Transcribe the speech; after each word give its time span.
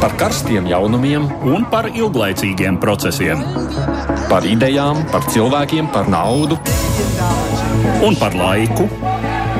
par 0.00 0.14
karstiem 0.16 0.64
jaunumiem 0.70 1.26
un 1.44 1.66
par 1.68 1.90
ilglaicīgiem 1.92 2.78
procesiem. 2.80 3.42
Par 4.30 4.46
idejām, 4.48 5.02
par 5.12 5.26
cilvēkiem, 5.28 5.90
par 5.92 6.08
naudu 6.08 6.56
un 8.06 8.16
par 8.16 8.36
laiku. 8.36 8.88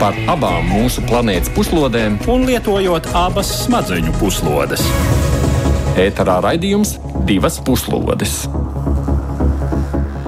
Par 0.00 0.16
abām 0.32 0.64
mūsu 0.70 1.04
planētas 1.04 1.52
puslodēm, 1.52 2.16
un 2.32 2.46
lietojot 2.48 3.10
abas 3.20 3.50
smadzeņu 3.66 4.14
puslodes. 4.16 4.86
Ēterā 6.00 6.38
raidījums 6.46 6.96
divas 7.28 7.60
puslodes. 7.60 8.46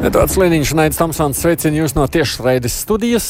Edvards 0.02 0.36
Liniņš 0.36 0.74
un 0.74 0.82
Aits 0.82 0.98
Tomsons 0.98 1.40
sveicina 1.40 1.78
jūs 1.78 1.96
no 1.96 2.04
tiešraides 2.10 2.80
studijas. 2.84 3.28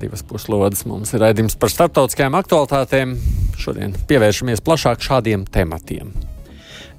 Divas 0.00 0.24
puslodes 0.26 0.86
mums 0.88 1.12
ir 1.12 1.20
raidījums 1.20 1.58
par 1.60 1.70
starptautiskajām 1.70 2.40
aktualitātēm. 2.40 3.18
Šodien 3.60 3.92
pievēršamies 4.08 4.64
plašāk 4.64 5.04
šādiem 5.04 5.44
tematiem. 5.52 6.14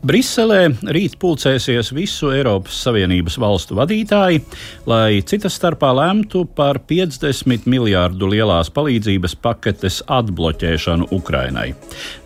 Briselē 0.06 0.68
rīt 0.94 1.16
pulcēsies 1.18 1.88
visu 1.96 2.28
Eiropas 2.30 2.78
Savienības 2.86 3.40
valstu 3.42 3.78
vadītāji, 3.80 4.44
lai 4.86 5.24
citas 5.26 5.56
starpā 5.58 5.90
lemtu 5.98 6.44
par 6.46 6.78
50 6.92 7.66
miljārdu 7.72 8.30
lielās 8.30 8.70
palīdzības 8.76 9.34
paketes 9.42 10.04
atbloķēšanu 10.06 11.10
Ukrainai. 11.16 11.72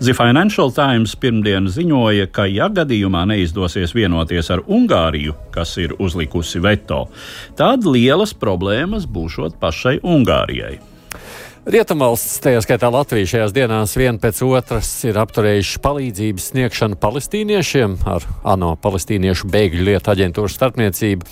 The 0.02 0.17
Financial 0.17 0.73
Times 0.75 1.15
pirmdien 1.23 1.71
ziņoja, 1.71 2.27
ka, 2.35 2.49
ja 2.52 2.67
gadījumā 2.67 3.23
neizdosies 3.31 3.95
vienoties 3.95 4.52
ar 4.52 4.66
Ungāriju, 4.67 5.38
kas 5.55 5.77
ir 5.80 5.95
uzlikusi 6.03 6.59
veto, 6.59 7.05
tad 7.55 7.88
lielas 7.88 8.35
problēmas 8.35 9.07
būšot 9.07 9.55
pašai 9.63 10.02
Ungārijai. 10.03 10.88
Rietumvalsts, 11.70 12.40
tajā 12.41 12.64
skaitā 12.66 12.88
Latvija, 12.90 13.28
šajās 13.30 13.52
dienās 13.54 13.91
viena 13.94 14.18
pēc 14.18 14.40
otras 14.41 14.88
ir 15.05 15.20
apturējuši 15.22 15.82
palīdzības 15.84 16.48
sniegšanu 16.50 16.98
palestīniešiem 16.98 17.94
ar 18.09 18.26
ANO 18.55 18.72
palestīniešu 18.82 19.52
bēgļu 19.53 19.86
lietu 19.92 20.09
aģentūras 20.16 20.58
starpniecību. 20.58 21.30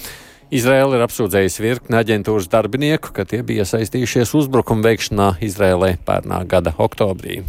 Izraela 0.54 1.00
ir 1.00 1.08
apsūdzējusi 1.08 1.66
virkni 1.66 1.98
aģentūras 1.98 2.52
darbinieku, 2.54 3.16
ka 3.18 3.26
tie 3.26 3.42
bija 3.42 3.66
iesaistījušies 3.66 4.36
uzbrukuma 4.38 4.86
veikšanā 4.92 5.32
Izraēlē 5.50 5.96
pērnā 6.06 6.44
gada 6.46 6.76
oktobrī. 6.78 7.42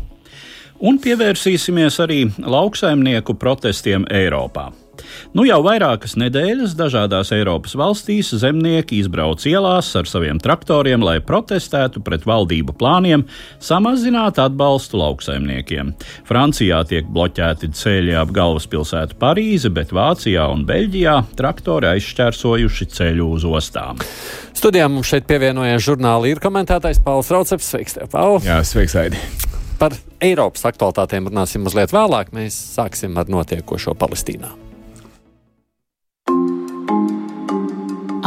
Un 0.81 0.97
pievērsīsimies 1.05 2.01
arī 2.01 2.23
lauksaimnieku 2.41 3.37
protestiem 3.37 4.09
Eiropā. 4.09 4.71
Nu 5.37 5.45
jau 5.49 5.61
vairākas 5.65 6.17
nedēļas 6.21 6.77
dažādās 6.79 7.33
Eiropas 7.37 7.77
valstīs 7.79 8.33
zemnieki 8.41 9.01
izbrauc 9.03 9.45
ielās 9.49 9.91
ar 9.99 10.09
saviem 10.09 10.41
traktoriem, 10.43 11.05
lai 11.05 11.19
protestētu 11.25 12.03
pret 12.05 12.27
valdību 12.29 12.75
plāniem 12.79 13.25
samazināt 13.63 14.41
atbalstu 14.43 15.01
lauksaimniekiem. 15.03 15.95
Francijā 16.29 16.83
tiek 16.89 17.09
bloķēti 17.13 17.73
ceļi 17.77 18.17
ap 18.19 18.33
galvaspilsētu 18.37 19.19
Parīzi, 19.21 19.73
bet 19.75 19.95
Vācijā 19.97 20.49
un 20.53 20.65
Beļģijā 20.69 21.17
traktori 21.39 21.93
aizšķērsojuši 21.95 22.91
ceļu 22.99 23.33
uz 23.39 23.47
ostām. 23.49 24.01
Studijā 24.59 24.89
mums 24.91 25.11
šeit 25.11 25.29
pievienojies 25.29 25.85
žurnāla 25.87 26.33
ir 26.33 26.43
komentētājs 26.43 27.03
Pauls 27.05 27.31
Rauceps. 27.31 27.69
Sveiks, 27.69 27.99
tev, 27.99 28.09
Paul! 28.11 28.41
Jā, 28.47 28.59
sveiks, 28.67 28.97
Aidi! 28.99 29.21
Par 29.79 29.95
Eiropas 30.25 30.65
aktualitātēm 30.67 31.29
runāsim 31.31 31.63
mazliet 31.63 31.95
vēlāk. 31.95 32.33
Mēs 32.35 32.57
sāksim 32.75 33.15
ar 33.21 33.31
notiekošo 33.31 33.95
Palestīnā. 33.99 34.68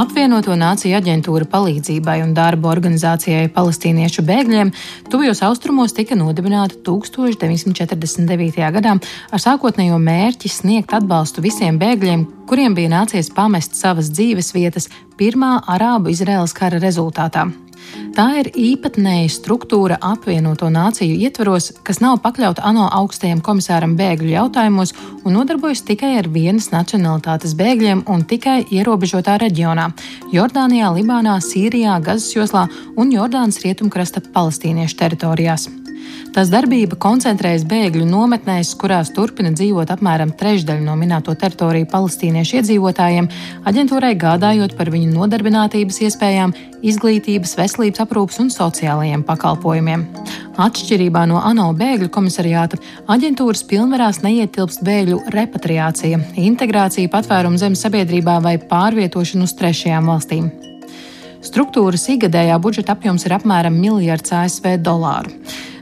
Apvienoto 0.02 0.55
Nāciju 0.57 0.95
aģentūra 0.97 1.45
palīdzībai 1.52 2.16
un 2.23 2.31
darbu 2.33 2.71
organizācijai 2.71 3.52
palestīniešu 3.53 4.23
bēgļiem 4.25 4.71
tuvajos 5.11 5.44
austrumos 5.45 5.94
tika 5.94 6.17
nodibināta 6.17 6.80
1949. 6.88 8.63
gadā 8.79 8.95
ar 8.97 9.44
sākotnējo 9.44 9.99
mērķi 10.02 10.49
sniegt 10.49 10.95
atbalstu 10.97 11.44
visiem 11.45 11.77
bēgļiem, 11.81 12.25
kuriem 12.49 12.73
bija 12.77 12.95
nācies 12.95 13.29
pamest 13.35 13.77
savas 13.77 14.09
dzīves 14.16 14.55
vietas 14.57 14.89
Pirmā 15.22 15.59
Arābu-Izraēlas 15.69 16.57
kara 16.57 16.81
rezultātā. 16.81 17.51
Tā 18.11 18.25
ir 18.41 18.49
īpatnēja 18.59 19.29
struktūra 19.31 19.95
apvienoto 20.03 20.67
nāciju 20.73 21.16
ietvaros, 21.23 21.69
kas 21.88 22.01
nav 22.03 22.17
pakļauta 22.25 22.66
ANO 22.67 22.89
augstajam 22.97 23.39
komisāram 23.45 23.94
bēgļu 23.99 24.33
jautājumos 24.33 24.91
un 25.23 25.38
nodarbojas 25.38 25.85
tikai 25.88 26.17
ar 26.19 26.27
vienas 26.33 26.72
nacionalitātes 26.73 27.55
bēgļiem 27.55 28.03
un 28.11 28.25
tikai 28.27 28.66
ierobežotā 28.67 29.38
reģionā- 29.45 29.91
Jordānijā, 30.35 30.91
Libānā, 30.97 31.39
Sīrijā, 31.39 32.01
Gazas 32.03 32.33
joslā 32.35 32.67
un 32.97 33.16
Jordānas 33.16 33.63
rietumkrasta 33.63 34.19
palestīniešu 34.33 34.99
teritorijās. 34.99 35.81
Tās 36.31 36.47
darbība 36.47 36.95
koncentrējas 36.95 37.66
bēgļu 37.67 38.05
nometnēs, 38.07 38.69
kurās 38.79 39.09
turpina 39.11 39.49
dzīvot 39.51 39.89
apmēram 39.91 40.29
trešdaļa 40.39 40.85
no 40.85 40.94
minēto 40.95 41.33
teritoriju 41.35 41.89
palestīniešu 41.91 42.61
iedzīvotājiem, 42.61 43.27
aģentūrai 43.67 44.13
gādājot 44.19 44.77
par 44.77 44.94
viņu 44.94 45.11
nodarbinātības 45.11 45.99
iespējām, 46.07 46.53
izglītības, 46.88 47.57
veselības 47.59 48.03
aprūpas 48.05 48.39
un 48.45 48.51
sociālajiem 48.53 49.25
pakalpojumiem. 49.27 50.05
Atšķirībā 50.61 51.25
no 51.27 51.41
ANO 51.44 51.67
bēgļu 51.75 52.07
komisariāta, 52.16 52.79
aģentūras 53.11 53.66
pilnvarās 53.67 54.22
neietilpst 54.23 54.85
bēgļu 54.88 55.19
repatriācija, 55.35 56.19
integrācija 56.39 57.11
patvērumu 57.11 57.59
zemes 57.59 57.83
sabiedrībā 57.83 58.39
vai 58.43 58.55
pārvietošana 58.72 59.47
uz 59.47 59.55
trešajām 59.59 60.07
valstīm. 60.11 60.47
Struktūras 61.41 62.05
ikgadējā 62.13 62.55
budžeta 62.61 62.93
apjoms 62.93 63.25
ir 63.25 63.35
apmēram 63.39 63.75
miljards 63.81 64.31
ASV 64.38 64.75
dolāru. 64.85 65.33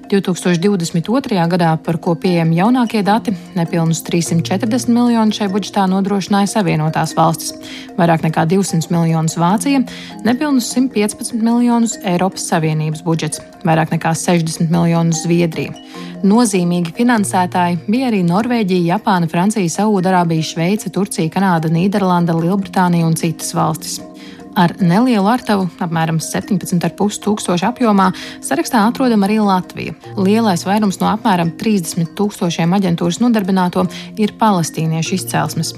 2022. 0.09 1.37
gadā, 1.51 1.75
par 1.85 1.99
ko 2.01 2.15
pieejami 2.17 2.57
jaunākie 2.57 3.03
dati, 3.05 3.33
nepilnus 3.53 4.01
340 4.07 4.89
miljonus 4.89 5.37
šai 5.37 5.49
budžetā 5.53 5.85
nodrošināja 5.91 6.49
Savienotās 6.55 7.13
valstis, 7.17 7.53
vairāk 7.99 8.25
nekā 8.25 8.47
200 8.49 8.89
miljonus 8.89 9.37
Vācija, 9.37 9.83
nepilnus 10.25 10.71
115 10.73 11.37
miljonus 11.37 11.95
Eiropas 12.01 12.49
Savienības 12.49 13.05
budžets, 13.05 13.43
vairāk 13.61 13.93
nekā 13.93 14.15
60 14.17 14.73
miljonus 14.73 15.21
Zviedrija. 15.27 15.77
Nozīmīgi 16.25 16.91
finansētāji 16.97 17.77
bija 17.87 18.09
arī 18.09 18.25
Norvēģija, 18.27 18.95
Japāna, 18.97 19.29
Francija, 19.31 19.69
Saudārābija, 19.77 20.43
Šveice, 20.43 20.89
Turcija, 20.91 21.31
Kanāda, 21.31 21.69
Nīderlanda, 21.71 22.35
Lielbritānija 22.35 23.07
un 23.07 23.15
citas 23.19 23.53
valstis. 23.55 24.01
Ar 24.59 24.73
nelielu 24.83 25.23
artavu, 25.31 25.69
apmēram 25.79 26.17
17,5 26.19 27.21
tūkstošu 27.23 27.63
apjomā, 27.69 28.09
sarakstā 28.43 28.81
atrodama 28.89 29.29
arī 29.29 29.37
Latvija. 29.39 29.93
Lielais 30.19 30.65
vairums 30.67 30.99
no 30.99 31.07
apmēram 31.13 31.53
30 31.61 32.11
tūkstošiem 32.19 32.75
aģentūras 32.75 33.21
nodarbināto 33.23 33.85
ir 34.19 34.35
palestīniešu 34.41 35.15
izcelsmes. 35.15 35.71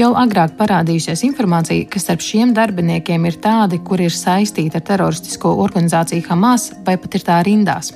Jau 0.00 0.14
agrāk 0.16 0.54
parādījusies 0.56 1.26
informācija, 1.28 1.84
ka 1.92 2.00
starp 2.00 2.24
šiem 2.24 2.54
darbiniekiem 2.56 3.26
ir 3.28 3.36
tādi, 3.44 3.82
kuri 3.84 4.08
ir 4.08 4.16
saistīti 4.16 4.80
ar 4.80 4.86
teroristisko 4.86 5.52
organizāciju 5.60 6.24
Hamas 6.30 6.70
vai 6.86 6.96
pat 6.96 7.20
ir 7.20 7.26
tā 7.26 7.36
rindās. 7.44 7.92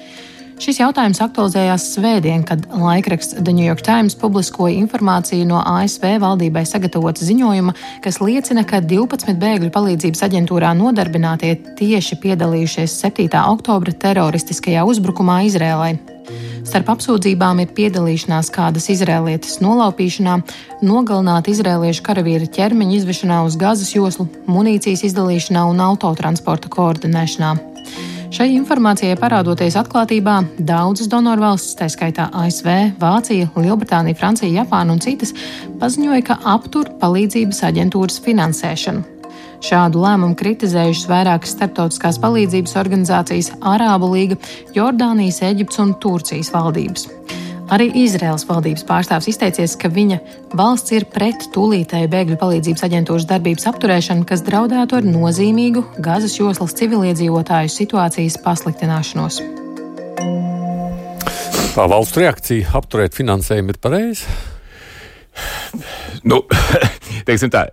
Šis 0.54 0.78
jautājums 0.78 1.18
aktualizējās 1.18 1.84
svētdien, 1.96 2.44
kad 2.46 2.62
laikraksts 2.70 3.34
The 3.40 3.52
New 3.52 3.66
York 3.66 3.82
Times 3.82 4.14
publiskoja 4.14 4.76
informāciju 4.78 5.48
no 5.48 5.58
ASV 5.58 6.06
valdībai 6.22 6.62
sagatavota 6.68 7.26
ziņojuma, 7.26 7.74
kas 8.04 8.20
liecina, 8.22 8.62
ka 8.62 8.78
12 8.84 9.34
bēgļu 9.42 9.72
palīdzības 9.74 10.22
aģentūrā 10.28 10.70
nodarbinātie 10.78 11.56
tieši 11.80 12.20
piedalījušies 12.22 12.94
7. 13.02 13.26
oktobra 13.42 13.96
teroristiskajā 14.06 14.86
uzbrukumā 14.86 15.42
Izrēlai. 15.50 15.96
Starp 16.64 16.94
apsūdzībām 16.94 17.58
ir 17.60 17.74
piedalīšanās 17.76 18.48
kādas 18.54 18.86
izrēlietes 18.94 19.58
nolaupīšanā, 19.60 20.38
nogalināta 20.86 21.52
izrēliešu 21.52 22.06
karavīra 22.06 22.48
ķermeņa 22.54 23.00
izvešanā 23.02 23.42
uz 23.44 23.58
gazas 23.60 23.92
joslu, 23.92 24.30
munīcijas 24.48 25.04
izdalīšanā 25.10 25.66
un 25.74 25.84
autotransporta 25.90 26.72
koordinēšanā. 26.72 27.73
Šai 28.34 28.48
informācijai 28.50 29.14
parādoties 29.14 29.76
atklātībā, 29.78 30.40
daudzas 30.66 31.06
donorvalstis, 31.06 31.76
tā 31.78 31.86
skaitā 31.92 32.24
ASV, 32.34 32.66
Vācija, 32.98 33.46
Lielbritānija, 33.54 34.18
Francija, 34.18 34.50
Japāna 34.50 34.96
un 34.96 34.98
citas, 35.04 35.30
paziņoja, 35.78 36.24
ka 36.26 36.38
aptur 36.56 36.90
palīdzības 36.98 37.62
aģentūras 37.68 38.18
finansēšanu. 38.24 39.04
Šādu 39.62 40.02
lēmumu 40.02 40.34
kritizējušas 40.40 41.06
vairākas 41.12 41.54
starptautiskās 41.54 42.18
palīdzības 42.24 42.74
organizācijas, 42.82 43.52
Arābu 43.62 44.10
līga, 44.16 44.40
Jordānijas, 44.74 45.38
Eģiptes 45.52 45.84
un 45.86 45.94
Turcijas 46.02 46.50
valdības. 46.56 47.06
Arī 47.72 47.86
Izraels 47.96 48.44
valdības 48.44 48.84
pārstāvs 48.84 49.30
izteicies, 49.30 49.72
ka 49.80 49.88
viņa 49.88 50.18
valsts 50.58 50.92
ir 50.92 51.06
pret 51.08 51.46
tūlītēju 51.54 52.10
bēgļu 52.12 52.36
palīdzības 52.40 52.84
aģentūras 52.84 53.24
darbības 53.30 53.64
apturēšanu, 53.70 54.26
kas 54.28 54.44
draudētu 54.44 54.98
ar 54.98 55.08
nozīmīgu 55.08 55.84
Gazas 56.04 56.36
joslas 56.36 56.76
civiliedzīvotāju 56.76 57.72
situācijas 57.72 58.36
pasliktināšanos. 58.44 59.40
Tā 61.74 61.86
valsts 61.90 62.20
reakcija 62.20 62.74
apturēt 62.76 63.16
finansējumu 63.16 63.72
ir 63.72 63.80
pareiza. 63.82 64.28
Nu, 66.28 66.44
teiksim 67.26 67.50
tā, 67.54 67.64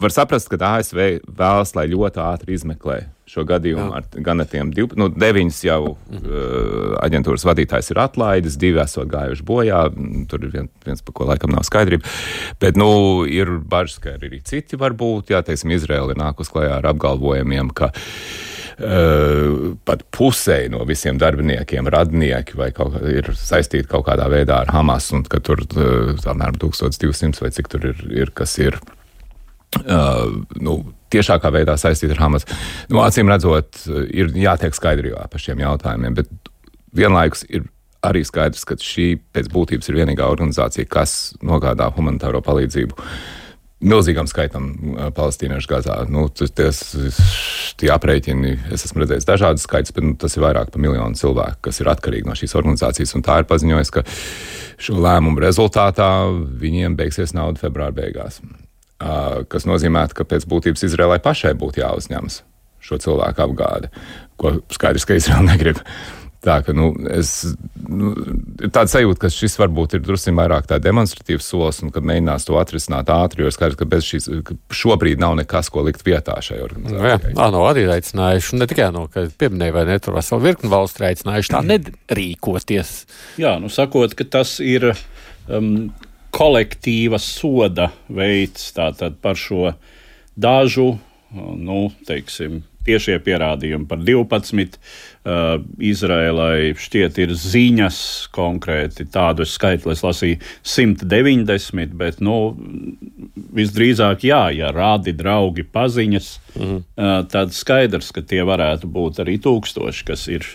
var 0.00 0.14
saprast, 0.14 0.50
ka 0.50 0.58
ASV 0.76 1.00
vēlas, 1.26 1.74
lai 1.76 1.86
ļoti 1.90 2.20
ātri 2.24 2.56
izmeklē 2.56 3.00
šo 3.30 3.44
gadījumu. 3.46 3.90
Ar, 3.94 4.06
gan 4.24 4.42
ar 4.42 4.48
tiem 4.50 4.72
div, 4.74 4.94
nu, 4.98 5.08
deviņus 5.12 5.60
jau 5.66 5.80
uh, 5.92 6.96
aģentūras 7.04 7.46
vadītājs 7.46 7.92
ir 7.92 8.02
atlaidis, 8.02 8.58
divi 8.60 8.82
esot 8.82 9.10
gājuši 9.12 9.46
bojā. 9.46 9.84
Tur 10.30 10.46
ir 10.46 10.54
vien, 10.54 10.68
viens, 10.86 11.02
par 11.06 11.16
ko 11.16 11.30
laikam 11.30 11.54
nav 11.54 11.66
skaidrība. 11.68 12.10
Bet 12.62 12.80
nu, 12.80 12.90
ir 13.30 13.58
bažas, 13.60 14.00
ka 14.02 14.16
arī 14.16 14.42
citi 14.46 14.78
var 14.80 14.96
būt. 14.98 15.34
Jā, 15.34 15.44
teiksim, 15.46 15.74
Izraela 15.76 16.14
ir 16.14 16.22
nākus 16.22 16.52
klajā 16.52 16.78
ar 16.80 16.94
apgalvojumiem, 16.94 17.74
ka 17.74 17.92
Uh, 18.80 19.74
pat 19.84 20.06
pusē 20.08 20.54
no 20.72 20.86
visiem 20.88 21.18
darbiniekiem, 21.20 21.84
radnieki 21.92 22.56
vai 22.56 22.70
kaut, 22.72 22.94
ir 23.12 23.26
saistīti 23.36 23.84
kaut 23.90 24.06
kādā 24.06 24.24
veidā 24.32 24.62
ar 24.62 24.72
Hamas, 24.72 25.10
un 25.12 25.26
ka 25.28 25.36
tur 25.44 25.60
uh, 25.66 26.14
apmēram 26.16 26.56
1200 26.62 27.44
vai 27.44 27.50
cik 27.52 27.68
tur 27.74 27.84
ir, 27.90 28.00
ir 28.22 28.32
kas 28.32 28.56
ir. 28.56 28.78
Uh, 28.80 28.99
nu, 29.78 30.76
tiešākā 31.12 31.50
veidā 31.54 31.76
saistīta 31.80 32.16
ar 32.16 32.24
Hamas. 32.24 32.46
Nu, 32.90 33.02
acīm 33.04 33.30
redzot, 33.30 33.82
ir 34.10 34.32
jātiek 34.38 34.76
skaidrībā 34.76 35.26
par 35.30 35.42
šiem 35.42 35.62
jautājumiem, 35.62 36.16
bet 36.20 36.32
vienlaikus 36.96 37.44
ir 37.48 37.68
arī 38.06 38.22
skaidrs, 38.24 38.64
ka 38.64 38.78
šī 38.80 39.12
pēc 39.34 39.50
būtības 39.52 39.90
ir 39.90 40.00
vienīgā 40.00 40.28
organizācija, 40.30 40.88
kas 40.88 41.34
nogādā 41.44 41.90
humanitāro 41.94 42.40
palīdzību 42.44 42.96
milzīgam 43.80 44.28
skaitam 44.28 44.70
palestīniešu 45.16 45.70
Gazā. 45.70 45.96
Nu, 46.12 46.26
ties, 46.28 46.82
tie 47.80 47.90
aprēķini, 47.94 48.56
es 48.76 48.84
esmu 48.88 49.04
redzējis 49.04 49.28
dažādas 49.28 49.64
skaitas, 49.64 49.94
bet 49.96 50.04
nu, 50.04 50.16
tas 50.20 50.36
ir 50.36 50.44
vairāk 50.44 50.72
par 50.72 50.84
miljonu 50.84 51.16
cilvēku, 51.16 51.62
kas 51.68 51.80
ir 51.80 51.88
atkarīgi 51.92 52.28
no 52.28 52.36
šīs 52.36 52.56
organizācijas. 52.60 53.16
Tā 53.24 53.40
ir 53.40 53.48
paziņojusi, 53.48 53.94
ka 53.96 54.04
šo 54.80 55.00
lēmumu 55.00 55.40
rezultātā 55.44 56.10
viņiem 56.60 56.96
beigsies 56.98 57.32
nauda 57.36 57.62
februāra 57.62 57.96
beigās. 57.96 58.42
Kas 59.00 59.64
nozīmē, 59.64 60.04
ka 60.12 60.26
pēc 60.28 60.44
būtības 60.50 60.84
Izrēlai 60.90 61.20
pašai 61.24 61.54
būtu 61.56 61.80
jāuzņemas 61.80 62.42
šo 62.84 62.96
cilvēku 63.00 63.44
apgāde, 63.44 63.90
ko 64.40 64.58
skaidrs, 64.72 65.06
ka 65.08 65.18
Izraela 65.18 65.46
negrib. 65.52 65.82
Tā 66.40 66.54
ka, 66.64 66.72
nu, 66.72 66.86
es, 67.12 67.50
nu, 67.84 68.14
ir 68.64 68.70
tāda 68.72 68.88
sajūta, 68.88 69.20
ka 69.26 69.28
šis 69.28 69.58
varbūt 69.60 69.98
ir 69.98 70.00
drusku 70.06 70.32
vairāk 70.32 70.70
tāds 70.70 70.86
demonstratīvs 70.86 71.50
solis, 71.52 71.82
un 71.84 71.92
ka 71.92 72.00
mēģinās 72.00 72.48
to 72.48 72.56
atrisināt 72.56 73.12
ātri, 73.12 73.44
jo 73.44 73.52
skaidrs, 73.52 73.76
ka 73.76 73.88
bez 73.92 74.08
šīs 74.08 74.30
ka 74.48 74.56
šobrīd 74.72 75.20
nav 75.20 75.36
nekas, 75.36 75.68
ko 75.68 75.84
likt 75.84 76.00
vietā 76.06 76.38
šai 76.40 76.62
organizācijai. 76.64 77.34
Jā, 77.36 77.50
no 77.52 77.66
arī 77.68 77.84
aicinājuši, 77.92 78.56
ne 78.56 78.70
tikai 78.72 78.88
no, 78.96 79.04
ka 79.12 79.26
pieminēja, 79.36 79.76
vai 79.76 79.84
ne, 79.90 79.98
tur 80.00 80.16
veselu 80.16 80.46
virkni 80.46 80.72
valstu 80.72 81.04
aicinājuši 81.10 81.52
tā 81.52 81.60
nedrīkoties. 81.74 82.94
Jā, 83.44 83.58
nu 83.60 83.68
sakot, 83.68 84.16
ka 84.16 84.24
tas 84.40 84.56
ir 84.64 84.94
um, 84.94 85.90
kolektīva 86.34 87.20
soda 87.22 87.90
veids 88.08 88.70
tātad 88.76 89.18
par 89.22 89.38
šo 89.38 89.74
dažu, 90.40 90.94
nu, 91.34 91.80
teiksim, 92.08 92.62
tiešie 92.86 93.18
pierādījumi 93.22 93.86
par 93.88 94.00
12. 94.02 94.78
Uh, 95.20 95.60
Izrēlai 95.84 96.72
šķiet 96.80 97.18
ir 97.20 97.34
ziņas 97.36 97.98
konkrēti 98.32 99.04
tādu 99.12 99.44
skaitli, 99.44 99.92
es 99.92 100.04
lasīju 100.04 100.38
190, 100.64 101.92
bet 102.00 102.22
nu, 102.24 102.38
visdrīzāk 103.56 104.24
jā, 104.30 104.46
ja 104.56 104.72
rādi 104.72 105.12
draugi 105.16 105.66
paziņas, 105.68 106.32
mm 106.56 106.80
uh, 106.80 107.20
tad 107.30 107.52
skaidrs, 107.56 108.10
ka 108.16 108.24
tie 108.24 108.40
varētu 108.46 108.88
būt 108.90 109.20
arī 109.24 109.36
tūkstoši, 109.44 110.06
kas 110.08 110.26
ir 110.32 110.48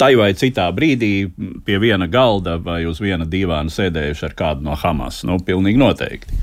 tai 0.00 0.14
vai 0.16 0.30
citā 0.38 0.66
brīdī 0.72 1.28
pie 1.66 1.78
viena 1.82 2.08
galda 2.08 2.56
vai 2.62 2.82
uz 2.88 3.02
viena 3.02 3.26
divāna 3.28 3.72
sēdējuši 3.72 4.26
ar 4.30 4.36
kādu 4.38 4.64
no 4.64 4.76
Hamas. 4.80 5.22
Nu, 5.28 5.36
pilnīgi 5.44 5.80
noteikti. 5.80 6.38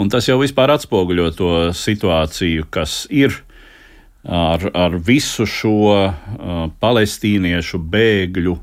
Un 0.00 0.12
tas 0.12 0.28
jau 0.28 0.38
vispār 0.40 0.72
atspoguļo 0.72 1.30
to 1.36 1.54
situāciju, 1.76 2.68
kas 2.72 3.02
ir 3.12 3.42
ar, 4.24 4.70
ar 4.74 4.96
visu 4.96 5.46
šo 5.48 5.74
uh, 5.92 6.12
palestīniešu 6.80 7.80
bēgļu 7.92 8.56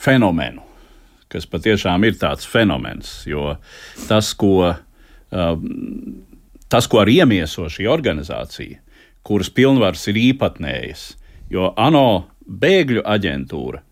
fenomenu, 0.00 0.64
kas 1.30 1.46
patiešām 1.48 2.04
ir 2.08 2.18
tāds 2.20 2.48
fenomens, 2.48 3.20
jo 3.28 3.54
tas, 4.08 4.32
ko, 4.34 4.72
uh, 4.74 5.54
tas, 6.68 6.90
ko 6.90 7.02
ar 7.04 7.12
iemieso 7.12 7.68
šī 7.70 7.86
organizācija, 7.90 8.80
kuras 9.26 9.52
pilnvars 9.54 10.08
ir 10.10 10.18
īpatnējas, 10.32 11.06
jo 11.52 11.70
ANO 11.78 12.26
bēgļu 12.50 13.06
aģentūra 13.06 13.84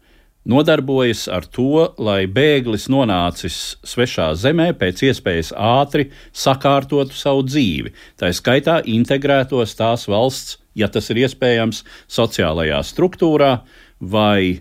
nodarbojas 0.49 1.27
ar 1.29 1.47
to, 1.53 1.91
lai 2.01 2.23
bēglis 2.31 2.89
nonācis 2.93 3.77
svešā 3.87 4.31
zemē 4.39 4.71
pēc 4.81 5.05
iespējas 5.11 5.53
ātri 5.53 6.09
sakārtotu 6.33 7.17
savu 7.17 7.45
dzīvi. 7.49 7.93
Tā 8.21 8.33
skaitā 8.37 8.81
integrētos 8.89 9.77
tās 9.79 10.09
valsts, 10.09 10.57
ja 10.79 10.89
tas 10.93 11.11
ir 11.13 11.25
iespējams, 11.27 11.83
sociālajā 12.09 12.81
struktūrā, 12.87 13.53
vai, 14.01 14.61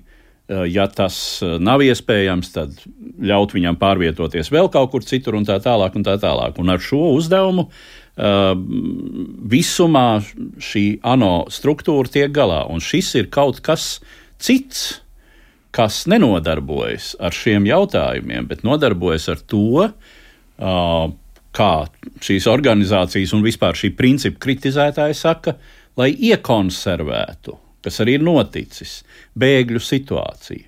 eh, 0.50 0.66
ja 0.74 0.90
tas 0.92 1.40
eh, 1.42 1.56
nav 1.60 1.86
iespējams, 1.86 2.52
tad 2.58 2.76
ļaut 3.24 3.56
viņam 3.56 3.80
pārvietoties 3.80 4.52
vēl 4.52 4.68
kaut 4.74 4.92
kur 4.92 5.08
citur 5.08 5.40
un 5.40 5.48
tā 5.48 5.62
tālāk. 5.64 5.96
Un, 5.96 6.04
tā 6.04 6.18
tālāk. 6.20 6.60
un 6.60 6.70
ar 6.74 6.84
šo 6.84 7.14
uzdevumu 7.16 7.70
uh, 7.70 7.97
visumā 8.18 10.08
šī 10.64 10.86
ANO 11.06 11.34
struktūra 11.54 12.10
tiek 12.10 12.32
galā, 12.34 12.64
un 12.72 12.82
šis 12.82 13.14
ir 13.20 13.28
kaut 13.34 13.62
kas 13.66 14.00
cits 14.42 14.88
kas 15.78 16.06
nenodarbojas 16.10 17.12
ar 17.22 17.36
šiem 17.36 17.68
jautājumiem, 17.70 18.48
bet 18.50 18.64
nodarbojas 18.66 19.28
ar 19.30 19.44
to, 19.46 19.90
kā 21.58 21.72
šīs 22.26 22.48
organizācijas 22.50 23.34
un 23.38 23.46
vispār 23.46 23.78
šī 23.78 23.92
principa 23.98 24.42
kritizētāji 24.48 25.18
saka, 25.18 25.58
lai 25.98 26.12
iekonservētu, 26.32 27.58
kas 27.86 28.02
arī 28.02 28.18
ir 28.18 28.26
noticis, 28.26 29.02
bēgļu 29.38 29.82
situāciju. 29.84 30.66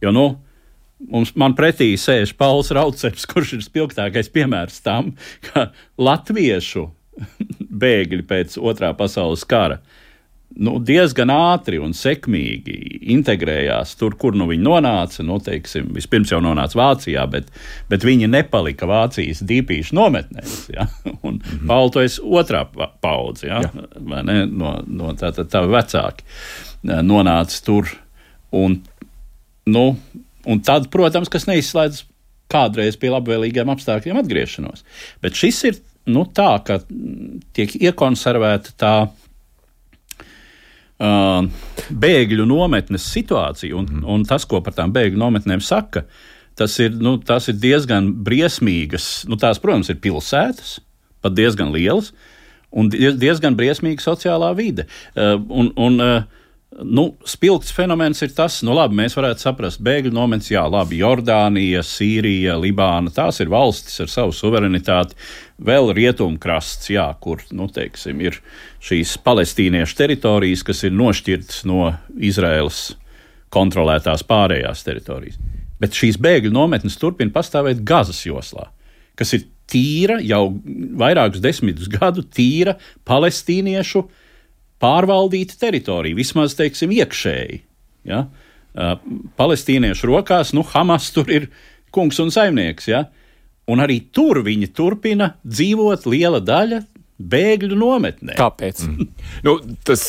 Jo, 0.00 0.12
nu, 0.14 0.26
Mums, 0.98 1.30
man 1.38 1.54
pretī 1.54 1.92
sēž 2.00 2.34
Pauls 2.38 2.72
Rauceps, 2.74 3.26
kurš 3.30 3.54
ir 3.58 3.62
spilgtākais 3.62 4.32
piemērs 4.34 4.80
tam, 4.82 5.12
ka 5.46 5.68
latviešu 6.00 6.88
bēgļi 7.84 8.26
pēc 8.26 8.58
otrā 8.58 8.90
pasaules 8.98 9.46
kara 9.46 9.78
nu, 10.56 10.78
diezgan 10.82 11.30
ātri 11.32 11.78
un 11.82 11.92
sekmīgi 11.96 12.74
integrējās 13.14 13.94
tur, 14.00 14.16
kur 14.20 14.36
nu 14.38 14.48
viņi 14.48 14.64
nonāca. 14.64 15.24
Nu, 15.26 15.38
teiksim, 15.44 15.90
vispirms 15.96 16.32
jau 16.32 16.40
nonāca 16.44 16.78
Vācijā, 16.80 17.24
bet, 17.30 17.50
bet 17.90 18.06
viņi 18.06 18.30
nepalika 18.32 18.88
Vācijas 18.88 19.42
dīpīšu 19.48 19.96
nometnēs. 19.98 20.56
Ja? 20.74 20.88
Un 21.26 21.38
mm 21.38 21.40
-hmm. 21.40 21.66
Pauli, 21.66 21.90
tu 21.94 22.04
esi 22.04 22.22
otrā 22.22 22.64
paudze, 23.00 23.46
ja? 23.46 23.60
ja. 23.62 24.22
ne, 24.22 24.46
no, 24.46 24.78
no 24.86 25.12
tā, 25.14 25.32
tā, 25.36 25.44
tā 25.44 25.64
vecāki 25.66 26.24
nonāca 26.82 27.64
tur. 27.64 27.92
Un, 28.52 28.80
nu, 29.66 29.96
un 30.46 30.62
tad, 30.64 30.90
protams, 30.92 31.30
kas 31.32 31.48
neizslēdz 31.48 32.04
kādreiz 32.52 32.96
pie 33.00 33.10
labvēlīgiem 33.12 33.68
apstākļiem 33.72 34.20
atgriešanos. 34.22 34.84
Bet 35.24 35.36
šis 35.38 35.58
ir 35.68 35.74
nu, 36.08 36.24
tā, 36.24 36.58
ka 36.64 36.80
tiek 37.56 37.74
iekonservēta 37.76 38.70
tā 38.80 38.94
uh, 40.98 41.42
bēgļu 42.04 42.46
nometnes 42.48 43.04
situāciju 43.12 43.78
un, 43.82 43.86
mm. 43.98 44.08
un 44.14 44.24
tas, 44.28 44.46
ko 44.48 44.62
par 44.64 44.74
tām 44.78 44.94
bēgļu 44.94 45.20
nometnēm 45.20 45.62
saka, 45.64 46.00
tas 46.58 46.72
ir, 46.82 46.96
nu, 46.96 47.18
tas 47.22 47.48
ir 47.52 47.56
diezgan 47.60 48.04
briesmīgas. 48.26 49.06
Nu, 49.30 49.34
tās, 49.40 49.60
protams, 49.62 49.90
ir 49.92 50.00
pilsētas, 50.02 50.78
pat 51.22 51.32
diezgan 51.36 51.70
lielas, 51.74 52.12
un 52.74 52.90
diezgan 52.90 53.56
briesmīga 53.58 54.02
sociālā 54.04 54.50
vide. 54.58 54.88
Uh, 55.14 55.36
un, 55.48 55.72
un, 55.76 56.00
uh, 56.02 56.37
Nu, 56.86 57.08
spilgts 57.26 57.72
fenomens 57.74 58.20
ir 58.22 58.30
tas, 58.36 58.60
nu, 58.62 58.70
labi, 58.76 58.94
mēs 59.00 59.16
varētu 59.18 59.42
saprast, 59.42 59.80
bēgļu 59.82 60.12
nometnes, 60.14 60.52
jā, 60.52 60.62
labi, 60.70 61.00
Jordānija, 61.00 61.80
Sīrija, 61.82 62.54
Libāna, 62.62 63.10
tās 63.14 63.40
ir 63.42 63.50
valstis 63.50 63.98
ar 64.04 64.12
savu 64.12 64.34
suverenitāti, 64.36 65.18
vēl 65.66 65.90
rietumkrasts, 65.96 66.92
jā, 66.94 67.08
kur, 67.18 67.42
nu, 67.50 67.66
teiksim, 67.74 68.22
ir 68.22 68.38
šīs 68.84 69.16
palestīniešu 69.26 69.98
teritorijas, 69.98 70.62
kas 70.68 70.84
ir 70.86 70.94
nošķirtas 70.94 71.64
no 71.66 71.90
Izraēlas 72.14 72.84
kontrolētās 73.54 74.22
pārējās 74.28 74.86
teritorijas. 74.86 75.42
Bet 75.82 75.98
šīs 75.98 76.20
bēgļu 76.22 76.54
nometnes 76.54 76.98
turpina 77.00 77.34
pastāvēt 77.34 77.82
Gazas 77.86 78.22
joslā, 78.26 78.68
kas 79.18 79.34
ir 79.34 79.48
tīra, 79.68 80.18
jau 80.24 80.44
vairākus 80.98 81.42
desmitus 81.42 81.90
gadu 81.92 82.22
tīra 82.22 82.76
palestīniešu 83.08 84.06
pārvaldīta 84.82 85.58
teritorija, 85.60 86.16
vismaz 86.18 86.54
teiksim, 86.58 86.92
iekšēji. 86.98 87.62
Ja? 88.08 88.26
Uh, 88.78 88.94
palestīniešu 89.38 90.10
rokās, 90.10 90.52
nu, 90.56 90.62
Hamas 90.74 91.10
tur 91.14 91.30
ir 91.32 91.48
kungs 91.94 92.20
un 92.22 92.30
saimnieks. 92.34 92.88
Ja? 92.90 93.06
Un 93.68 93.82
arī 93.84 94.00
tur 94.14 94.42
viņi 94.46 94.70
turpina 94.76 95.34
dzīvot 95.44 96.06
liela 96.08 96.40
daļa 96.40 96.82
bēgļu 97.18 97.78
nometnē. 97.78 98.38
Kāpēc? 98.38 98.84
Mm. 98.86 99.10
nu, 99.46 99.58
tas, 99.86 100.06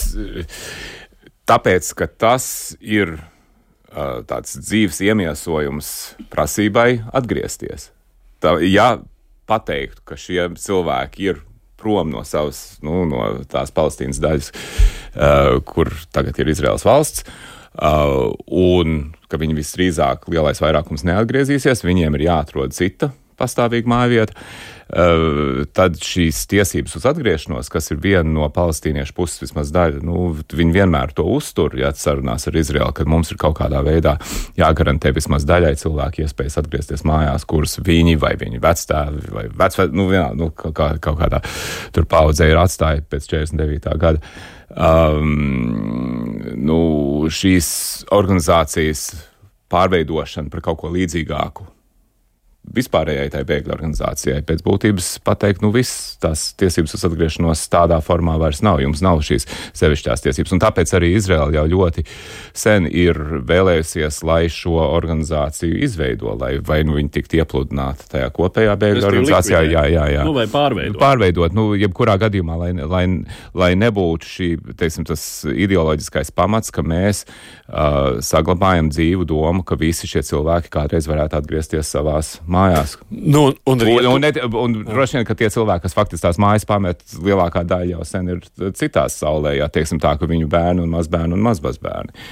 tāpēc, 1.50 1.92
ka 1.98 2.08
tas 2.22 2.46
ir 2.80 3.18
uh, 3.18 4.22
tāds 4.30 4.58
dzīves 4.62 5.02
iemiesojums 5.10 5.94
prasībai 6.32 6.92
atgriezties. 7.10 7.90
Tā, 8.40 8.56
ja 8.64 8.94
pateiktu, 9.50 10.06
ka 10.06 10.18
šie 10.20 10.46
cilvēki 10.62 11.32
ir 11.32 11.42
prom 11.80 12.12
no 12.14 12.24
savas, 12.28 12.80
nu, 12.86 13.04
no 13.10 13.30
tās 13.50 13.74
Palestīnas 13.76 14.22
daļas, 14.24 14.52
uh, 14.52 15.56
kur 15.68 15.92
tagad 16.16 16.40
ir 16.40 16.52
Izraels 16.52 16.86
valsts. 16.88 17.26
Uh, 17.80 18.34
un 18.50 19.14
ka 19.32 19.38
viņi 19.40 19.56
visdrīzāk 19.56 20.26
lielais 20.34 20.60
vairākums 20.60 21.06
neatgriezīsies, 21.08 21.86
viņiem 21.86 22.18
ir 22.18 22.26
jāatrod 22.28 22.74
cita 22.76 23.14
pastāvīga 23.40 23.88
mājvieta. 23.88 24.36
Uh, 24.36 24.79
tad 24.90 26.00
šīs 26.02 26.42
tiesības 26.50 26.96
uz 26.98 27.06
atgriešanos, 27.06 27.70
kas 27.70 27.92
ir 27.94 28.00
viena 28.02 28.26
no 28.26 28.48
palestīniešu 28.54 29.14
puses 29.14 29.44
vismaz 29.44 29.70
daļa, 29.76 30.02
nu, 30.06 30.32
viņi 30.34 30.74
vienmēr 30.74 31.14
to 31.14 31.28
uztur, 31.30 31.76
ja 31.78 31.92
sarunās 31.94 32.48
ar 32.50 32.58
Izraelu, 32.58 32.90
ka 32.98 33.06
mums 33.10 33.30
ir 33.30 33.38
kaut 33.42 33.60
kādā 33.60 33.84
veidā 33.86 34.16
jāgarantē 34.58 35.14
vismaz 35.14 35.46
daļai 35.50 35.76
cilvēki 35.78 36.26
iespējas 36.26 36.58
atgriezties 36.64 37.06
mājās, 37.06 37.46
kuras 37.50 37.78
viņi 37.86 38.18
vai 38.22 38.34
viņu 38.42 38.64
vecstāvi 38.66 39.34
vai 39.36 39.46
vecvē, 39.62 39.90
nu, 39.94 40.10
vienā, 40.10 40.32
nu, 40.40 40.50
kaut, 40.58 40.74
kā, 40.82 40.92
kaut 40.98 41.22
kādā 41.22 41.44
tur 41.94 42.10
paudzē 42.10 42.50
ir 42.50 42.62
atstāja 42.62 43.06
pēc 43.06 43.30
49. 43.30 43.98
gada. 44.02 44.24
Um, 44.70 46.38
nu, 46.58 46.80
šīs 47.30 47.70
organizācijas 48.14 49.10
pārveidošana 49.70 50.50
par 50.50 50.66
kaut 50.66 50.82
ko 50.82 50.94
līdzīgāku 50.94 51.76
vispārējai 52.76 53.30
tai 53.34 53.44
bēgļu 53.48 53.74
organizācijai. 53.74 54.44
Pēc 54.46 54.62
būtības 54.66 55.08
pateikt, 55.26 55.64
nu 55.66 55.72
viss 55.74 56.18
tās 56.22 56.50
tiesības 56.60 56.96
uz 56.98 57.06
atgriešanos 57.08 57.64
tādā 57.72 58.00
formā 58.06 58.38
vairs 58.42 58.62
nav. 58.66 58.82
Jums 58.84 59.02
nav 59.06 59.24
šīs 59.26 59.48
sevišķās 59.78 60.26
tiesības. 60.26 60.54
Un 60.56 60.62
tāpēc 60.64 60.94
arī 60.98 61.12
Izraela 61.18 61.50
jau 61.56 61.66
ļoti 61.74 62.06
sen 62.58 62.88
ir 62.90 63.18
vēlējusies, 63.50 64.22
lai 64.28 64.44
šo 64.54 64.78
organizāciju 64.84 65.80
izveido, 65.86 66.36
lai 66.40 66.56
vai 66.66 66.82
nu 66.88 66.98
viņi 67.00 67.14
tiktu 67.18 67.40
iepludināti 67.42 68.10
tajā 68.14 68.30
kopējā 68.36 68.76
bēgļu 68.80 69.08
organizācijā. 69.10 69.64
Jā, 69.70 69.86
jā, 69.92 70.06
jā. 70.14 70.26
Nu, 70.28 70.36
vai 70.38 70.46
pārveidot. 70.52 71.00
Pārveidot, 71.02 71.56
nu, 71.58 71.72
jebkurā 71.80 72.20
gadījumā, 72.22 72.60
lai, 72.64 72.72
lai, 72.80 73.04
lai 73.58 73.72
nebūtu 73.80 74.30
šī, 74.30 74.50
teiksim, 74.80 75.08
tas 75.10 75.26
ideoloģiskais 75.50 76.34
pamats, 76.36 76.74
ka 76.74 76.86
mēs 76.86 77.26
uh, 77.26 78.20
saglabājam 78.26 78.92
dzīvu 78.94 79.28
domu, 79.30 79.66
ka 79.66 79.78
visi 79.80 80.10
šie 80.10 80.24
cilvēki 80.30 80.72
kādreiz 80.74 81.10
varētu 81.10 81.40
atgriezties 81.40 81.94
savās 81.96 82.38
mājās. 82.46 82.59
Nu, 83.10 83.46
un, 83.66 83.82
un, 83.82 84.06
un, 84.12 84.26
un, 84.28 84.58
un 84.64 84.78
droši 84.88 85.20
vien, 85.20 85.26
ka 85.28 85.36
tie 85.38 85.50
cilvēki, 85.54 85.86
kas 85.86 85.98
faktiski 85.98 86.26
tās 86.26 86.40
mājas 86.42 86.68
pamet, 86.70 87.02
lielākā 87.24 87.64
daļa 87.68 87.96
jau 87.96 88.08
sen 88.08 88.32
ir 88.36 88.44
citās 88.78 89.18
saulē, 89.22 89.56
ja 89.58 89.70
teiksim 89.72 90.02
tā, 90.02 90.16
ka 90.20 90.30
viņu 90.30 90.50
bērni 90.52 90.86
un 90.86 90.94
mazbērni 90.94 91.38
un 91.38 91.46
mazbazbērni. 91.46 92.28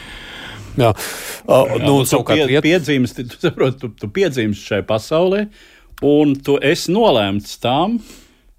Jā, 0.78 0.92
uh, 0.94 1.74
nu, 1.82 2.04
tu 2.06 2.22
pie, 2.28 2.46
piedzimsti, 2.62 3.26
tu, 3.32 3.40
saprot, 3.42 3.80
tu, 3.82 3.90
tu 3.98 4.12
piedzimsti 4.14 4.74
šai 4.74 4.84
pasaulē, 4.86 5.48
un 6.06 6.36
tu 6.46 6.60
esi 6.62 6.94
nolēmts 6.94 7.58
tam, 7.64 7.98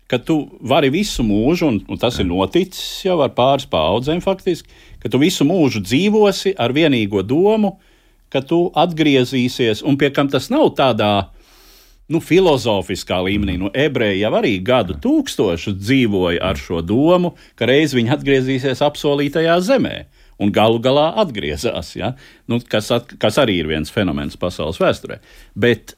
ka 0.09 0.19
tu 0.19 0.41
vari 0.65 0.91
visu 0.91 1.23
mūžu, 1.23 1.69
un, 1.69 1.79
un 1.87 2.01
tas 2.01 2.17
ir 2.19 2.27
noticis 2.27 3.05
jau 3.05 3.21
ar 3.23 3.35
pāris 3.37 3.69
paudzēm 3.71 4.23
faktiski, 4.25 4.73
ka 5.03 5.11
tu 5.13 5.21
visu 5.23 5.47
mūžu 5.47 5.85
dzīvosi 5.85 6.57
ar 6.59 6.75
vienīgo 6.75 7.23
domu, 7.23 7.77
ka 8.33 8.43
tu 8.45 8.67
atgriezīsies, 8.77 9.85
un 9.87 9.99
pie 10.01 10.11
kam 10.15 10.31
tas 10.33 10.49
nav 10.53 10.73
tādā 10.77 11.29
nu, 12.09 12.21
filozofiskā 12.25 13.21
līmenī. 13.27 13.59
Nu, 13.61 13.71
ebreji 13.77 14.23
jau 14.23 14.33
arī 14.39 14.57
gadu 14.65 14.97
tūkstošus 15.03 15.77
dzīvoja 15.79 16.43
ar 16.51 16.61
šo 16.61 16.81
domu, 16.85 17.35
ka 17.59 17.69
reiz 17.69 17.95
viņi 17.97 18.15
atgriezīsies 18.17 18.83
apsolītajā 18.85 19.59
zemē. 19.65 19.97
Un 20.39 20.53
galu 20.55 20.79
galā 20.79 21.09
atgriezās, 21.19 21.97
ja? 21.99 22.13
nu, 22.47 22.61
kas, 22.63 22.93
at, 22.95 23.11
kas 23.19 23.41
arī 23.43 23.59
ir 23.59 23.71
viens 23.73 23.91
fenomens 23.91 24.39
pasaules 24.39 24.79
vēsturē. 24.79 25.19
Bet 25.59 25.97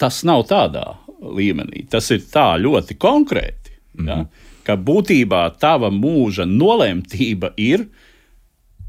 tas 0.00 0.24
nav 0.26 0.48
tādā 0.50 0.96
līmenī. 1.22 1.86
Tas 1.90 2.10
ir 2.10 2.24
tā 2.26 2.56
ļoti 2.58 2.98
konkrēti. 2.98 3.76
Mm 3.94 4.06
-hmm. 4.06 4.08
ja? 4.08 4.50
Ka 4.66 4.76
būtībā 4.76 5.58
tava 5.58 5.90
mūža 5.90 6.44
nolemtība 6.46 7.52
ir 7.56 7.86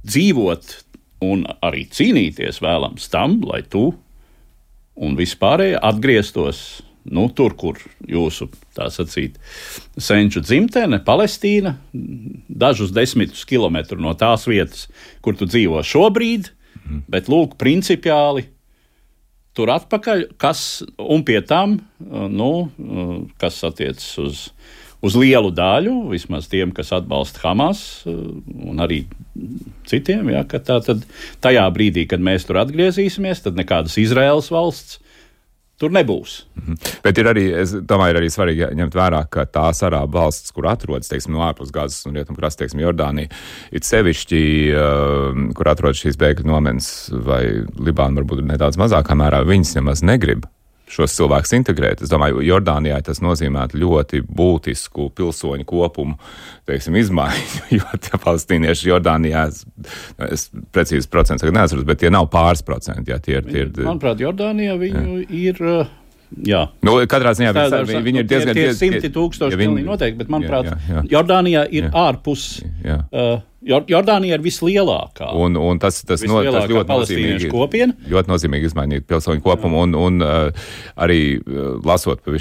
dzīvot 0.05 0.73
un 1.21 1.45
arī 1.63 1.87
cīnīties 1.89 2.59
vēlams 2.61 3.09
tam, 3.09 3.41
lai 3.47 3.61
tu 3.61 3.93
un 4.95 5.15
vispārējie 5.17 5.79
atgrieztos 5.81 6.83
nu, 7.03 7.27
tur, 7.35 7.55
kur 7.59 7.79
jūsu 8.07 8.47
sacīt, 8.75 9.35
senču 9.99 10.43
dzimtene, 10.43 11.01
Palestīna, 11.03 11.75
dažus 12.47 12.93
desmitus 12.95 13.43
kilometrus 13.47 14.01
no 14.03 14.13
tās 14.19 14.47
vietas, 14.47 14.87
kur 15.23 15.35
tu 15.39 15.47
dzīvo 15.49 15.83
šobrīd, 15.87 16.51
mm. 16.79 17.05
bet 17.11 17.31
lūk, 17.31 17.57
principiāli. 17.59 18.47
Tur 19.53 19.69
atpakaļ, 19.69 20.23
kas 20.41 20.81
un 20.97 21.21
pie 21.27 21.37
tam, 21.45 21.75
nu, 21.99 22.53
kas 23.41 23.59
attiecas 23.67 24.07
uz 24.23 24.47
uz 25.03 25.17
lielu 25.19 25.51
daļu, 25.53 25.95
vismaz 26.13 26.47
tiem, 26.51 26.71
kas 26.75 26.93
atbalsta 26.95 27.43
Hamas 27.43 27.83
eh, 28.07 28.17
un 28.69 28.83
arī 28.83 29.03
citiem, 29.89 30.31
ja, 30.33 30.43
ka 30.47 30.61
tā 30.63 30.79
tad 30.85 31.05
tajā 31.43 31.65
brīdī, 31.75 32.07
kad 32.09 32.23
mēs 32.23 32.47
tur 32.47 32.61
atgriezīsimies, 32.63 33.43
tad 33.45 33.59
nekādas 33.59 33.99
Izraels 34.01 34.51
valsts 34.53 35.01
tur 35.83 35.91
nebūs. 35.91 36.45
-hmm. 36.55 36.77
Bet 37.03 37.17
ir 37.17 37.27
arī, 37.27 37.43
es 37.59 37.73
domāju, 37.73 38.13
ir 38.13 38.21
arī 38.21 38.29
svarīgi 38.31 38.69
ņemt 38.79 38.95
vērā, 38.95 39.25
ka 39.29 39.45
tās 39.45 39.83
arābu 39.83 40.19
valstis, 40.19 40.51
kur 40.55 40.67
atrodas, 40.71 41.09
teiksim, 41.11 41.33
no 41.33 41.43
ārpus 41.43 41.73
Gāzes 41.73 42.05
un 42.07 42.15
Rietumkrasta, 42.15 42.63
teiksim, 42.63 42.79
Jordānija, 42.79 43.27
ir 43.71 43.83
sevišķi, 43.83 44.43
uh, 44.71 45.43
kur 45.57 45.67
atrodas 45.67 45.99
šīs 45.99 46.19
bēgļu 46.21 46.47
nometnes, 46.47 47.11
vai 47.11 47.43
Libāna 47.75 48.21
varbūt 48.21 48.45
nedaudz 48.45 48.79
mazākā 48.79 49.17
mērā, 49.17 49.43
viņas 49.43 49.75
nemaz 49.81 50.05
negrib 50.05 50.45
šos 50.89 51.15
cilvēkus 51.17 51.53
integrēt. 51.57 52.03
Es 52.03 52.11
domāju, 52.11 52.41
Jordānijai 52.45 52.99
tas 53.05 53.21
nozīmētu 53.23 53.79
ļoti 53.81 54.21
būtisku 54.27 55.09
pilsoņu 55.15 55.65
kopumu 55.69 56.17
teiksim, 56.69 56.97
izmaiņu, 56.99 57.63
jo 57.79 57.99
tie 58.03 58.19
palestīnieši 58.23 58.91
Jordānijā, 58.91 59.47
es 60.29 60.47
precīzi 60.75 61.09
procentus 61.11 61.53
neatceros, 61.53 61.87
bet 61.87 62.03
tie 62.03 62.13
nav 62.13 62.29
pāris 62.33 62.63
procenti. 62.65 63.13
Jā, 63.13 63.19
tie 63.23 63.39
ir, 63.39 63.49
tie 63.49 63.65
ir, 63.65 63.73
Manuprāt, 63.83 64.23
Jordānijā 64.23 64.77
viņu 64.79 65.19
jā. 65.23 65.27
ir. 65.43 65.67
Jā. 66.33 66.63
Nu, 66.81 66.95
katrā 67.05 67.35
ziņā 67.37 67.51
viņi, 67.53 67.81
viņi, 67.91 67.99
viņi 68.07 68.21
ir 68.23 68.25
diezgan 68.25 68.57
tie, 68.57 68.63
tie 68.71 68.77
simti 68.77 69.11
tūkstoši. 69.13 69.53
Ja 69.53 69.59
viņi, 69.59 69.83
noteikti, 69.85 70.17
bet, 70.17 70.31
manuprāt, 70.33 70.65
jā, 70.65 70.77
jā, 70.81 70.95
jā. 70.95 71.03
Jordānijā 71.11 71.65
ir 71.69 71.85
jā. 71.85 71.91
ārpus. 72.07 72.45
Jā. 72.81 72.95
Uh, 73.13 73.35
Jordānija 73.63 74.37
ir 74.37 74.43
vislielākā. 74.43 75.29
Un, 75.39 75.55
un 75.59 75.79
tas, 75.81 76.01
tas, 76.07 76.23
no, 76.27 76.41
tas 76.43 76.67
ļoti 76.69 76.89
nozīmīgi, 76.89 77.49
kopiena. 77.51 77.95
ļoti 78.11 78.31
nozīmīgi 78.31 78.69
izmainīt 78.69 79.07
pilsoņu 79.09 79.43
kopumu. 79.45 79.83
Un, 79.85 79.95
un 79.97 80.25
uh, 80.25 80.69
arī 80.99 81.21
uh, 81.39 81.79
lasot 81.87 82.23
to 82.23 82.35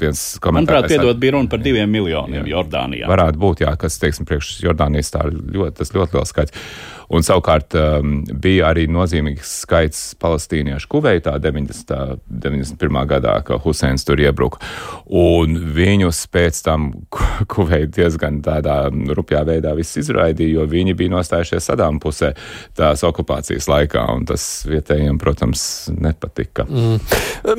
viens 0.00 0.24
komentārs. 0.42 0.56
Manuprāt, 0.56 0.90
piedod, 0.92 1.20
bija 1.20 1.36
runa 1.36 1.52
par 1.52 1.62
diviem 1.64 1.92
miljoniem 1.92 2.42
jā. 2.42 2.56
Jordānijā. 2.56 3.08
Varētu 3.12 3.42
būt, 3.42 3.64
jā, 3.66 3.74
kas, 3.80 4.00
teiksim, 4.02 4.28
priekš 4.28 4.56
Jordānijas 4.64 5.12
tā 5.14 5.26
ļoti, 5.28 5.76
tas 5.82 5.92
ļoti 5.96 6.18
liels 6.18 6.32
skaits. 6.32 6.66
Un 7.12 7.22
savukārt 7.26 7.76
um, 7.78 8.18
bija 8.26 8.70
arī 8.72 8.86
nozīmīgs 8.90 9.52
skaits 9.62 10.00
palestīniešu 10.22 10.90
Kuveitā 10.90 11.36
90. 11.42 12.18
91. 12.26 12.98
gadā, 13.10 13.36
kad 13.46 13.62
Huseins 13.64 14.04
tur 14.06 14.20
iebruka. 14.20 14.58
Un 15.06 15.56
viņus 15.76 16.24
pēc 16.34 16.62
tam 16.66 16.88
Kuveita 17.52 17.92
diezgan 18.00 18.40
tādā 18.44 18.78
rupjā 18.90 19.44
veidā 19.46 19.74
viss 19.78 19.98
izraidīja, 20.00 20.60
jo 20.60 20.66
viņi 20.70 20.96
bija 20.98 21.14
nostājušies 21.16 21.70
Sadām 21.70 22.00
pusē 22.02 22.32
tās 22.78 23.02
okupācijas 23.06 23.68
laikā, 23.70 24.02
un 24.14 24.26
tas 24.28 24.44
vietējiem, 24.68 25.18
protams, 25.22 25.62
nepatika. 25.94 26.66
Mm. 26.66 26.98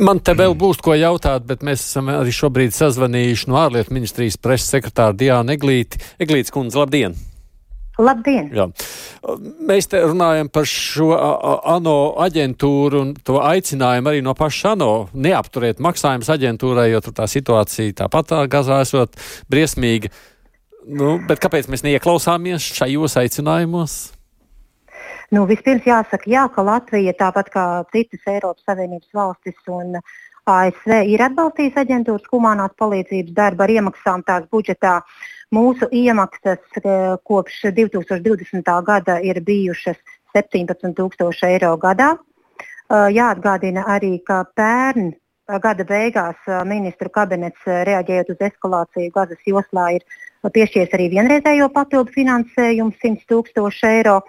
Man 0.03 0.21
te 0.23 0.35
vēl 0.37 0.55
būs 0.59 0.81
ko 0.83 0.95
jautāt, 0.97 1.47
bet 1.47 1.65
mēs 1.67 1.83
esam 1.89 2.11
arī 2.13 2.35
šobrīd 2.35 2.75
sazvanījuši 2.75 3.51
no 3.51 3.59
ārlietu 3.63 3.95
ministrijas 3.95 4.39
preses 4.39 4.71
sekretāra 4.75 5.15
Diāna 5.17 5.57
Eglīti. 5.57 6.03
Eglīts 6.23 6.53
kundze, 6.53 6.79
labdien! 6.83 7.17
Labdien! 7.97 8.49
Jā. 8.53 8.67
Mēs 9.65 9.89
te 9.89 9.99
runājam 10.03 10.51
par 10.53 10.67
šo 10.69 11.09
ANO 11.17 11.97
aģentūru 12.21 12.99
un 13.01 13.13
to 13.25 13.39
aicinājumu 13.41 14.11
arī 14.11 14.19
no 14.25 14.35
paša 14.37 14.75
ANO 14.75 14.91
neapturēt 15.17 15.81
maksājumus 15.81 16.29
aģentūrai, 16.35 16.91
jo 16.91 17.01
tur 17.01 17.15
tā 17.17 17.25
situācija 17.31 17.95
tāpat 18.03 18.29
tā 18.29 18.43
gazā 18.53 18.83
esot 18.85 19.17
briesmīga. 19.49 20.11
Nu, 20.87 21.17
bet 21.27 21.41
kāpēc 21.43 21.67
mēs 21.71 21.83
neieklausāmies 21.87 22.69
šajos 22.77 23.17
aicinājumos? 23.23 23.97
Nu, 25.33 25.43
vispirms 25.49 25.83
jāsaka, 25.89 26.29
jā, 26.31 26.45
ka 26.53 26.63
Latvija, 26.63 27.11
tāpat 27.17 27.49
kā 27.51 27.65
citas 27.91 28.29
Eiropas 28.29 28.63
Savienības 28.69 29.09
valstis 29.17 29.57
un 29.73 29.97
ASV, 30.47 30.93
ir 31.11 31.25
atbalstījusi 31.25 31.81
aģentūras 31.81 32.29
humanās 32.31 32.77
palīdzības 32.79 33.35
darbu 33.35 33.65
ar 33.65 33.73
iemaksām 33.73 34.23
tās 34.29 34.45
budžetā. 34.53 35.01
Uh, 35.01 35.33
Mūsu 35.55 35.87
iemaksas 35.95 36.59
eh, 36.81 37.15
kopš 37.23 37.61
2020. 37.71 38.71
gada 38.83 39.19
ir 39.23 39.39
bijušas 39.39 39.95
17,000 40.35 41.47
eiro 41.47 41.69
gadā. 41.79 42.17
Eh, 42.17 43.07
jāatgādina 43.15 43.85
arī, 43.87 44.17
ka 44.27 44.41
pērn 44.59 45.13
eh, 45.13 45.59
gada 45.63 45.85
beigās 45.87 46.49
ministru 46.67 47.07
kabinets 47.09 47.63
reaģējot 47.63 48.33
uz 48.35 48.43
eskalāciju 48.49 49.13
Gazas 49.15 49.47
joslā 49.47 49.93
ir 49.95 50.03
piešķīris 50.43 50.99
arī 50.99 51.07
vienreizējo 51.15 51.71
papildu 51.71 52.11
finansējumu 52.19 52.99
100 52.99 53.23
tūkstoši 53.31 53.87
eiro. 53.87 54.19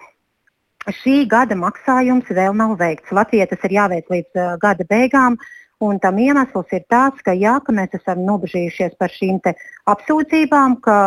Šī 1.03 1.25
gada 1.27 1.57
maksājums 1.59 2.31
vēl 2.31 2.55
nav 2.55 2.77
veikts. 2.79 3.11
Latvijai 3.11 3.49
tas 3.51 3.67
ir 3.67 3.75
jāveic 3.75 4.07
līdz 4.09 4.39
uh, 4.39 4.53
gada 4.61 4.85
beigām, 4.87 5.35
Un 5.79 5.99
tam 6.03 6.17
iemesls 6.19 6.73
ir 6.75 6.83
tāds, 6.91 7.21
ka, 7.23 7.31
jā, 7.31 7.55
ka 7.63 7.71
mēs 7.75 7.93
esam 7.95 8.25
nobežījušies 8.27 8.97
par 8.99 9.13
šīm 9.15 9.39
apsūdzībām, 9.87 10.75
ka 10.83 10.97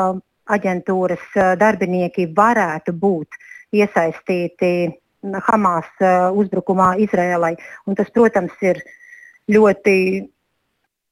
aģentūras 0.48 1.36
darbinieki 1.60 2.30
varētu 2.36 2.94
būt 2.96 3.36
iesaistīti 3.76 4.92
Hamas 5.22 5.90
uzbrukumā 6.34 6.96
Izrēlai. 7.04 7.54
Un 7.86 7.98
tas, 7.98 8.08
protams, 8.10 8.56
ir 8.64 8.80
ļoti 9.52 9.96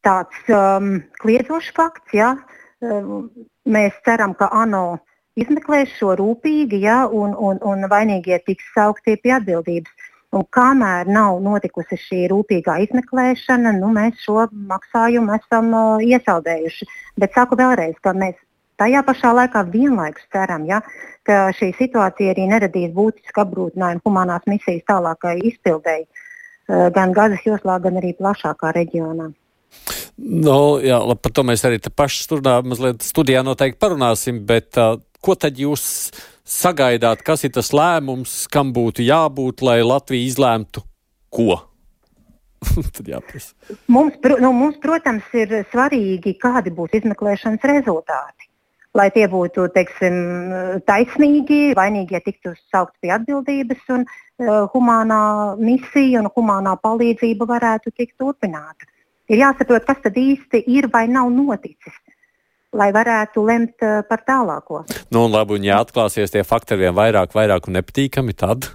tāds 0.04 0.50
um, 0.50 0.98
kliedzošs 1.22 1.70
fakts. 1.76 2.16
Ja? 2.16 2.34
Um, 2.80 3.28
mēs 3.68 3.96
ceram, 4.06 4.34
ka 4.34 4.50
ANO 4.56 5.00
izmeklēs 5.40 5.92
šo 5.98 6.16
rūpīgi 6.18 6.80
ja? 6.82 7.04
un, 7.06 7.36
un, 7.36 7.60
un 7.62 7.86
vainīgie 7.90 8.40
tiks 8.46 8.72
saukti 8.74 9.18
pie 9.20 9.36
atbildības. 9.38 10.08
Un 10.30 10.44
kamēr 10.54 11.08
nav 11.10 11.40
notikusi 11.42 11.96
šī 11.98 12.20
rūpīgā 12.30 12.76
izmeklēšana, 12.84 13.72
nu, 13.80 13.88
mēs 13.96 14.20
šo 14.22 14.44
maksājumu 14.70 15.34
esam 15.34 15.72
uh, 15.74 16.04
iesaldējuši. 16.06 16.86
Bet 17.18 17.34
saku 17.34 17.58
vēlreiz, 17.58 17.96
ka 18.04 18.12
mēs 18.14 18.36
tajā 18.78 19.02
pašā 19.08 19.32
laikā 19.34 19.64
vienlaikus 19.72 20.28
ceram, 20.30 20.68
ja, 20.70 20.78
ka 21.26 21.50
šī 21.58 21.72
situācija 21.80 22.36
arī 22.36 22.46
neradīs 22.52 22.94
būtisku 22.94 23.42
apgrūtinājumu 23.42 24.06
humanās 24.06 24.46
misijas 24.46 24.86
tālākai 24.92 25.34
izpildēji 25.50 26.06
uh, 26.06 26.86
gan 26.94 27.16
Gazas 27.16 27.42
joslā, 27.50 27.80
gan 27.82 27.98
arī 27.98 28.14
plašākā 28.20 28.70
reģionā. 28.78 29.32
Nu, 30.20 30.56
jā, 30.84 30.98
labi, 31.02 31.24
par 31.26 31.34
to 31.34 31.42
mēs 31.48 31.66
arī 31.66 31.82
paši 31.82 32.26
studijā, 32.28 32.60
studijā 33.02 33.42
noteikti 33.42 33.82
parunāsim, 33.82 34.44
bet 34.46 34.78
uh, 34.78 35.00
ko 35.18 35.34
tad 35.34 35.58
jūs 35.58 35.84
sagaidāt, 36.50 37.24
kas 37.26 37.46
ir 37.46 37.54
tas 37.54 37.70
lēmums, 37.76 38.44
kam 38.50 38.74
būtu 38.76 39.04
jābūt, 39.06 39.62
lai 39.66 39.80
Latvija 39.86 40.28
izlēmtu 40.28 40.82
ko? 41.30 41.60
Mums, 43.94 44.18
nu, 44.40 44.52
mums, 44.52 44.76
protams, 44.82 45.24
ir 45.32 45.62
svarīgi, 45.72 46.34
kādi 46.42 46.72
būs 46.76 46.98
izmeklēšanas 46.98 47.64
rezultāti. 47.70 48.50
Lai 48.98 49.06
tie 49.14 49.28
būtu 49.30 49.68
teiksim, 49.70 50.16
taisnīgi, 50.82 51.76
vainīgie 51.78 52.18
tiktu 52.24 52.56
saukt 52.72 52.96
pie 53.00 53.12
atbildības 53.14 53.84
un 53.94 54.02
uh, 54.02 54.66
humānā 54.72 55.20
misija 55.62 56.20
un 56.20 56.28
humānā 56.34 56.74
palīdzība 56.82 57.46
varētu 57.52 57.94
tikt 57.94 58.16
turpināta. 58.18 58.90
Ir 59.30 59.44
jāsaprot, 59.44 59.86
kas 59.86 60.02
tad 60.02 60.18
īsti 60.18 60.64
ir 60.74 60.90
vai 60.90 61.04
nav 61.06 61.30
noticis, 61.30 61.94
lai 62.76 62.90
varētu 62.94 63.44
lemt 63.46 63.86
uh, 63.86 64.00
par 64.08 64.22
tālāko. 64.26 64.84
Nu, 65.10 65.24
un 65.26 65.34
labi, 65.34 65.58
un 65.58 65.66
ja 65.66 65.80
atklāsies 65.82 66.32
tie 66.34 66.44
fakti 66.46 66.76
ar 66.76 66.82
vien 66.84 66.94
vairāk, 66.96 67.34
vairāk 67.34 67.68
un 67.68 67.78
nepatīkami, 67.80 68.36
tad? 68.38 68.70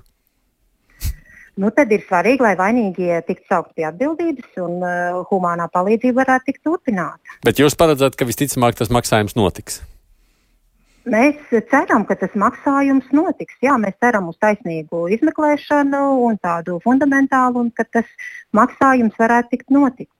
Nu, 1.56 1.70
tad 1.72 1.92
ir 1.96 2.02
svarīgi, 2.04 2.44
lai 2.44 2.56
vainīgie 2.60 3.22
tiktu 3.24 3.48
saukti 3.48 3.80
pie 3.80 3.86
atbildības 3.88 4.58
un 4.60 4.82
uh, 4.84 5.22
humānā 5.30 5.70
palīdzība 5.72 6.25
varētu 6.25 6.52
tikt 6.52 6.66
turpināta. 6.68 7.38
Bet 7.48 7.62
jūs 7.62 7.78
paredzat, 7.80 8.18
ka 8.20 8.28
visticamāk 8.28 8.75
tas 8.75 8.92
maksājums 8.92 9.38
notiks? 9.40 9.80
Mēs 11.06 11.38
ceram, 11.70 12.04
ka 12.10 12.18
tas 12.18 12.34
maksājums 12.34 13.12
notiks. 13.14 13.56
Jā, 13.64 13.75
mēs 13.78 13.94
ceram 14.02 14.32
uz 14.32 14.40
taisnīgu 14.42 15.04
izmeklēšanu 15.14 16.02
un 16.25 16.40
tādu 16.42 16.80
fundamentālu, 16.84 17.62
un 17.62 17.70
ka 17.70 17.86
tas 17.86 18.10
maksājums 18.58 19.14
varētu 19.22 19.54
tikt 19.54 19.70
notikt. 19.72 20.12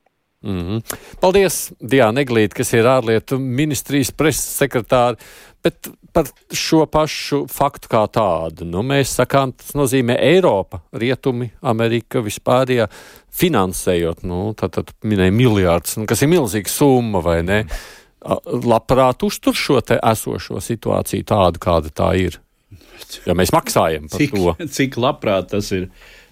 Mm 0.44 0.62
-hmm. 0.62 0.96
Paldies, 1.20 1.72
Diana 1.82 2.22
Eglīte, 2.22 2.54
kas 2.54 2.74
ir 2.74 2.86
ārlietu 2.86 3.40
ministrijas 3.40 4.12
preses 4.12 4.62
sekretāra. 4.62 5.16
Bet 5.64 5.88
par 6.14 6.28
šo 6.54 6.86
pašu 6.86 7.48
faktu 7.50 7.90
kā 7.90 8.04
tādu, 8.08 8.68
nu, 8.70 8.84
mēs 8.86 9.16
sakām, 9.18 9.52
tas 9.58 9.74
nozīmē 9.74 10.20
Eiropa, 10.22 10.80
Rietumi, 10.94 11.50
Amerika 11.62 12.22
vispār, 12.22 12.70
ja 12.72 12.88
finansējot, 13.34 14.22
nu, 14.24 14.54
tad, 14.54 14.76
tad 14.78 14.94
minēja 15.04 15.34
miljārdus, 15.34 15.98
nu, 15.98 16.06
kas 16.06 16.22
ir 16.22 16.30
milzīga 16.30 16.70
summa, 16.70 17.20
vai 17.20 17.42
ne? 17.44 17.66
Labprāt 18.46 19.26
uztur 19.26 19.58
šo 19.58 19.82
te 19.82 19.98
esošo 20.12 20.62
situāciju 20.62 21.24
tādu, 21.24 21.60
kāda 21.60 21.90
tā 21.90 22.14
ir. 22.18 22.40
Ja 23.26 23.34
mēs 23.38 23.54
maksājam 23.54 24.08
par 24.10 24.22
cik, 24.22 24.38
to. 24.38 24.56
Cik 24.78 24.98
labprāt 25.02 25.50
tas 25.50 25.72
ir 25.76 25.90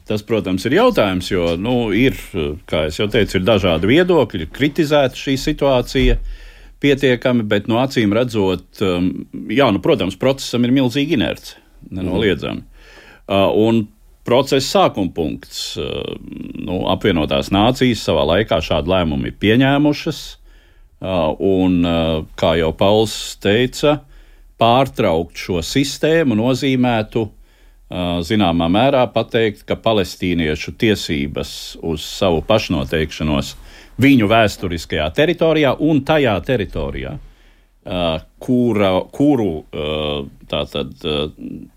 Tas, 0.09 0.23
protams, 0.27 0.65
ir 0.67 0.75
jautājums, 0.75 1.29
jo 1.31 1.53
nu, 1.55 1.75
ir, 1.95 2.17
kā 2.67 2.85
jau 2.91 3.07
teicu, 3.11 3.37
ir 3.39 3.45
dažādi 3.47 3.87
viedokļi, 3.87 4.49
kritizēta 4.51 5.15
šī 5.15 5.37
situācija 5.39 6.17
pietiekami, 6.83 7.45
bet 7.47 7.69
no 7.71 7.79
acīm 7.79 8.11
redzot, 8.15 8.65
um, 8.83 9.09
jā, 9.47 9.69
nu, 9.71 9.79
protams, 9.83 10.19
procesam 10.19 10.67
ir 10.67 10.75
milzīga 10.75 11.15
inerce, 11.15 11.55
nenoliedzami. 11.87 12.65
Uh, 13.23 13.47
un 13.55 13.85
procesa 14.27 14.81
sākuma 14.81 15.13
punkts. 15.15 15.77
Uh, 15.79 16.17
nu, 16.59 16.81
apvienotās 16.91 17.53
nācijas 17.55 18.03
savā 18.03 18.25
laikā 18.33 18.59
šādu 18.63 18.91
lēmumu 18.91 19.31
ir 19.31 19.37
pieņēmušas, 19.39 20.19
uh, 20.27 21.31
un, 21.39 21.79
kā 22.39 22.57
jau 22.59 22.73
Pauls 22.75 23.15
teica, 23.43 24.01
pārtraukt 24.59 25.39
šo 25.39 25.63
sistēmu 25.63 26.35
nozīmētu 26.39 27.23
zināmā 28.25 28.65
mērā 28.73 29.03
pateikt, 29.13 29.61
ka 29.67 29.75
palestīniešu 29.77 30.71
tiesības 30.81 31.77
uz 31.85 32.01
savu 32.01 32.41
pašnoteikšanos 32.47 33.55
viņu 34.01 34.27
vēsturiskajā 34.31 35.05
teritorijā 35.13 35.75
un 35.85 36.01
tajā 36.05 36.33
teritorijā, 36.47 37.11
kura, 38.41 39.01
kuru 39.13 39.65
tātad 40.49 40.89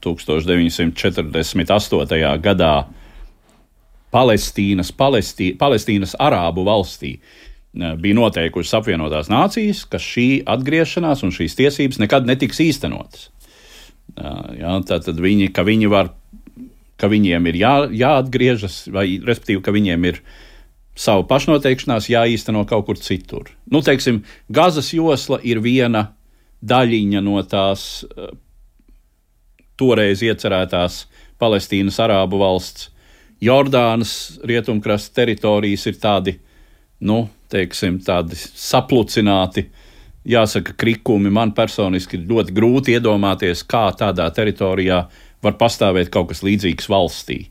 1948. 0.00 2.40
gadā 2.40 2.86
Palestīnas, 4.16 4.88
Palestī, 4.96 5.52
Palestīnas 5.58 6.16
Arābu 6.22 6.64
valstī 6.64 7.18
bija 7.76 8.16
noteikušas 8.16 8.74
apvienotās 8.78 9.28
nācijas, 9.28 9.82
ka 9.90 9.98
šī 10.00 10.42
atgriešanās 10.48 11.20
un 11.26 11.32
šīs 11.34 11.56
tiesības 11.58 11.98
nekad 12.00 12.24
netiks 12.28 12.60
īstenotas. 12.64 13.28
Ja, 14.16 14.76
Tātad 14.86 15.18
viņi, 15.20 15.50
ka 15.52 15.64
viņi 15.66 15.90
var, 15.92 16.10
ka 17.00 17.10
viņiem 17.12 17.50
ir 17.50 17.58
jā, 17.60 17.74
jāatgriežas, 17.92 18.86
vai 18.92 19.18
respektīvi, 19.20 19.62
ka 19.64 19.74
viņiem 19.74 20.06
ir 20.08 20.20
savu 20.96 21.26
pašnoteikšanās 21.28 22.08
jāīsteno 22.08 22.64
kaut 22.68 22.86
kur 22.88 23.00
citur. 23.00 23.50
Nu, 23.68 23.82
teiksim, 23.84 24.22
Gazas 24.48 24.94
josla 24.96 25.40
ir 25.44 25.60
viena 25.64 26.06
daļiņa 26.64 27.22
no 27.24 27.42
tās 27.44 28.06
toreiz 29.76 30.24
iecerētās 30.24 31.02
Palestīnas 31.36 32.00
Arābu 32.00 32.40
valsts. 32.40 32.88
Jordānas 33.44 34.38
rietumkrasta 34.48 35.20
teritorijas 35.20 35.84
ir 35.90 35.98
tādi, 36.00 36.38
nu, 37.04 37.26
teiksim, 37.52 37.98
tādi 38.00 38.38
saplucināti 38.40 39.66
uh, 39.66 39.82
jāsaka, 40.26 40.74
krikumi 40.78 41.30
man 41.32 41.52
personiski 41.56 42.18
ir 42.18 42.28
ļoti 42.30 42.54
grūti 42.56 42.96
iedomāties, 42.96 43.64
kā 43.68 43.88
tādā 43.98 44.26
teritorijā 44.34 45.04
var 45.44 45.58
pastāvēt 45.60 46.10
kaut 46.14 46.32
kas 46.32 46.42
līdzīgs 46.46 46.88
valstī. 46.90 47.44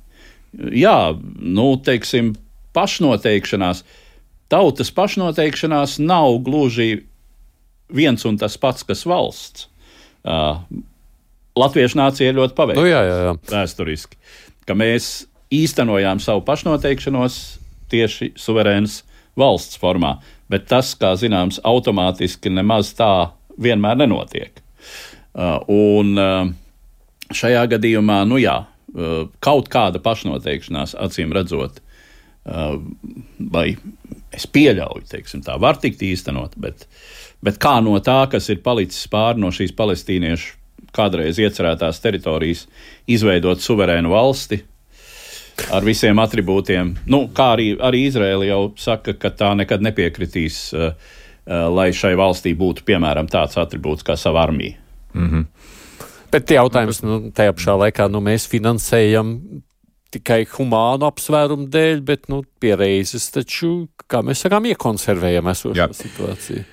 Jā, 0.75 1.15
nu, 1.39 1.67
teiksim, 1.83 2.33
pašnoteikšanās, 2.75 3.83
tautas 4.51 4.91
pašnoteikšanās 4.95 5.97
nav 6.03 6.39
gluži 6.45 7.05
viens 7.95 8.25
un 8.27 8.39
tas 8.41 8.57
pats, 8.59 8.85
kas 8.87 9.05
valsts. 9.07 9.69
Uh, 10.25 10.63
Latviešu 11.55 11.99
nācija 11.99 12.31
ir 12.31 12.39
ļoti 12.39 12.55
paveikta 12.57 12.81
nu, 12.81 12.89
jā, 12.89 13.01
jā, 13.07 13.17
jā. 13.29 13.33
vēsturiski, 13.47 14.17
ka 14.67 14.75
mēs 14.75 15.27
īstenojām 15.55 16.19
savu 16.19 16.41
pašnoteikšanos 16.47 17.37
tieši 17.93 18.33
suverēnas 18.39 19.03
valsts 19.39 19.79
formā 19.79 20.17
bet 20.51 20.67
tas, 20.69 20.93
kā 20.99 21.13
zināms, 21.19 21.59
automātiski 21.65 22.51
nemaz 22.53 22.93
tā 22.97 23.31
vienmēr 23.61 23.99
nenotiek. 24.03 24.61
Uh, 25.35 25.59
un 25.71 26.13
uh, 26.19 26.49
šajā 27.35 27.65
gadījumā, 27.75 28.21
nu 28.29 28.39
jā, 28.39 28.61
uh, 28.65 29.15
kaut 29.43 29.71
kāda 29.73 30.01
pašnoteikšanās, 30.03 30.97
acīm 31.07 31.35
redzot, 31.35 31.81
vai 32.45 33.71
es 34.37 34.43
pieļauju, 34.53 35.07
teiksim, 35.09 35.41
tā 35.41 35.55
var 35.57 35.79
tikt 35.81 36.03
īstenot, 36.05 36.53
bet, 36.61 36.83
bet 37.41 37.57
kā 37.57 37.79
no 37.81 37.95
tā, 38.05 38.19
kas 38.29 38.51
ir 38.53 38.59
palicis 38.61 39.07
pāri 39.09 39.41
no 39.41 39.49
šīs 39.49 39.73
palestīniešu 39.73 40.53
kādreiz 40.95 41.39
iecerētās 41.41 41.99
teritorijas, 42.03 42.67
izveidot 43.11 43.63
suverēnu 43.63 44.13
valsti, 44.13 44.61
ar 45.71 45.85
visiem 45.87 46.19
attribūtiem. 46.21 46.95
Nu, 47.11 47.25
kā 47.35 47.51
arī, 47.55 47.69
arī 47.79 48.05
Izraela 48.09 48.47
jau 48.47 48.61
saka, 48.79 49.15
ka 49.19 49.31
tā 49.33 49.53
nekad 49.57 49.83
nepiekritīs, 49.85 50.59
uh, 50.75 50.91
uh, 50.91 51.67
lai 51.73 51.91
šai 51.95 52.15
valstī 52.19 52.55
būtu 52.57 52.85
piemēram 52.87 53.29
tāds 53.31 53.57
attribūts 53.61 54.05
kā 54.05 54.17
sava 54.19 54.43
armija. 54.43 54.77
Mm 55.13 55.29
-hmm. 55.29 55.45
Bet 56.31 56.51
jautājums 56.51 57.03
nu, 57.03 57.31
tajā 57.31 57.53
pašā 57.55 57.77
laikā 57.79 58.09
nu, 58.11 58.19
mēs 58.19 58.47
finansējam 58.51 59.39
tikai 60.11 60.45
humānu 60.45 61.07
apsvērumu 61.07 61.67
dēļ, 61.71 62.01
bet 62.01 62.29
nu, 62.31 62.43
pie 62.59 62.75
reizes 62.75 63.29
taču, 63.31 63.87
kā 64.07 64.21
mēs 64.25 64.43
sakām, 64.45 64.65
iekonservējam 64.65 65.47
esošo 65.51 65.79
Jā. 65.79 65.89
situāciju. 65.93 66.63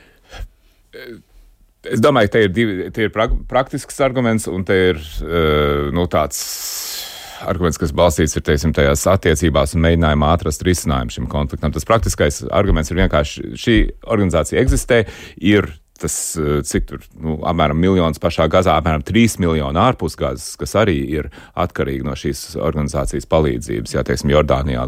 Es 1.83 2.01
domāju, 2.01 2.29
ka 2.31 2.33
te 2.33 2.43
ir, 2.47 2.53
divi, 2.55 2.91
te 2.95 3.03
ir 3.03 3.11
pra 3.15 3.27
praktisks 3.29 4.01
arguments 4.01 4.47
un 4.47 4.65
te 4.65 4.75
ir 4.91 4.97
uh, 4.97 5.91
nu, 5.95 6.07
tāds 6.07 7.12
arguments, 7.49 7.81
kas 7.81 7.95
balstīts 7.97 8.37
ir 8.39 8.45
teiksim, 8.47 8.75
tajās 8.77 9.05
attiecībās 9.11 9.77
un 9.77 9.85
mēģinājumā 9.87 10.33
atrast 10.37 10.65
risinājumu 10.67 11.15
šim 11.15 11.29
konfliktam. 11.33 11.75
Tas 11.75 11.87
praktiskais 11.89 12.43
arguments 12.51 12.93
ir 12.93 13.01
vienkārši 13.03 13.55
šī 13.59 13.79
organizācija 14.03 14.63
eksistē, 14.63 15.05
ir 15.39 15.71
tas, 16.03 16.37
eh, 16.37 16.63
cik 16.67 16.89
tur, 16.89 17.05
nu, 17.21 17.37
apmēram 17.47 17.79
miljons 17.79 18.19
pašā 18.23 18.49
gazā, 18.51 18.75
apmēram 18.81 19.05
3 19.07 19.39
miljoni 19.43 19.79
ārpus 19.79 20.19
gazas, 20.19 20.57
kas 20.59 20.75
arī 20.83 20.99
ir 21.19 21.31
atkarīgi 21.55 22.07
no 22.07 22.17
šīs 22.19 22.57
organizācijas 22.59 23.29
palīdzības, 23.31 23.95
jā, 23.97 24.03
teiksim, 24.09 24.33
Jordānijā, 24.35 24.87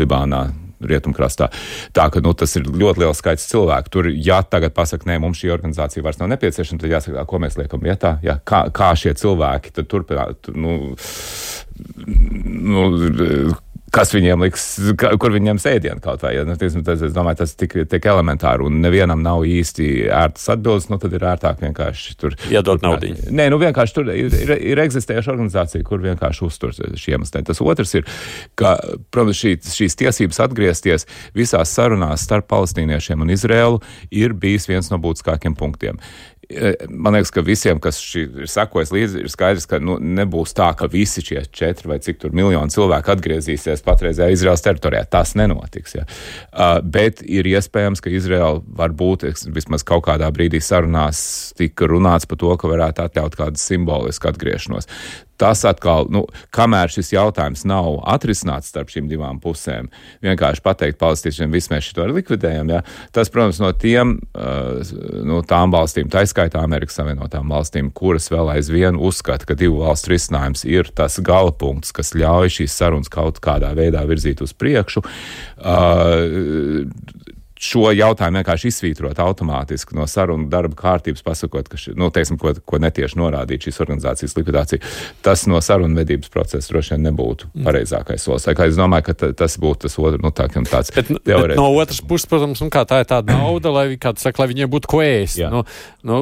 Libānā, 0.00 0.42
rietumkrastā. 0.80 1.50
Tā 1.96 2.08
ka 2.12 2.22
nu, 2.24 2.34
tas 2.36 2.56
ir 2.58 2.68
ļoti 2.68 3.04
liels 3.04 3.20
skaits 3.22 3.48
cilvēku. 3.50 3.92
Tur, 3.92 4.10
ja 4.12 4.40
tagad 4.44 4.74
pasakā, 4.76 5.08
nē, 5.10 5.18
mums 5.22 5.40
šī 5.42 5.52
organizācija 5.54 6.04
vairs 6.04 6.20
nav 6.20 6.30
nepieciešama, 6.34 6.82
tad 6.82 6.96
jāsaka, 6.96 7.26
ko 7.28 7.40
mēs 7.42 7.58
liekam 7.60 7.84
vietā. 7.84 8.16
Jā, 8.26 8.38
kā, 8.44 8.66
kā 8.74 8.92
šie 8.98 9.14
cilvēki 9.18 9.74
turpināt. 9.86 10.52
Nu, 10.54 10.78
nu, 12.46 12.82
kas 13.96 14.14
viņiem 14.14 14.46
liks, 14.46 14.68
ka, 15.00 15.12
kur 15.20 15.34
viņiem 15.34 15.60
sēdienu 15.62 16.02
kaut 16.04 16.22
vai. 16.24 16.36
Ja, 16.38 16.46
nu, 16.46 16.56
tiesim, 16.60 16.84
tas, 16.86 17.02
es 17.04 17.14
domāju, 17.16 17.42
tas 17.42 17.56
tik, 17.58 17.74
tik 17.90 18.08
elementāri, 18.12 18.66
un 18.66 18.80
nevienam 18.84 19.24
nav 19.24 19.44
īsti 19.48 19.90
ērtas 20.14 20.48
atbildes, 20.54 20.88
nu 20.92 21.00
tad 21.02 21.16
ir 21.16 21.26
ērtāk 21.26 21.60
vienkārši 21.64 22.16
tur. 22.20 22.38
Iedot 22.52 22.84
naudu. 22.84 23.12
Nē, 23.34 23.48
nu 23.52 23.60
vienkārši 23.62 23.98
tur 23.98 24.14
ir, 24.14 24.30
ir, 24.30 24.56
ir 24.72 24.84
eksistējuša 24.86 25.34
organizācija, 25.34 25.86
kur 25.86 26.04
vienkārši 26.04 26.44
uztur 26.46 26.74
šiem 26.76 27.16
iemesliem. 27.16 27.46
Tas 27.46 27.60
otrs 27.64 27.94
ir, 27.98 28.06
ka, 28.58 28.76
protams, 29.14 29.40
šī, 29.40 29.56
šīs 29.72 29.98
tiesības 30.02 30.40
atgriezties 30.46 31.06
visās 31.36 31.72
sarunās 31.74 32.24
starp 32.26 32.48
palestīniešiem 32.52 33.24
un 33.24 33.32
Izrēlu 33.34 33.82
ir 34.10 34.36
bijis 34.36 34.68
viens 34.70 34.90
no 34.92 35.00
būtiskākiem 35.02 35.56
punktiem. 35.58 36.00
Man 36.90 37.16
liekas, 37.16 37.32
ka 37.34 37.42
visiem, 37.42 37.80
kas 37.82 37.98
ir 38.14 38.46
sekojis 38.50 38.92
līdzi, 38.94 39.22
ir 39.24 39.30
skaidrs, 39.32 39.66
ka 39.66 39.80
nu, 39.82 39.96
nebūs 39.98 40.54
tā, 40.54 40.68
ka 40.78 40.86
visi 40.90 41.24
šie 41.24 41.42
četri 41.50 41.90
vai 41.90 41.98
cik 42.02 42.20
tur 42.22 42.36
miljoni 42.36 42.70
cilvēku 42.70 43.10
atgriezīsies 43.16 43.82
patreizējā 43.86 44.36
Izraels 44.36 44.62
teritorijā. 44.62 45.02
Tas 45.10 45.34
nenotiks. 45.38 45.96
Ja. 45.98 46.06
Uh, 46.52 46.78
bet 46.82 47.24
ir 47.26 47.48
iespējams, 47.50 48.02
ka 48.04 48.14
Izraela 48.14 48.62
var 48.78 48.94
būt 48.94 49.26
vismaz 49.56 49.82
kaut 49.86 50.06
kādā 50.06 50.30
brīdī 50.34 50.62
sarunās 50.62 51.52
tika 51.58 51.90
runāts 51.90 52.30
par 52.30 52.38
to, 52.42 52.54
ka 52.60 52.70
varētu 52.70 53.08
atļaut 53.08 53.38
kādu 53.42 53.62
simbolisku 53.62 54.30
atgriešanos 54.30 54.86
tas 55.40 55.64
atkal, 55.68 56.08
nu, 56.12 56.24
kamēr 56.54 56.92
šis 56.92 57.12
jautājums 57.14 57.64
nav 57.68 58.00
atrisināts 58.08 58.70
starp 58.72 58.90
šīm 58.92 59.08
divām 59.10 59.40
pusēm, 59.42 59.90
vienkārši 60.24 60.64
pateikt 60.64 61.00
palestīniešiem, 61.00 61.52
viss 61.54 61.70
mēs 61.72 61.90
šo 61.90 62.08
likvidējam, 62.10 62.72
ja, 62.74 62.82
tas, 63.16 63.30
protams, 63.32 63.60
no 63.62 63.72
tiem, 63.76 64.16
uh, 64.36 64.92
no 65.26 65.42
tām 65.46 65.74
valstīm, 65.74 66.10
tā 66.12 66.24
izskaitā 66.26 66.62
Amerikas 66.64 66.98
Savienotām 67.00 67.52
valstīm, 67.52 67.90
kuras 67.96 68.30
vēl 68.32 68.54
aizvien 68.56 68.98
uzskata, 68.98 69.48
ka 69.48 69.58
divu 69.58 69.82
valstu 69.84 70.14
risinājums 70.14 70.66
ir 70.68 70.90
tas 70.96 71.20
galapunkts, 71.24 71.94
kas 71.96 72.14
ļauj 72.16 72.56
šīs 72.60 72.78
sarunas 72.80 73.12
kaut 73.12 73.40
kādā 73.44 73.72
veidā 73.76 74.04
virzīt 74.08 74.42
uz 74.44 74.54
priekšu. 74.56 75.04
Šo 77.56 77.88
jautājumu 77.94 78.40
vienkārši 78.40 78.68
izsvītrot 78.68 79.20
automātiski 79.22 79.96
no 79.96 80.04
sarunu 80.10 80.44
darba 80.52 80.76
kārtības, 80.76 81.22
pasakot, 81.24 81.70
ka, 81.72 81.78
ši, 81.80 81.94
nu, 81.96 82.10
teiksim, 82.12 82.36
ko, 82.40 82.52
ko 82.68 82.80
netieši 82.82 83.16
norādīt 83.16 83.64
šīs 83.64 83.80
organizācijas 83.84 84.36
likvidācija, 84.36 84.82
tas 85.24 85.46
no 85.48 85.60
sarunu 85.64 85.96
vedības 85.96 86.32
procesa 86.32 86.68
droši 86.74 86.94
vien 86.94 87.06
nebūtu 87.08 87.48
mm. 87.48 87.64
pareizākais 87.64 88.26
solis. 88.28 88.44
Es 88.46 88.76
domāju, 88.76 89.08
ka 89.08 89.30
tas 89.40 89.56
būtu 89.62 89.86
tas 89.86 89.96
otrs, 89.96 90.20
nu, 90.20 90.32
tā, 90.36 90.50
tāds 90.52 90.92
bet, 90.92 91.12
bet 91.24 91.56
no 91.56 91.70
otras 91.80 92.02
puses, 92.04 92.28
protams, 92.28 92.60
nu, 92.60 92.68
tā 92.68 93.00
ir 93.00 93.08
tāda 93.08 93.38
nauda, 93.38 93.72
lai, 93.72 93.86
saka, 93.96 94.42
lai 94.42 94.50
viņiem 94.52 94.72
būtu 94.76 94.92
ko 94.92 95.00
ēst. 95.04 95.40
Nu, 95.52 95.64
nu, 96.04 96.20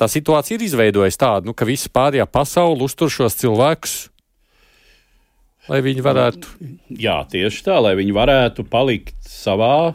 tā 0.00 0.08
situācija 0.08 0.56
ir 0.56 0.64
izveidojusi 0.64 1.20
tādu, 1.20 1.50
nu, 1.50 1.56
ka 1.56 1.68
visi 1.68 1.92
pārējā 1.92 2.24
pasauli 2.30 2.88
uztur 2.88 3.12
šos 3.12 3.36
cilvēkus 3.42 3.98
lai 5.70 5.80
viņi 5.84 6.04
varētu. 6.04 6.54
Jā, 7.00 7.20
tieši 7.30 7.66
tā, 7.66 7.78
lai 7.82 7.94
viņi 7.98 8.14
varētu 8.16 8.66
palikt 8.70 9.16
savā 9.28 9.92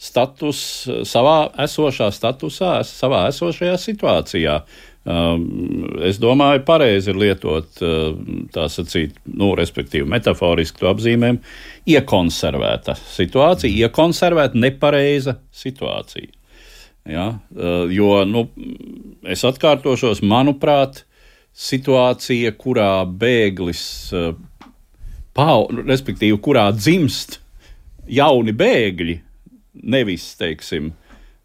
status, 0.00 0.60
savā 1.08 1.38
esošā 1.64 2.10
statusā, 2.14 2.78
savā 2.86 3.28
esošajā 3.30 3.76
situācijā. 3.80 4.58
Um, 5.04 5.42
es 6.00 6.16
domāju, 6.16 6.62
pareizi 6.64 7.10
ir 7.12 7.18
lietot 7.20 7.82
uh, 7.84 8.14
tā 8.54 8.64
sacīt, 8.72 9.18
nu, 9.28 9.50
respektīvi, 9.58 10.06
metaforiski 10.08 10.88
apzīmēm, 10.88 11.42
iekonservēta 11.92 12.96
situācija, 12.96 13.84
iekonservēta 13.84 14.56
nepareiza 14.56 15.36
situācija. 15.52 16.32
Ja? 17.04 17.26
Uh, 17.52 17.84
jo, 17.92 18.14
nu, 18.24 18.46
es 19.28 19.44
atkārtošos, 19.44 20.24
manuprāt, 20.24 21.04
situācija, 21.54 22.50
kurā 22.58 23.04
bēglis, 23.06 23.84
pau, 25.36 25.68
respektīvi, 25.70 26.40
kurā 26.42 26.64
dzimst 26.74 27.38
jauni 28.10 28.56
bēgļi, 28.56 29.20
nevis, 29.82 30.26
teiksim, 30.40 30.92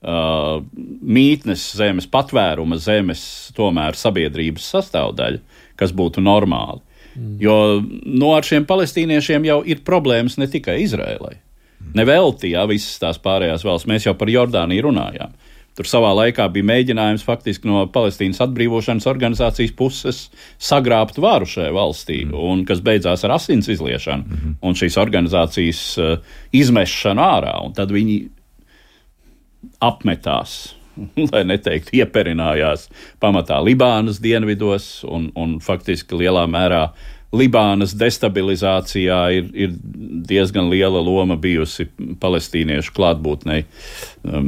uh, 0.01 0.59
mītnes 1.01 1.63
zemes, 1.79 2.07
patvēruma 2.11 2.79
zemes, 2.81 3.23
tomēr 3.57 3.97
sabiedrības 3.99 4.69
sastāvdaļa, 4.75 5.41
kas 5.79 5.95
būtu 5.95 6.23
normāli. 6.23 6.81
Mm. 7.15 7.35
Jo 7.41 7.57
no 7.81 8.01
nu, 8.05 8.31
ar 8.37 8.45
šiem 8.45 8.67
palestīniešiem 8.69 9.47
jau 9.49 9.59
ir 9.67 9.83
problēmas 9.87 10.37
ne 10.39 10.47
tikai 10.51 10.79
Izrēlai. 10.85 11.35
Mm. 11.79 11.93
Nevelti, 11.99 12.53
jā, 12.53 12.65
visas 12.69 12.99
tās 13.01 13.19
pārējās 13.21 13.65
valsts. 13.65 13.89
Mēs 13.89 14.05
jau 14.07 14.15
par 14.19 14.31
Jordāniju 14.31 14.89
runājām. 14.89 15.33
Tur 15.79 15.87
savā 15.87 16.09
laikā 16.11 16.43
bija 16.51 16.67
mēģinājums 16.67 17.23
faktiski 17.23 17.69
no 17.69 17.85
Palestīnas 17.87 18.41
atbrīvošanas 18.43 19.05
organizācijas 19.07 19.71
puses 19.79 20.17
sagrābt 20.59 21.21
varu 21.23 21.47
šajā 21.47 21.69
valstī, 21.71 22.17
mm. 22.25 22.33
un 22.35 22.65
kas 22.67 22.81
beidzās 22.83 23.23
ar 23.23 23.37
asins 23.37 23.71
izliešanu 23.71 24.25
mm 24.25 24.41
-hmm. 24.41 24.57
un 24.59 24.75
šīs 24.75 24.97
organizācijas 24.99 25.83
uh, 25.97 26.17
izmešanu 26.51 27.23
ārā. 27.23 27.53
Tad 27.77 27.95
viņi 27.95 28.17
apmetās 29.79 30.75
lai 31.31 31.43
neteiktu, 31.47 31.95
ieperinājās 32.01 32.89
pamatā 33.21 33.61
Libānas 33.63 34.19
dienvidos 34.19 35.05
un, 35.07 35.31
un 35.35 35.59
faktiski 35.63 36.15
lielā 36.15 36.43
mērā 36.49 36.89
Libānas 37.29 37.91
destabilizācijā 37.93 39.17
ir, 39.37 39.49
ir 39.53 39.73
diezgan 40.25 40.65
liela 40.71 40.97
loma 40.97 41.35
bijusi 41.37 41.85
palestīniešu 42.17 42.93
klātbūtnei. 42.95 43.59
Um, 44.25 44.47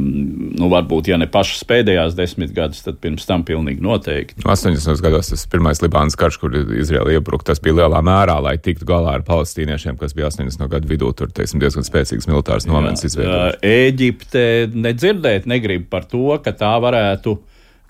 nu, 0.57 0.65
varbūt, 0.71 1.11
ja 1.11 1.19
ne 1.21 1.27
pašas 1.29 1.61
pēdējās 1.69 2.15
desmit 2.17 2.55
gadus, 2.55 2.81
tad 2.81 2.97
pirms 3.03 3.27
tam 3.29 3.43
pilnīgi 3.45 3.85
noteikti. 3.85 4.41
80. 4.41 4.97
gados 5.05 5.29
tas 5.29 5.43
pirmais 5.51 5.83
Libānas 5.85 6.17
karš, 6.17 6.39
kur 6.41 6.57
Izraela 6.57 7.13
iebruka, 7.13 7.51
tas 7.51 7.61
bija 7.61 7.83
lielā 7.83 8.01
mērā, 8.05 8.39
lai 8.41 8.55
tiktu 8.57 8.89
galā 8.89 9.13
ar 9.19 9.27
palestīniešiem, 9.29 9.99
kas 10.01 10.17
bija 10.17 10.31
80. 10.33 10.65
gadu 10.73 10.89
vidū. 10.89 11.13
Tur 11.21 11.29
teiksim, 11.37 11.61
diezgan 11.61 11.85
spēcīgs 11.85 12.25
militārs 12.31 12.65
nomens 12.65 13.05
izveidots. 13.05 13.61
Ēģipte 13.61 14.43
nedzirdēt 14.73 15.45
negrib 15.45 15.85
par 15.93 16.09
to, 16.09 16.25
ka 16.41 16.55
tā 16.57 16.73
varētu. 16.81 17.37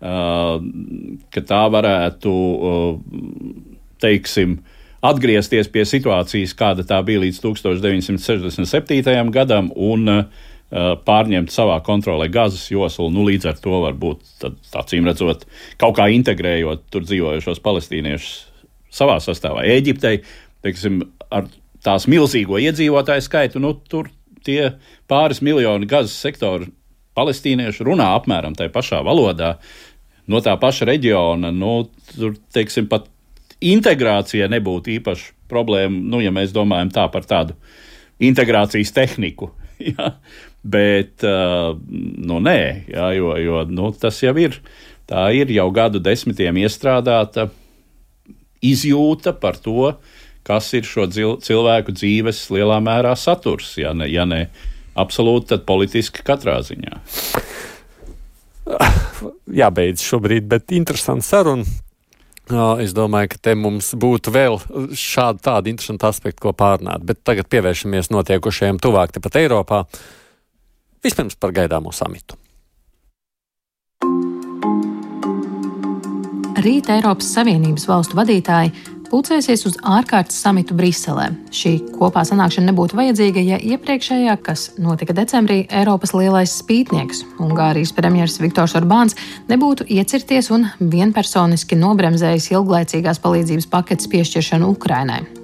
Uh, 0.01 0.57
ka 1.29 1.43
tā 1.45 1.63
varētu, 1.69 2.31
uh, 2.33 3.25
teiksim, 4.01 4.55
uh, 4.57 4.77
atgriezties 5.05 5.69
pie 5.73 5.83
situācijas, 5.87 6.53
kāda 6.57 6.85
tā 6.87 7.01
bija 7.05 7.23
līdz 7.23 7.41
1967. 7.43 9.31
gadam, 9.33 9.71
un 9.75 10.11
uh, 10.11 10.47
pārņemt 11.05 11.51
savā 11.51 11.79
kontrolē 11.85 12.29
gazas 12.31 12.69
joslu. 12.71 13.09
Nu, 13.13 13.25
līdz 13.27 13.49
ar 13.51 13.59
to 13.63 13.81
varbūt 13.87 14.45
acīm 14.79 15.09
redzot, 15.09 15.47
kaut 15.81 15.97
kā 15.97 16.07
integrējot 16.13 16.87
tur 16.93 17.05
dzīvojušos 17.07 17.63
palestīniešus 17.65 18.37
savā 18.91 19.17
sastāvā. 19.23 19.65
Eģiptei, 19.73 20.21
teiksim, 20.63 21.01
ar 21.31 21.49
tās 21.83 22.07
milzīgo 22.11 22.59
iedzīvotāju 22.61 23.25
skaitu, 23.25 23.61
nu, 23.63 23.73
tur 23.89 24.11
tie 24.45 24.75
pāris 25.11 25.41
miljoni 25.45 25.89
gazas 25.89 26.15
sektoru 26.17 26.69
palestīniešu 27.17 27.85
runā 27.87 28.13
apmēram 28.17 28.55
tajā 28.57 28.71
pašā 28.73 29.01
valodā. 29.05 29.55
No 30.31 30.39
tā 30.43 30.53
paša 30.59 30.87
reģiona, 30.87 31.49
nu, 31.51 31.89
tur, 32.13 32.37
teiksim, 32.53 32.87
pat 32.91 33.09
integrācija 33.61 34.49
nebūtu 34.51 34.95
īpaši 34.97 35.31
problēma, 35.51 36.03
nu, 36.13 36.21
ja 36.23 36.33
mēs 36.33 36.53
domājam 36.55 36.91
tā 36.93 37.07
par 37.13 37.27
tādu 37.27 37.57
integrācijas 38.21 38.93
tehniku. 38.95 39.51
ja? 39.93 40.15
Bet, 40.61 41.23
uh, 41.25 41.73
nu, 41.81 42.37
nē, 42.43 42.59
ja, 42.91 43.09
jo, 43.17 43.33
jo 43.41 43.63
nu, 43.69 43.89
tas 43.97 44.19
jau 44.21 44.35
ir. 44.37 44.59
Tā 45.09 45.25
ir 45.35 45.49
jau 45.51 45.65
gadu 45.73 45.99
desmitiem 45.99 46.61
iestrādāta 46.61 47.49
izjūta 48.63 49.33
par 49.35 49.57
to, 49.59 49.89
kas 50.47 50.69
ir 50.77 50.85
šo 50.87 51.07
cilvēku 51.11 51.93
dzīves 51.97 52.45
lielā 52.53 52.77
mērā 52.83 53.15
saturs, 53.17 53.73
ja 53.81 53.91
ne, 53.97 54.07
ja 54.09 54.27
ne 54.29 54.45
absolūti, 55.01 55.51
tad 55.53 55.65
politiski 55.67 56.23
katrā 56.25 56.59
ziņā. 56.65 57.01
Jābeidz 59.61 60.05
šobrīd, 60.05 60.47
bet 60.49 60.71
interesanti 60.77 61.27
saruna. 61.27 61.65
Es 62.83 62.95
domāju, 62.97 63.31
ka 63.33 63.41
te 63.47 63.55
mums 63.55 63.93
būtu 63.95 64.33
vēl 64.35 64.57
šādi 64.97 65.43
tādi 65.45 65.71
interesanti 65.73 66.07
aspekti, 66.09 66.41
ko 66.43 66.53
pārnāt, 66.57 67.05
bet 67.07 67.23
tagad 67.27 67.49
pievēršamies 67.51 68.11
notiekušajiem 68.11 68.79
tuvāk 68.83 69.15
tepat 69.15 69.39
Eiropā. 69.43 69.83
Vispirms 71.01 71.37
par 71.39 71.53
gaidāmo 71.55 71.93
samitu. 71.95 72.37
Rīt 76.61 76.91
Eiropas 76.93 77.31
Savienības 77.33 77.87
valstu 77.89 78.19
vadītāji 78.19 79.00
pulcēsies 79.11 79.65
uz 79.67 79.75
ārkārtas 79.83 80.39
samitu 80.43 80.75
Briselē. 80.77 81.29
Šī 81.53 81.75
kopā 81.97 82.23
sanākšana 82.27 82.71
nebūtu 82.71 82.97
vajadzīga, 82.99 83.43
ja 83.43 83.59
iepriekšējā, 83.73 84.37
kas 84.45 84.69
notika 84.81 85.15
decembrī, 85.17 85.65
Eiropas 85.81 86.15
lielais 86.15 86.55
spītnieks, 86.61 87.25
Ungārijas 87.43 87.93
premjerministrs 87.97 88.45
Viktors 88.45 88.77
Orbāns, 88.79 89.19
nebūtu 89.51 89.89
iecirties 89.91 90.51
un 90.55 90.69
vienpersoniski 90.79 91.79
nobremzējis 91.79 92.51
ilglaicīgās 92.55 93.21
palīdzības 93.23 93.69
paketes 93.71 94.11
piešķiršanu 94.11 94.71
Ukrainai. 94.77 95.40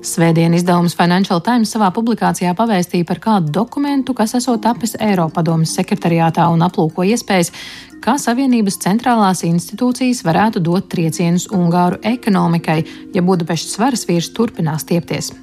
Svētdien 0.00 0.54
izdevums 0.56 0.94
Financial 0.96 1.42
Times 1.44 1.74
savā 1.74 1.90
publikācijā 1.92 2.54
pavēstīja 2.56 3.04
par 3.04 3.18
kādu 3.20 3.52
dokumentu, 3.52 4.14
kas 4.16 4.32
esot 4.38 4.62
tapis 4.64 4.96
Eiropadomas 4.96 5.74
sekretariātā 5.76 6.46
un 6.48 6.64
aplūko 6.64 7.04
iespējas, 7.04 7.52
kā 8.00 8.16
Savienības 8.16 8.80
centrālās 8.80 9.44
institūcijas 9.44 10.24
varētu 10.24 10.64
dot 10.64 10.88
triecienus 10.88 11.50
Ungāru 11.52 12.00
ekonomikai, 12.14 12.80
ja 13.12 13.20
Budapeštas 13.20 13.76
varas 13.82 14.08
vīrs 14.08 14.32
turpinās 14.32 14.88
tiepties. 14.88 15.34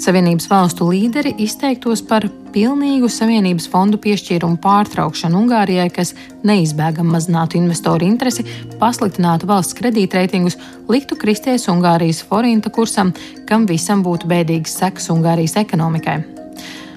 Savienības 0.00 0.46
valstu 0.48 0.86
līderi 0.88 1.34
izteiktos 1.44 2.00
par 2.08 2.24
pilnīgu 2.54 3.08
Savienības 3.12 3.66
fondu 3.68 3.98
piešķīrumu 4.00 4.56
pārtraukšanu 4.64 5.36
Ungārijai, 5.42 5.90
kas 5.92 6.14
neizbēgami 6.46 7.12
mazinātu 7.12 7.58
investoru 7.60 8.08
interesi, 8.08 8.46
pasliktinātu 8.80 9.50
valsts 9.50 9.76
kredītreitingus, 9.76 10.56
liktu 10.88 11.18
kristies 11.20 11.68
Ungārijas 11.68 12.22
forinta 12.24 12.72
kursam, 12.72 13.12
kam 13.44 13.68
visam 13.68 14.00
būtu 14.06 14.30
bēdīgs 14.32 14.78
seks 14.80 15.10
Ungārijas 15.12 15.58
ekonomikai. 15.60 16.16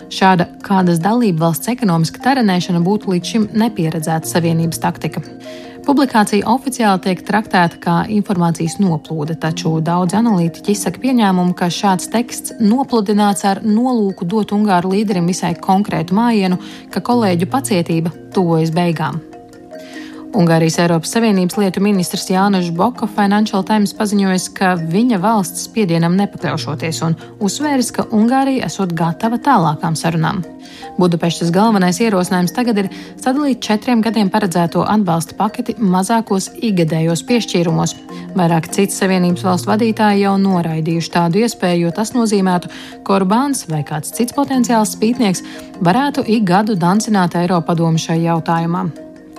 Šāda 0.07 0.47
kādas 0.63 1.03
dalību 1.03 1.43
valsts 1.43 1.73
ekonomiska 1.75 2.23
taranēšana 2.23 2.79
būtu 2.87 3.11
līdz 3.17 3.33
šim 3.33 3.49
nepieredzēta 3.65 4.31
Savienības 4.31 4.79
taktika. 4.79 5.25
Publikācija 5.83 6.47
oficiāli 6.47 7.01
tiek 7.03 7.21
traktēta 7.27 7.79
kā 7.83 7.95
informācijas 8.15 8.77
noplūde, 8.79 9.35
taču 9.35 9.73
daudz 9.83 10.15
analītiķi 10.15 10.71
izsaka 10.71 11.01
pieņēmumu, 11.03 11.51
ka 11.59 11.67
šāds 11.67 12.07
teksts 12.13 12.55
nopludināts 12.63 13.43
ar 13.49 13.59
nolūku 13.67 14.23
dot 14.23 14.55
Ungāru 14.55 14.93
līderim 14.95 15.27
visai 15.27 15.51
konkrētu 15.59 16.15
mājienu, 16.15 16.61
ka 16.93 17.03
kolēģu 17.03 17.51
pacietība 17.51 18.15
tuvojas 18.31 18.71
beigām. 18.71 19.19
Ungārijas 20.33 20.79
Eiropas 20.81 21.11
Savienības 21.13 21.59
lietu 21.61 21.81
ministrs 21.83 22.25
Jānis 22.31 22.71
Boka 22.73 23.05
Financial 23.05 23.61
Times 23.67 23.91
paziņoja, 23.93 24.39
ka 24.57 24.71
viņa 24.81 25.19
valsts 25.21 25.67
spiedienam 25.67 26.15
nepakļaušoties 26.17 27.01
un 27.05 27.13
uzsvēris, 27.43 27.91
ka 27.93 28.07
Ungārija 28.09 28.65
esot 28.65 28.95
gatava 28.97 29.37
tālākām 29.37 29.93
sarunām. 29.99 30.41
Budapeštas 30.97 31.51
galvenais 31.53 31.99
ierosinājums 32.01 32.55
tagad 32.55 32.81
ir 32.81 32.89
sadalīt 33.21 33.61
četriem 33.61 34.01
gadiem 34.01 34.31
paredzēto 34.33 34.81
atbalsta 34.89 35.37
paketi 35.37 35.77
mazākos 35.77 36.49
ikgadējos 36.65 37.25
piešķīrumos. 37.29 37.93
Vairāk 38.33 38.71
citas 38.73 38.97
Savienības 39.03 39.45
valstu 39.45 39.69
vadītāji 39.69 40.25
jau 40.25 40.33
noraidījuši 40.41 41.13
tādu 41.13 41.43
iespēju, 41.45 41.85
jo 41.85 41.93
tas 41.93 42.15
nozīmētu, 42.17 42.73
ka 43.05 43.19
Orbāns 43.19 43.67
vai 43.69 43.85
kāds 43.85 44.17
cits 44.17 44.33
potenciāls 44.33 44.97
spītnieks 44.97 45.45
varētu 45.85 46.25
ik 46.25 46.49
gadu 46.49 46.79
dancināt 46.79 47.37
Eiropadomu 47.37 48.01
šai 48.01 48.23
jautājumā. 48.25 48.87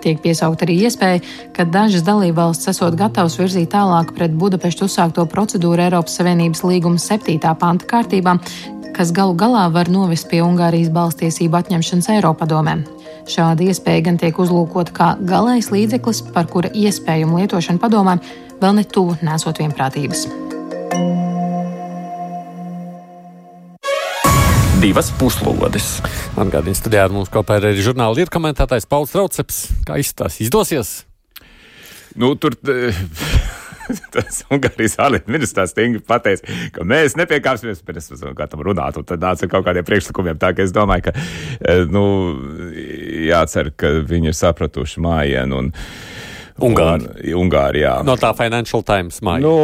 Tiek 0.04 0.20
piesaukt 0.20 0.60
arī 0.66 0.76
iespēja, 0.84 1.22
ka 1.56 1.64
dažas 1.64 2.04
dalībvalstis 2.04 2.74
esot 2.74 2.96
gatavas 3.00 3.38
virzīt 3.40 3.70
tālāk 3.72 4.12
pret 4.16 4.34
Budapeštu 4.36 4.84
uzsākto 4.84 5.24
procedūru 5.32 5.86
Eiropas 5.86 6.18
Savienības 6.18 6.60
līguma 6.68 7.00
7. 7.00 7.40
panta 7.60 7.88
kārtībā, 7.88 8.36
kas 8.94 9.14
galu 9.16 9.32
galā 9.40 9.64
var 9.72 9.88
novest 9.88 10.28
pie 10.28 10.42
Ungārijas 10.44 10.92
balstiesību 10.92 11.56
atņemšanas 11.62 12.10
Eiropadomē. 12.18 12.76
Šāda 13.24 13.64
iespēja 13.64 14.04
gan 14.10 14.20
tiek 14.20 14.36
uzlūkota 14.36 14.92
kā 14.92 15.10
galējs 15.24 15.72
līdzeklis, 15.72 16.20
par 16.36 16.50
kura 16.52 16.68
iespējumu 16.68 17.40
lietošanu 17.40 17.80
padomā 17.80 18.18
vēl 18.60 18.76
ne 18.76 18.84
tuvu 18.84 19.16
nesot 19.24 19.64
vienprātības. 19.64 20.28
Divas 24.84 25.08
puslodes. 25.16 25.86
Atgādījums 26.36 26.82
studijā 26.82 27.06
ar 27.06 27.12
mums 27.14 27.30
kopā 27.32 27.56
ir 27.56 27.70
arī 27.70 27.84
žurnāla 27.86 28.20
ir 28.20 28.30
komentētājs 28.32 28.84
Pauls 28.90 29.14
Rauceps. 29.16 29.62
Kā 29.88 29.96
izstās? 30.02 30.36
Izdosies? 30.44 30.90
Nu, 32.20 32.34
tur 32.36 32.56
tas 34.14 34.42
Ungārijas 34.52 34.98
ārlietu 35.00 35.32
ministrs 35.32 35.72
stingri 35.72 36.02
pateica, 36.04 36.44
ka 36.76 36.84
mēs 36.88 37.16
nepiekāpsimies, 37.16 37.80
bet 37.86 38.02
es 38.02 38.10
esmu 38.12 38.34
gatavs 38.36 38.66
runāt. 38.68 39.00
Tad 39.08 39.24
nāca 39.24 39.46
ar 39.46 39.52
kaut 39.54 39.64
kādiem 39.70 39.88
priekšlikumiem. 39.88 40.36
Tā 40.42 40.52
ka 40.52 40.66
es 40.66 40.74
domāju, 40.76 41.08
ka 41.08 41.16
eh, 41.16 41.86
nu, 41.88 42.04
jācer, 43.30 43.72
ka 43.80 43.96
viņi 44.04 44.34
ir 44.34 44.38
sapratuši 44.42 45.04
mājienu. 45.04 45.64
Un, 45.64 45.72
Ungāri. 46.62 47.08
Un, 47.32 47.48
Ungārijā. 47.48 47.96
No 48.06 48.14
tā 48.20 48.30
Financial 48.38 48.84
Times 48.86 49.18
māja. 49.26 49.42
Nu, 49.42 49.56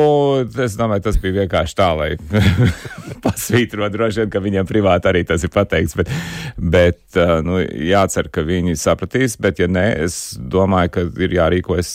es 0.64 0.74
domāju, 0.80 1.04
tas 1.06 1.20
bija 1.22 1.44
vienkārši 1.44 1.76
tā, 1.78 1.92
lai 1.94 2.14
pasvītrot 3.26 3.94
droši 3.94 4.22
vien, 4.22 4.32
ka 4.32 4.42
viņiem 4.44 4.68
privāti 4.68 5.10
arī 5.10 5.24
tas 5.28 5.44
ir 5.46 5.52
pateikts, 5.54 5.96
bet, 6.00 6.12
bet 6.56 7.20
nu, 7.46 7.60
jācer, 7.60 8.30
ka 8.32 8.44
viņi 8.46 8.76
sapratīs, 8.80 9.38
bet 9.40 9.62
ja 9.62 9.68
nē, 9.70 9.86
es 10.06 10.20
domāju, 10.40 10.94
ka 10.96 11.06
ir 11.24 11.36
jārīkojas 11.38 11.94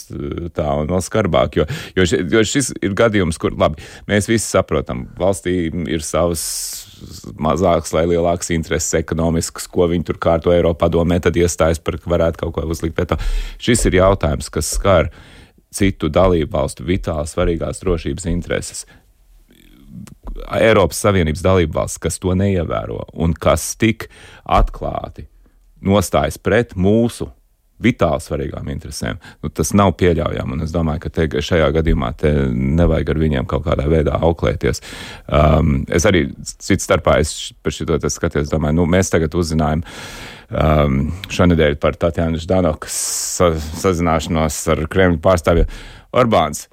tā 0.56 0.66
un 0.80 0.90
vēl 0.90 1.04
skarbāk, 1.04 1.60
jo, 1.60 1.68
jo, 1.98 2.08
jo 2.32 2.44
šis 2.46 2.72
ir 2.80 2.96
gadījums, 2.98 3.40
kur, 3.42 3.56
labi, 3.58 3.82
mēs 4.10 4.30
visi 4.30 4.46
saprotam, 4.48 5.06
valstī 5.20 5.66
ir 5.90 6.04
savas 6.06 6.44
mazāks 7.40 7.92
vai 7.94 8.06
lielāks 8.10 8.50
intereses 8.54 8.94
ekonomisks, 8.98 9.68
ko 9.72 9.88
viņi 9.90 10.08
tur 10.08 10.20
kārto 10.22 10.52
Eiropā 10.54 10.88
domē, 10.92 11.18
tad 11.22 11.36
iestājas 11.38 11.80
par, 11.82 11.98
ka 12.00 12.10
varētu 12.12 12.44
kaut 12.44 12.56
ko 12.56 12.66
uzlikt. 12.70 12.96
Bet 12.96 13.16
šis 13.62 13.86
ir 13.90 14.00
jautājums, 14.00 14.50
kas 14.52 14.72
skar 14.78 15.10
citu 15.76 16.08
dalību 16.12 16.52
valstu 16.52 16.86
vitāli 16.88 17.28
svarīgās 17.28 17.82
drošības 17.82 18.28
intereses. 18.32 18.86
Eiropas 20.56 21.00
Savienības 21.04 21.44
dalībvalsts, 21.44 22.02
kas 22.02 22.20
to 22.22 22.34
neievēro 22.36 23.06
un 23.14 23.32
kas 23.32 23.74
tik 23.80 24.08
atklāti 24.44 25.26
nostājas 25.86 26.38
pret 26.40 26.74
mūsu 26.76 27.28
vitāli 27.82 28.22
svarīgām 28.24 28.68
interesēm. 28.72 29.18
Nu, 29.44 29.50
tas 29.52 29.74
nav 29.76 29.92
pieļaujami. 30.00 30.62
Es 30.64 30.72
domāju, 30.72 31.02
ka 31.04 31.10
te, 31.12 31.26
šajā 31.44 31.66
gadījumā 31.76 32.12
nevajag 32.52 33.10
ar 33.12 33.20
viņiem 33.20 33.48
kaut 33.50 33.66
kādā 33.66 33.84
veidā 33.90 34.16
auklēties. 34.24 34.80
Um, 35.26 35.82
es 35.92 36.08
arī 36.08 36.26
cits 36.40 36.88
starpā 36.88 37.18
par 37.62 37.76
šo 37.76 37.98
skatos, 38.12 38.48
domāju, 38.52 38.78
nu, 38.80 38.88
mēs 38.96 39.12
tagad 39.12 39.36
uzzinājām. 39.36 39.84
Um, 40.46 41.00
šonadēļ 41.32 41.76
par 41.82 41.98
Tatjana 41.98 42.38
Ždanokas 42.38 42.96
sa 43.36 43.50
sazināšanos 43.58 44.60
ar 44.72 44.84
Kremļa 44.92 45.18
pārstāvjiem. 45.24 45.72
Orbāns 46.16 46.68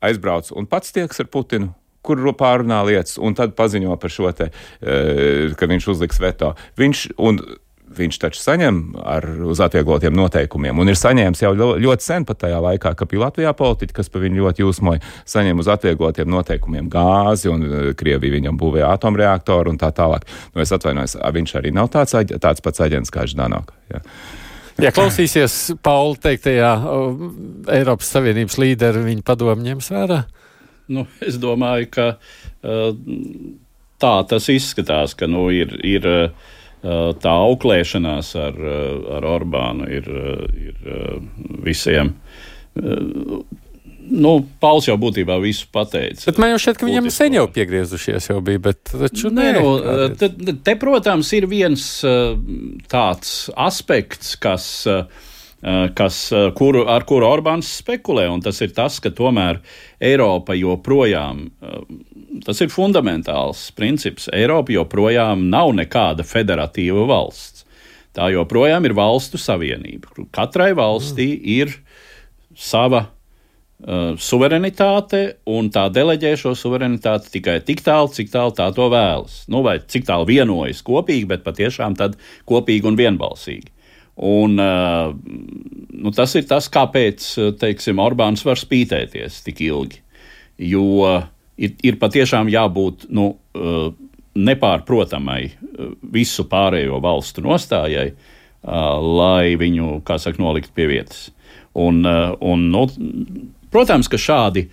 aizbrauc 0.00 0.52
un 0.56 0.70
pats 0.70 0.94
tieks 0.94 1.20
ar 1.20 1.28
Putinu 1.28 1.74
kur 2.06 2.22
pārunā 2.38 2.82
lietas, 2.88 3.18
un 3.20 3.36
tad 3.38 3.56
paziņo 3.58 3.96
par 4.00 4.12
šo 4.12 4.30
te, 4.36 4.50
uh, 4.50 5.56
ka 5.56 5.70
viņš 5.70 5.90
uzliks 5.94 6.22
veto. 6.22 6.54
Viņš, 6.80 7.08
un 7.20 7.42
viņš 7.96 8.18
taču 8.22 8.40
saņem 8.42 8.78
ar, 9.02 9.24
uz 9.50 9.60
atvieglotiem 9.64 10.14
noteikumiem, 10.14 10.78
un 10.78 10.90
ir 10.90 10.98
saņēmis 10.98 11.42
jau 11.42 11.52
ļoti 11.54 12.06
sen 12.06 12.26
pat 12.28 12.42
tajā 12.44 12.60
laikā, 12.62 12.92
ka 12.96 13.08
bija 13.10 13.24
Latvijā 13.26 13.52
politiķi, 13.56 13.96
kas 13.96 14.10
par 14.12 14.24
viņu 14.24 14.44
ļoti 14.44 14.64
jūsmoja, 14.64 15.02
saņem 15.28 15.62
uz 15.62 15.70
atvieglotiem 15.74 16.30
noteikumiem 16.30 16.90
gāzi, 16.92 17.50
un 17.50 17.64
e, 17.66 17.80
Krievija 17.98 18.36
viņam 18.36 18.60
būvēja 18.60 18.92
atomreaktoru 18.94 19.74
un 19.74 19.80
tā 19.80 19.90
tālāk. 19.96 20.28
Nu, 20.54 20.62
es 20.62 20.74
atvainojos, 20.74 21.18
viņš 21.18 21.56
arī 21.58 21.74
nav 21.74 21.90
tāds, 21.94 22.14
tāds 22.14 22.62
pats 22.64 22.86
aģents 22.86 23.14
kā 23.14 23.26
Ždanoka. 23.30 23.74
Ja. 23.90 24.04
Ja 24.80 24.92
klausīsies 24.96 25.74
Paula 25.84 26.16
teiktajā, 26.22 26.70
Eiropas 27.74 28.12
Savienības 28.14 28.56
līderi 28.62 29.02
viņa 29.10 29.26
padomu 29.26 29.66
ņems 29.66 29.90
vērā? 29.92 30.22
Nu, 30.90 31.06
es 31.24 31.38
domāju, 31.40 31.90
ka 31.94 32.06
uh, 32.16 32.88
tā 34.00 34.14
tas 34.30 34.48
izskatās, 34.52 35.14
ka 35.18 35.30
nu, 35.30 35.48
ir. 35.54 35.76
ir 35.86 36.08
uh, 36.10 36.56
tā 36.80 37.32
auklēšanās 37.44 38.30
ar, 38.40 38.54
eh, 38.56 39.08
ar 39.18 39.26
Orbānu 39.28 39.84
ir, 39.92 40.06
ir 40.56 40.78
visiem. 41.60 42.14
Nu, 44.10 44.30
Pauls 44.64 44.88
jau 44.88 44.96
būtībā 44.96 45.36
visu 45.42 45.68
pateica. 45.70 46.24
Bet 46.30 46.40
man 46.40 46.54
jau 46.54 46.62
šķiet, 46.64 46.78
ka 46.80 46.88
viņam 46.88 47.10
sen 47.12 47.36
jau 47.36 47.44
piegriezušies, 47.52 48.30
jau 48.32 48.40
bija. 48.40 48.62
Bet, 48.70 48.80
taču, 48.90 49.28
nē, 49.28 49.50
nē, 49.52 49.60
nu, 49.60 50.08
te, 50.16 50.30
te, 50.64 50.76
protams, 50.80 51.34
ir 51.36 51.46
viens 51.50 51.84
tāds 52.88 53.34
aspekts, 53.68 54.38
kas. 54.40 54.70
Kas, 55.60 56.18
kuru, 56.56 56.86
ar 56.88 57.04
kuru 57.04 57.26
Orbāns 57.28 57.68
spekulē, 57.82 58.24
tas 58.40 58.62
ir 58.64 58.70
tas, 58.72 58.96
ka 59.04 59.10
tomēr 59.12 59.58
Eiropa 60.00 60.56
joprojām 60.56 61.50
tas 62.46 62.60
ir 62.62 62.70
fundamentāls 62.72 63.68
princips. 63.76 64.28
Eiropa 64.32 64.72
joprojām 64.74 65.48
nav 65.52 65.74
nekāda 65.76 66.26
federatīva 66.26 67.06
valsts. 67.10 67.66
Tā 68.16 68.30
joprojām 68.34 68.86
ir 68.88 68.96
valstu 68.98 69.38
savienība. 69.38 70.10
Katrai 70.34 70.72
valstī 70.74 71.28
ir 71.58 71.76
sava 72.58 73.04
uh, 73.06 74.16
suverenitāte, 74.18 75.22
un 75.46 75.70
tā 75.70 75.86
deleģē 75.94 76.34
šo 76.40 76.56
suverenitāti 76.58 77.30
tikai 77.36 77.60
tik 77.66 77.84
tālu, 77.86 78.10
cik 78.14 78.32
tālu 78.32 78.54
tā 78.56 78.66
to 78.74 78.88
vēlas. 78.90 79.44
Nu, 79.50 79.62
vai 79.66 79.78
cik 79.78 80.08
tālu 80.10 80.26
vienojas 80.30 80.82
kopīgi, 80.86 81.28
bet 81.30 81.46
patiešām 81.46 81.98
kopīgi 82.50 82.90
un 82.90 82.98
vienbalsīgi. 82.98 83.70
Un, 84.20 84.58
uh, 84.60 85.14
nu, 85.96 86.12
tas 86.12 86.34
ir 86.36 86.44
tas, 86.48 86.68
kāpēc 86.72 87.26
teiksim, 87.60 88.02
Orbāns 88.02 88.44
var 88.44 88.60
spītēties 88.60 89.40
tik 89.46 89.62
ilgi. 89.64 90.02
Jo 90.60 90.84
uh, 91.06 91.22
ir, 91.56 91.76
ir 91.84 92.00
patiešām 92.00 92.50
jābūt 92.52 93.08
nu, 93.16 93.32
nepārprotamai 94.40 95.40
visu 96.14 96.44
pārējo 96.48 97.00
valstu 97.02 97.42
nostājai, 97.44 98.10
lai 98.62 99.56
viņu, 99.58 100.00
saka, 100.06 100.38
nolikt 100.40 100.72
pie 100.76 100.86
vietas. 100.90 101.30
Un, 101.74 102.02
un, 102.04 102.66
nu, 102.72 102.84
protams, 103.72 104.10
ka 104.10 104.20
šādi 104.20 104.66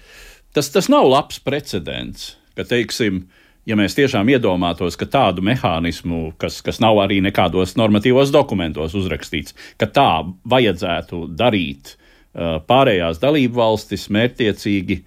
tas, 0.56 0.70
tas 0.74 0.90
nav 0.92 1.08
labs 1.10 1.40
precedents, 1.44 2.36
ka, 2.58 2.66
teiksim, 2.68 3.26
ja 3.68 3.76
mēs 3.76 3.96
tiešām 3.98 4.30
iedomātos, 4.32 4.96
ka 5.00 5.08
tādu 5.12 5.44
mehānismu, 5.46 6.32
kas, 6.40 6.62
kas 6.66 6.80
nav 6.84 7.00
arī 7.04 7.20
nekādos 7.26 7.76
normatīvos 7.80 8.32
dokumentos 8.34 8.96
uzrakstīts, 8.98 9.56
ka 9.80 9.90
tā 9.92 10.10
vajadzētu 10.48 11.26
darīt 11.38 11.96
uh, 11.96 12.58
pārējās 12.68 13.22
dalību 13.24 13.60
valstis 13.60 14.08
mērķtiecīgi 14.14 15.02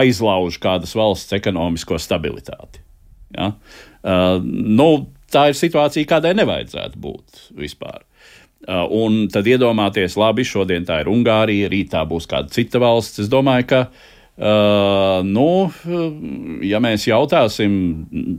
aizlauž 0.00 0.60
kādas 0.62 0.94
valsts 0.96 1.34
ekonomisko 1.36 1.98
stabilitāti. 2.00 2.84
Ja? 3.36 3.52
Uh, 4.00 4.38
nu, 4.44 4.90
tā 5.32 5.50
ir 5.50 5.58
situācija, 5.58 6.08
kādai 6.08 6.32
nevajadzētu 6.38 7.02
būt 7.02 7.42
vispār. 7.58 8.06
Uh, 8.60 8.84
un 8.92 9.26
tad 9.32 9.48
iedomāties, 9.48 10.18
labi, 10.20 10.44
šodien 10.44 10.84
tā 10.88 11.00
ir 11.02 11.08
Ungārija, 11.12 11.68
rīt 11.72 11.92
tā 11.94 12.04
būs 12.08 12.28
kāda 12.30 12.52
cita 12.52 12.80
valsts. 12.80 13.24
Es 13.24 13.30
domāju, 13.32 13.68
ka 13.72 13.84
uh, 13.86 14.08
Uh, 14.40 15.18
nu, 15.28 15.68
ja 16.64 16.78
mēs 16.80 17.02
jautāsim 17.04 17.74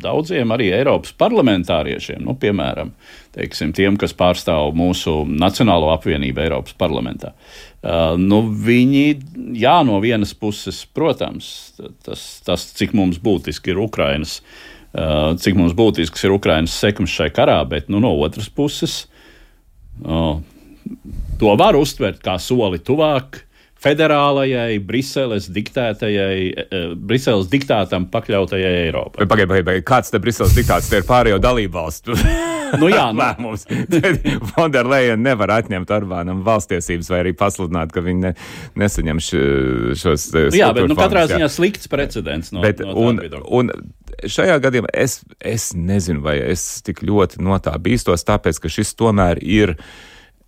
daudziem 0.02 0.50
arī 0.50 0.72
Eiropas 0.74 1.12
parlamentāriešiem, 1.14 2.24
nu, 2.26 2.34
piemēram, 2.42 2.90
teiksim, 3.38 3.70
tiem, 3.78 4.00
kas 4.02 4.16
pārstāv 4.18 4.74
mūsu 4.74 5.20
Nacionālo 5.30 5.92
apvienību 5.94 6.42
Eiropas 6.42 6.74
parlamentā, 6.80 7.36
uh, 7.36 8.16
nu, 8.18 8.40
viņi, 8.50 9.04
jā, 9.62 9.76
no 9.86 10.00
vienas 10.02 10.34
puses, 10.34 10.80
protams, 10.90 11.52
tas, 12.02 12.26
tas 12.50 12.66
cik 12.80 12.98
mums 12.98 13.22
būtiski 13.22 13.76
ir 13.76 13.84
Ukrainas, 13.86 14.40
uh, 14.98 15.38
cik 15.38 15.60
mums 15.62 15.78
būtisks 15.78 16.26
ir 16.26 16.34
Ukrainas 16.34 16.82
sekums 16.82 17.14
šai 17.14 17.30
karā, 17.30 17.60
bet 17.70 17.94
nu, 17.94 18.02
no 18.02 18.16
otras 18.26 18.50
puses, 18.50 19.04
uh, 20.02 20.42
to 21.38 21.56
var 21.62 21.78
uztvert 21.78 22.26
kā 22.26 22.40
soli 22.42 22.82
tuvāk 22.82 23.44
federālajai, 23.82 24.80
Briseles 24.86 25.48
diktētajai, 25.54 26.38
e, 26.52 26.66
e, 26.66 26.82
Briseles 26.96 27.50
diktātam 27.52 28.08
pakļautajai 28.14 28.74
Eiropai. 28.86 29.26
Pagaidiet, 29.26 29.50
pagaidiet, 29.52 29.86
kāds 29.88 30.14
te 30.14 30.22
Briseles 30.22 30.56
diktāts 30.58 30.90
te 30.92 31.02
ir 31.02 31.08
pārējo 31.08 31.40
dalību 31.42 31.74
valstu? 31.80 32.18
nu, 32.82 32.90
jā, 32.92 33.08
nu. 33.12 33.22
lēmums. 33.22 33.66
Fonderleja 34.54 35.18
nevar 35.20 35.56
atņemt 35.58 35.94
Orbānam 35.98 36.44
valstiesības 36.46 37.10
vai 37.12 37.24
arī 37.24 37.34
pasludināt, 37.38 37.94
ka 37.96 38.04
viņi 38.06 38.28
ne, 38.28 38.34
nesaņem 38.80 39.24
š, 39.24 39.42
šos. 40.02 40.28
Nu, 40.38 40.46
jā, 40.58 40.70
bet 40.78 40.90
nu, 40.92 40.98
katrā 41.00 41.26
ziņā 41.32 41.50
slikts 41.52 41.92
precedents 41.92 42.54
no, 42.56 42.64
bet, 42.66 42.84
no 42.86 42.96
un, 43.10 43.22
un 43.50 43.74
šajā 44.30 44.60
gadījumā 44.64 44.94
es, 44.94 45.22
es 45.40 45.72
nezinu, 45.78 46.24
vai 46.26 46.38
es 46.52 46.66
tik 46.86 47.04
ļoti 47.08 47.42
no 47.44 47.58
tā 47.64 47.74
bīstos, 47.82 48.26
tāpēc, 48.28 48.62
ka 48.62 48.72
šis 48.72 48.96
tomēr 49.00 49.42
ir 49.42 49.76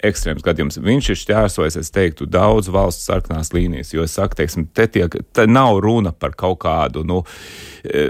ekstrēms 0.03 0.43
gadījums. 0.45 0.79
Viņš 0.83 1.09
ir 1.09 1.19
šķērsojis, 1.19 1.77
es 1.79 1.91
teiktu, 1.93 2.27
daudz 2.29 2.69
valsts 2.73 3.07
sarkanās 3.09 3.53
līnijas, 3.55 3.93
jo 3.95 4.05
es 4.05 4.15
saku, 4.17 4.37
teiksim, 4.39 4.67
te, 4.75 4.87
tiek, 4.91 5.15
te 5.35 5.47
nav 5.49 5.79
runa 5.83 6.13
par 6.15 6.35
kaut 6.39 6.59
kādu, 6.63 7.05
nu, 7.07 7.21
e, 7.83 8.09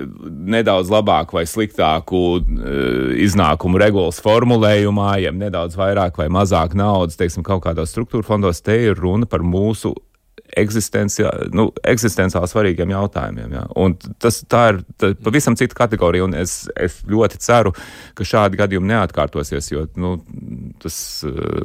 nedaudz 0.54 0.92
labāku 0.94 1.38
vai 1.40 1.46
sliktāku 1.50 2.24
e, 2.38 2.78
iznākumu 3.26 3.82
regulas 3.82 4.22
formulējumā, 4.24 5.12
ja 5.24 5.34
nedaudz 5.36 5.78
vairāk 5.80 6.18
vai 6.22 6.30
mazāk 6.34 6.78
naudas, 6.78 7.20
teiksim, 7.20 7.46
kaut 7.46 7.66
kādos 7.68 7.94
struktūra 7.94 8.28
fondos, 8.28 8.64
te 8.66 8.80
ir 8.90 9.00
runa 9.00 9.30
par 9.30 9.46
mūsu 9.46 9.96
nu, 11.56 11.68
eksistenciāli 11.94 12.50
svarīgiem 12.50 12.94
jautājumiem. 12.94 13.56
Ja? 13.58 13.64
Un 13.80 13.96
tas 14.22 14.42
ir 14.44 14.50
tā 14.52 15.14
pavisam 15.24 15.58
cita 15.60 15.78
kategorija, 15.78 16.28
un 16.28 16.36
es, 16.38 16.64
es 16.80 17.00
ļoti 17.10 17.40
ceru, 17.44 17.74
ka 18.18 18.28
šādi 18.28 18.60
gadījumi 18.62 18.92
neatkārtosies, 18.94 19.72
jo 19.74 19.88
nu, 20.00 20.16
tas, 20.84 20.98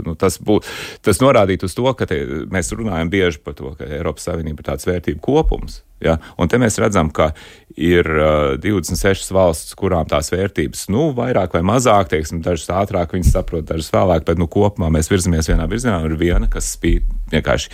nu, 0.07 0.15
tas, 0.19 0.39
bū, 0.41 0.61
tas 1.05 1.23
norādītu 1.25 1.69
uz 1.69 1.77
to, 1.77 1.89
ka 1.99 2.09
te, 2.09 2.23
mēs 2.53 2.73
runājam 2.77 3.13
bieži 3.13 3.45
par 3.45 3.59
to, 3.59 3.75
ka 3.79 3.89
Eiropas 3.99 4.29
Savienība 4.31 4.65
ir 4.65 4.71
tāds 4.73 4.89
vērtību 4.89 5.23
kopums. 5.25 5.83
Ja? 6.05 6.19
Un 6.39 6.51
te 6.51 6.61
mēs 6.61 6.79
redzam, 6.81 7.11
ka 7.15 7.31
ir 7.75 8.07
uh, 8.07 8.57
26 8.61 9.33
valsts, 9.35 9.75
kurām 9.79 10.09
tās 10.11 10.33
vērtības, 10.35 10.87
nu, 10.95 11.09
vairāk 11.17 11.57
vai 11.57 11.65
mazāk, 11.67 12.13
teiksim, 12.13 12.43
dažas 12.45 12.71
ātrāk 12.75 13.15
viņas 13.17 13.35
saprot, 13.37 13.67
dažas 13.69 13.91
vēlāk, 13.95 14.27
bet, 14.29 14.41
nu, 14.41 14.49
kopumā 14.51 14.91
mēs 14.95 15.11
virzamies 15.13 15.51
vienā 15.51 15.69
virzienā, 15.71 16.01
un 16.03 16.13
ir 16.13 16.19
viena, 16.21 16.51
kas 16.51 16.73
spīd 16.77 17.07
vienkārši 17.33 17.73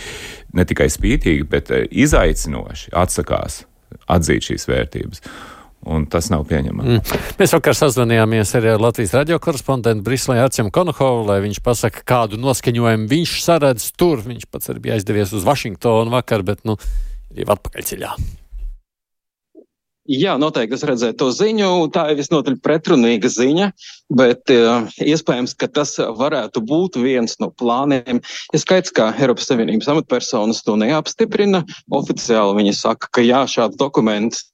ne 0.57 0.65
tikai 0.67 0.89
spītīgi, 0.93 1.47
bet 1.49 1.73
izaicinoši 1.89 2.93
atsakās 2.95 3.63
atzīt 4.11 4.51
šīs 4.51 4.67
vērtības. 4.69 5.23
Un 5.85 6.07
tas 6.09 6.31
nav 6.33 6.47
pieņemami. 6.49 6.95
Mm. 6.97 7.17
Mēs 7.37 7.51
vakar 7.53 7.75
sazvanījāmies 7.77 8.55
ar 8.57 8.65
Latvijas 8.81 9.11
radio 9.13 9.37
korespondentu 9.37 10.01
Briselē 10.07 10.39
Arčiem 10.41 10.71
Konohovu, 10.73 11.27
lai 11.27 11.43
viņš 11.43 11.59
pasaka, 11.65 12.01
kādu 12.09 12.39
noskaņojumu 12.41 13.05
viņš 13.11 13.33
saredz 13.43 13.91
tur. 13.93 14.23
Viņš 14.25 14.47
pats 14.49 14.73
arī 14.73 14.81
bija 14.87 14.97
aizdevies 14.97 15.35
uz 15.37 15.45
Vašingtonu 15.45 16.15
vakar, 16.15 16.41
bet, 16.47 16.63
nu, 16.65 16.79
ir 17.43 17.53
atpakaļceļā. 17.55 18.15
Jā, 20.05 20.35
noteikti 20.37 20.77
es 20.77 20.83
redzēju 20.85 21.15
to 21.17 21.31
ziņu. 21.33 21.67
Tā 21.93 22.03
ir 22.11 22.19
visnotaļ 22.19 22.59
pretrunīga 22.61 23.29
ziņa, 23.33 23.71
bet 24.13 24.51
uh, 24.53 24.85
iespējams, 25.01 25.55
ka 25.57 25.65
tas 25.79 25.95
varētu 25.97 26.61
būt 26.61 26.99
viens 27.01 27.39
no 27.41 27.49
plāniem. 27.49 28.21
Ir 28.53 28.61
skaidrs, 28.61 28.93
ka 28.93 29.09
Eiropas 29.17 29.49
Savienības 29.49 29.89
amatpersonas 29.95 30.61
to 30.67 30.77
neapstiprina. 30.77 31.63
Oficiāli 31.89 32.59
viņi 32.59 32.75
saka, 32.77 33.09
ka 33.17 33.25
jā, 33.25 33.41
šāds 33.49 33.81
dokuments 33.81 34.45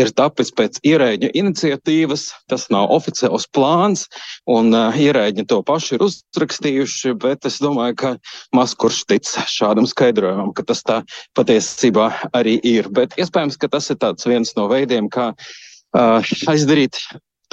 ir 0.00 0.12
tapis 0.16 0.52
pēc 0.54 0.80
ierēģa 0.86 1.32
iniciatīvas. 1.40 2.26
Tas 2.50 2.68
nav 2.74 2.92
oficiāls 2.94 3.46
plāns, 3.54 4.06
un 4.50 4.72
uh, 4.74 4.94
ierēģi 4.94 5.46
to 5.50 5.60
paši 5.66 5.96
ir 5.96 6.06
uzrakstījuši, 6.08 7.14
bet 7.24 7.48
es 7.48 7.60
domāju, 7.64 7.98
ka 8.00 8.14
maz 8.56 8.76
kurš 8.78 9.04
tic 9.10 9.28
šādam 9.50 9.88
skaidrojumam, 9.90 10.54
ka 10.56 10.66
tas 10.66 10.82
tā 10.86 11.02
patiesībā 11.38 12.10
arī 12.36 12.58
ir. 12.62 12.90
Bet 12.94 13.16
iespējams, 13.20 13.58
ka 13.60 13.70
tas 13.72 13.90
ir 13.90 14.00
viens 14.30 14.54
no 14.58 14.68
veidiem, 14.70 15.10
kā 15.12 15.32
uh, 15.34 16.34
aizdarīt 16.50 17.00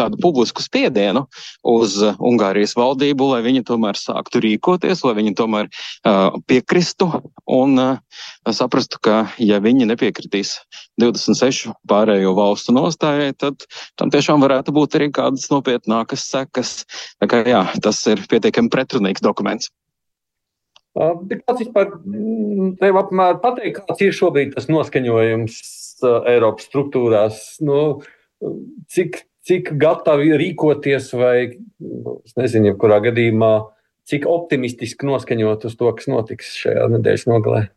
tādu 0.01 0.19
publisku 0.21 0.63
spiedienu 0.65 1.25
uz 1.67 1.97
uh, 2.01 2.17
Ungārijas 2.17 2.75
valdību, 2.79 3.31
lai 3.35 3.41
viņi 3.45 3.65
tomēr 3.69 3.99
sāktu 3.99 4.41
rīkoties, 4.43 5.05
lai 5.05 5.15
viņi 5.21 5.35
tomēr 5.37 5.69
uh, 5.69 6.37
piekristu 6.49 7.07
un 7.51 7.77
uh, 7.81 8.23
saprastu, 8.49 9.01
ka 9.05 9.23
ja 9.41 9.61
viņi 9.63 9.89
nepiekritīs 9.93 10.57
26 11.01 11.71
pārējo 11.89 12.33
valstu 12.37 12.75
nostājai, 12.75 13.31
tad 13.37 13.67
tam 13.99 14.11
tiešām 14.13 14.43
varētu 14.43 14.73
būt 14.75 14.97
arī 14.99 15.11
kādas 15.13 15.49
nopietnākas 15.53 16.25
sekas. 16.31 16.73
Tā 17.21 17.29
kā 17.31 17.43
jā, 17.47 17.65
tas 17.83 18.01
ir 18.11 18.25
pietiekami 18.31 18.71
pretrunīgs 18.73 19.23
dokuments. 19.23 19.71
Kāds 20.91 21.61
vispār 21.61 21.93
mm, 22.03 22.73
tev 22.81 22.97
apmēram 22.99 23.39
pateikt, 23.43 23.85
kāds 23.87 24.03
ir 24.03 24.15
šobrīd 24.15 24.55
tas 24.57 24.67
noskaņojums 24.67 25.61
Eiropas 26.27 26.67
struktūrās? 26.67 27.37
Nu, 27.63 28.01
cik 28.91 29.21
cik 29.47 29.73
gatavi 29.81 30.35
rīkoties, 30.39 31.11
vai 31.17 31.35
nezinu, 32.37 32.75
kurā 32.81 33.01
gadījumā, 33.03 33.51
cik 34.09 34.27
optimistiski 34.29 35.07
noskaņot 35.09 35.67
uz 35.69 35.77
to, 35.79 35.91
kas 35.97 36.09
notiks 36.11 36.55
šajā 36.61 36.89
nedēļas 36.95 37.27
nogalē. 37.29 37.67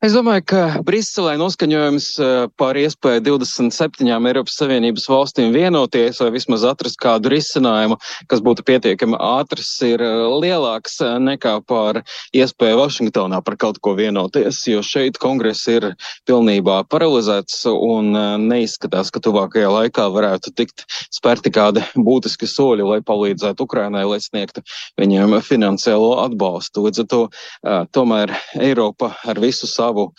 Es 0.00 0.14
domāju, 0.16 0.40
ka 0.48 0.60
Briselē 0.80 1.34
noskaņojums 1.36 2.04
eh, 2.24 2.28
par 2.56 2.78
iespēju 2.80 3.20
27 3.20 4.08
Eiropas 4.30 4.54
Savienības 4.56 5.04
valstīm 5.12 5.50
vienoties 5.52 6.22
vai 6.22 6.30
vismaz 6.32 6.62
atrast 6.64 6.96
kādu 7.02 7.28
risinājumu, 7.28 7.98
kas 8.32 8.40
būtu 8.40 8.64
pietiekami 8.64 9.18
ātrs, 9.20 9.74
ir 9.84 10.00
eh, 10.00 10.22
lielāks 10.40 10.94
eh, 11.04 11.18
nekā 11.20 11.52
par 11.68 12.00
iespēju 12.32 12.78
Vašingtonā 12.78 13.42
par 13.44 13.58
kaut 13.60 13.82
ko 13.84 13.92
vienoties, 13.98 14.62
jo 14.72 14.80
šeit 14.80 15.18
kongress 15.20 15.68
ir 15.68 15.90
pilnībā 16.24 16.78
paralizēts 16.88 17.66
un 17.68 18.16
neizskatās, 18.46 19.12
ka 19.12 19.20
tuvākajā 19.20 19.68
laikā 19.68 20.08
varētu 20.16 20.54
tikt 20.56 20.86
spērti 21.12 21.52
kādi 21.52 21.84
būtiski 22.08 22.48
soļi, 22.48 22.88
lai 22.88 23.02
palīdzētu 23.04 23.68
Ukrainai, 23.68 24.06
lai 24.08 24.22
sniegtu 24.24 24.64
viņiem 24.96 25.36
finansiālo 25.44 26.16
atbalstu. 26.24 26.88
Līdz 26.88 27.04
ar 27.04 27.12
to 27.12 27.22
tomēr 27.92 28.32
Eiropa 28.56 29.12
ar 29.28 29.44
visu 29.44 29.68
savu 29.68 29.89
savu 29.90 30.12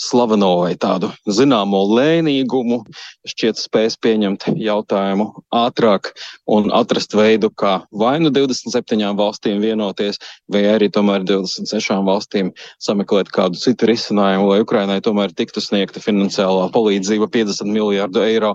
slaveno 0.00 0.54
vai 0.62 0.72
tādu 0.80 1.10
zināmo 1.28 1.82
lēnīgumu, 1.92 2.80
šķiet 3.28 3.60
spēs 3.60 3.98
pieņemt 4.00 4.46
jautājumu 4.56 5.26
ātrāk 5.52 6.14
un 6.48 6.70
atrast 6.72 7.12
veidu, 7.16 7.50
kā 7.52 7.82
vai 7.92 8.14
nu 8.22 8.32
27 8.32 9.12
valstīm 9.18 9.60
vienoties, 9.60 10.16
vai 10.48 10.64
arī 10.72 10.88
tomēr 10.92 11.26
26 11.28 12.00
valstīm 12.06 12.52
sameklēt 12.80 13.28
kādu 13.34 13.60
citu 13.60 13.90
risinājumu, 13.90 14.48
lai 14.54 14.64
Ukrainai 14.64 15.00
tomēr 15.04 15.36
tiktu 15.36 15.60
sniegta 15.60 16.00
finansiālā 16.00 16.70
palīdzība 16.72 17.28
50 17.36 17.68
miljārdu 17.68 18.24
eiro 18.24 18.54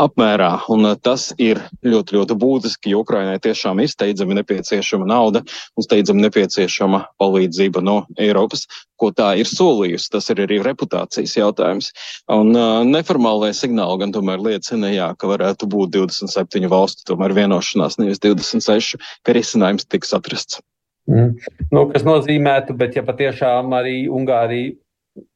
apmērā. 0.00 0.52
Un 0.72 0.90
uh, 0.92 0.98
tas 1.00 1.30
ir 1.40 1.62
ļoti, 1.86 2.18
ļoti 2.18 2.36
būtiski, 2.36 2.92
jo 2.92 3.00
Ukrainai 3.06 3.40
tiešām 3.42 3.80
ir 3.80 3.90
steidzami 3.92 4.36
nepieciešama 4.42 5.08
nauda 5.08 5.44
un 5.78 5.88
steidzami 5.88 6.28
nepieciešama 6.28 7.06
palīdzība 7.22 7.80
no 7.84 8.02
Eiropas 8.20 8.66
ko 9.02 9.10
tā 9.14 9.32
ir 9.40 9.50
solījusi. 9.50 10.10
Tas 10.14 10.30
ir 10.32 10.44
arī 10.46 10.60
reputācijas 10.62 11.34
jautājums. 11.38 11.90
Un 12.32 12.54
uh, 12.54 12.82
neformālajie 12.86 13.58
signāli 13.64 14.04
gan 14.04 14.14
tomēr 14.14 14.42
liecina, 14.42 14.92
jā, 14.94 15.10
ka 15.18 15.30
varētu 15.30 15.68
būt 15.72 15.96
27 15.98 16.70
valstu 16.72 17.08
tomēr 17.10 17.34
vienošanās, 17.42 17.98
nevis 18.00 18.22
26, 18.22 19.00
ka 19.26 19.34
risinājums 19.36 19.88
tiks 19.90 20.14
atrasts. 20.16 20.62
Mm. 21.10 21.34
Nu, 21.74 21.88
kas 21.90 22.06
nozīmētu, 22.06 22.76
bet 22.78 22.94
ja 22.94 23.02
patiešām 23.06 23.74
arī 23.74 24.04
Ungārija 24.06 24.76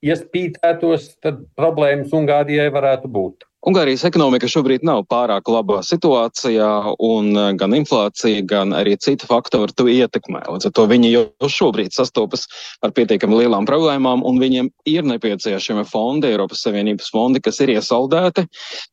iespītētos, 0.07 1.17
tad 1.25 1.43
problēmas 1.59 2.15
Ungārijai 2.17 2.69
varētu 2.73 3.11
būt. 3.13 3.45
Ungārijas 3.67 4.05
ekonomika 4.07 4.47
šobrīd 4.47 4.85
nav 4.87 5.01
pārāk 5.11 5.49
labā 5.51 5.81
situācijā, 5.83 6.69
un 7.03 7.33
eh, 7.35 7.47
gan 7.59 7.73
inflācija, 7.75 8.45
gan 8.47 8.71
arī 8.79 8.93
citi 9.03 9.27
faktori 9.27 9.75
to 9.75 9.89
ietekmē. 9.91 10.45
Līdz 10.55 10.69
ar 10.69 10.75
to 10.79 10.85
viņi 10.87 11.09
jau 11.11 11.25
šobrīd 11.51 11.91
sastopas 11.97 12.45
ar 12.87 12.93
pietiekami 12.95 13.41
lielām 13.41 13.67
problēmām, 13.67 14.23
un 14.23 14.39
viņiem 14.39 14.69
ir 14.87 15.09
nepieciešami 15.11 15.83
fondi, 15.91 16.31
Eiropas 16.31 16.63
Savienības 16.63 17.11
fondi, 17.11 17.43
kas 17.43 17.59
ir 17.65 17.73
iesaldēti, 17.75 18.45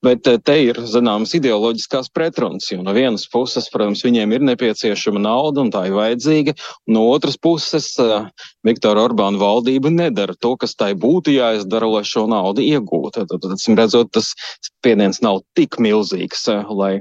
bet 0.01 0.32
eh, 0.32 0.39
te 0.41 0.57
ir 0.71 0.82
zināmas 0.89 1.36
ideoloģiskās 1.38 2.09
pretrunas, 2.09 2.71
jo 2.74 2.82
no 2.82 2.97
vienas 2.97 3.28
puses, 3.30 3.69
protams, 3.69 4.01
viņiem 4.01 4.34
ir 4.34 4.47
nepieciešama 4.49 5.21
nauda, 5.21 5.67
un 5.67 5.69
tā 5.76 5.86
ir 5.91 5.99
vajadzīga, 5.99 6.57
no 6.97 7.05
otras 7.13 7.38
puses, 7.38 7.91
eh, 8.01 8.26
Viktora 8.65 9.05
Orbāna 9.05 9.38
valdība 9.38 9.93
nedara 9.93 10.34
to, 10.34 10.55
kas 10.57 10.74
tai 10.74 10.95
būtu 10.97 11.38
jāizdara, 11.38 11.93
lai 11.93 12.01
šo 12.07 12.26
naudu 12.32 12.65
iegūtu. 12.65 13.28
Tad, 13.30 13.38
tad, 13.43 13.65
redzot, 13.78 14.09
tas 14.15 14.34
spiediens 14.64 15.22
nav 15.24 15.41
tik 15.57 15.78
milzīgs, 15.82 16.45
eh, 16.51 16.64
lai 16.70 16.93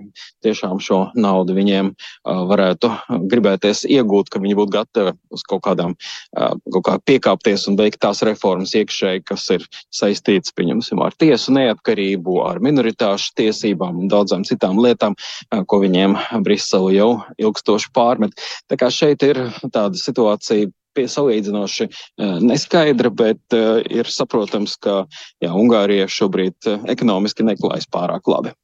tiešām 0.44 0.80
šo 0.82 1.00
naudu 1.14 1.54
viņiem 1.56 1.92
eh, 1.92 2.42
varētu 2.50 2.90
gribēties 3.30 3.84
iegūt, 3.90 4.30
ka 4.30 4.42
viņi 4.42 4.58
būtu 4.58 4.74
gatavi 4.76 5.14
uz 5.34 5.44
kaut 5.48 5.64
kādām 5.66 5.94
eh, 5.94 6.52
kaut 6.74 6.84
kā 6.88 6.96
piekāpties 7.10 7.68
un 7.70 7.78
veikt 7.80 8.00
tās 8.02 8.22
reformas 8.26 8.74
iekšēji, 8.78 9.24
kas 9.28 9.48
ir 9.54 9.66
saistītas, 9.94 10.54
pieņemsim, 10.58 11.02
ar 11.02 11.16
tiesu 11.18 11.54
neatkarību, 11.56 12.38
ar 12.46 12.62
minoritāšu 12.64 13.34
tiesībām 13.40 14.04
un 14.04 14.12
daudzām 14.12 14.46
citām 14.48 14.78
lietām, 14.82 15.16
ko 15.68 15.80
viņiem 15.82 16.16
Brisele 16.44 16.94
jau 16.96 17.10
ilgstoši 17.40 17.90
pārmet. 17.94 18.38
Tā 18.70 18.78
kā 18.80 18.90
šeit 18.92 19.22
ir 19.26 19.38
tāda 19.72 19.98
situācija 19.98 20.70
pie 20.94 21.06
salīdzinoši 21.10 21.86
eh, 21.88 22.38
neskaidra, 22.44 23.10
bet 23.14 23.56
eh, 23.56 23.82
ir 24.00 24.10
saprotams, 24.10 24.76
ka 24.82 25.02
jā, 25.42 25.50
Ungārija 25.50 26.08
šobrīd 26.10 26.70
eh, 26.70 26.88
ekonomiski 26.94 27.46
neklājas 27.46 27.88
pārāk 27.92 28.28
labi. 28.30 28.54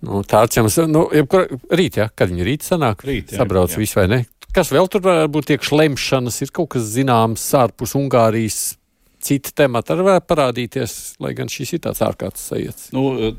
Nu, 0.00 0.22
tāds 0.24 0.56
jums, 0.56 0.78
nu, 0.88 1.04
jebkur, 1.12 1.48
rīt, 1.76 2.00
ja, 2.00 2.08
kad 2.16 2.30
viņi 2.32 2.46
rīt 2.46 2.64
sanāk, 2.64 3.04
rīt, 3.04 3.34
jā, 3.34 3.42
sabrauc 3.42 3.74
jā. 3.74 3.80
visu 3.82 4.00
vai 4.00 4.06
ne? 4.08 4.20
Kas 4.54 4.72
vēl 4.72 4.88
tur 4.90 5.04
varētu 5.04 5.32
būt 5.36 5.52
iekš 5.54 5.72
lemšanas, 5.76 6.40
ir 6.42 6.52
kaut 6.56 6.72
kas 6.74 6.88
zināms 6.96 7.44
ārpus 7.54 7.94
Ungārijas, 7.98 8.60
citi 9.22 9.52
temati 9.54 9.92
arī 9.92 10.06
varētu 10.08 10.30
parādīties, 10.30 10.94
lai 11.22 11.34
gan 11.38 11.52
šis 11.52 11.76
ir 11.76 11.82
tāds 11.84 12.00
ārkārtas 12.02 12.48
sajūts. 12.50 12.88
Nu, 12.96 13.34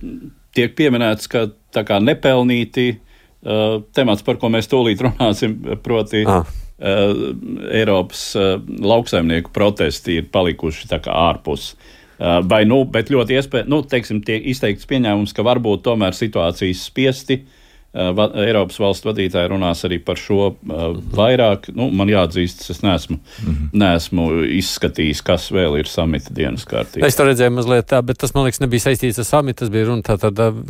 tiek 0.56 0.78
pieminēts, 0.78 1.28
ka 1.32 1.48
tā 1.74 1.84
kā 1.88 1.98
nepelnīti 2.00 2.86
uh, 2.94 3.82
temats, 3.98 4.24
par 4.24 4.40
ko 4.40 4.54
mēs 4.54 4.70
tūlīt 4.72 5.02
runāsim, 5.04 5.58
proti. 5.84 6.24
Ah 6.30 6.46
Eiropas 6.82 8.26
uh, 8.40 8.56
lauksaimnieku 8.82 9.54
protesti 9.54 10.20
ir 10.20 10.30
palikuši 10.34 10.90
ārpus. 11.06 11.74
Uh, 12.22 12.40
vai 12.46 12.64
nu, 12.70 12.84
bet 12.86 13.10
ļoti 13.14 13.38
iespējams, 13.38 13.70
nu, 13.70 13.82
teiksim, 13.90 14.22
tiek 14.26 14.46
izteikts 14.50 14.90
pieņēmums, 14.90 15.34
ka 15.34 15.46
varbūt 15.46 15.86
tomēr 15.88 16.18
situācijas 16.18 16.86
spiesti 16.90 17.42
Uh, 17.42 17.61
va, 17.92 18.28
Eiropas 18.46 18.78
valstu 18.80 19.10
vadītāji 19.10 19.50
runās 19.52 19.84
arī 19.88 19.98
par 20.04 20.20
šo 20.20 20.52
uh, 20.52 20.84
vairāk. 21.16 21.68
Nu, 21.76 21.90
man 21.96 22.12
jāatzīst, 22.12 22.64
es 22.72 22.82
neesmu, 22.86 23.18
mm 23.18 23.48
-hmm. 23.48 23.70
neesmu 23.84 24.28
izskatījis, 24.60 25.24
kas 25.28 25.50
vēl 25.52 25.80
ir 25.80 25.90
samita 25.92 26.34
dienas 26.34 26.64
kārtībā. 26.66 27.06
Es 27.08 27.20
to 27.20 27.26
redzēju 27.28 27.52
mazliet 27.52 27.90
tā, 27.92 28.02
bet 28.02 28.18
tas, 28.18 28.34
man 28.34 28.48
liekas, 28.48 28.62
nebija 28.64 28.86
saistīts 28.88 29.20
ar 29.20 29.28
samitu. 29.28 29.60
Tas 29.62 29.70
bija 29.70 29.86
runa 29.86 30.02
tātad 30.02 30.40
uh, 30.40 30.62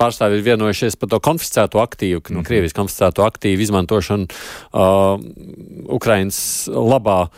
pārstāvji 0.00 0.40
ir 0.40 0.46
vienojušies 0.52 0.96
par 0.96 1.08
to 1.08 1.20
konfiscēto 1.20 1.82
aktīvu, 1.82 2.20
mm 2.20 2.36
-hmm. 2.36 2.44
Krievijas 2.44 2.72
konfiscēto 2.72 3.22
aktīvu 3.22 3.60
izmantošanu 3.60 4.26
uh, 4.72 5.20
Ukrainas 5.88 6.68
labā. 6.68 7.28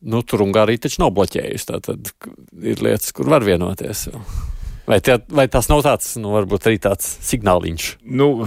Nu, 0.00 0.22
tur 0.22 0.40
Ungārija 0.40 0.78
taču 0.80 1.02
nav 1.02 1.10
bloķējusi. 1.10 1.66
Tātad 1.66 2.12
ir 2.62 2.82
lietas, 2.82 3.12
kur 3.12 3.28
var 3.28 3.44
vienoties. 3.44 4.06
Jau. 4.06 4.20
Vai, 4.86 5.00
tie, 5.02 5.18
vai 5.34 5.48
tas 5.50 5.66
nav 5.70 5.82
tāds, 5.82 6.12
nu, 6.22 6.30
varbūt 6.36 6.68
arī 6.70 6.78
tāds 6.82 7.08
signāliņš? 7.26 7.88
Nu, 8.06 8.46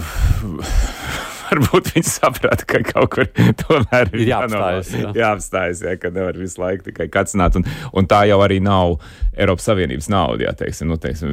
varbūt 1.50 1.90
viņi 1.94 2.06
saprata, 2.06 2.66
ka 2.68 2.80
kaut 2.86 3.10
kur 3.14 3.28
tomēr 3.60 4.08
ir 4.14 4.24
jāapstājas. 4.30 4.92
Jā. 4.94 5.10
Jāapstājas, 5.18 5.82
jā, 5.84 5.94
ka 6.00 6.12
nevar 6.14 6.38
visu 6.40 6.62
laiku 6.62 6.86
tikai 6.88 7.10
kacināt. 7.12 7.58
Un, 7.60 7.66
un 7.96 8.08
tā 8.10 8.22
jau 8.30 8.38
arī 8.44 8.60
nav 8.64 8.96
Eiropas 9.34 9.68
Savienības 9.68 10.10
nauda, 10.12 10.46
jā, 10.46 10.54
teiksim, 10.62 10.90
nu, 10.90 10.98
teiksim, 11.00 11.32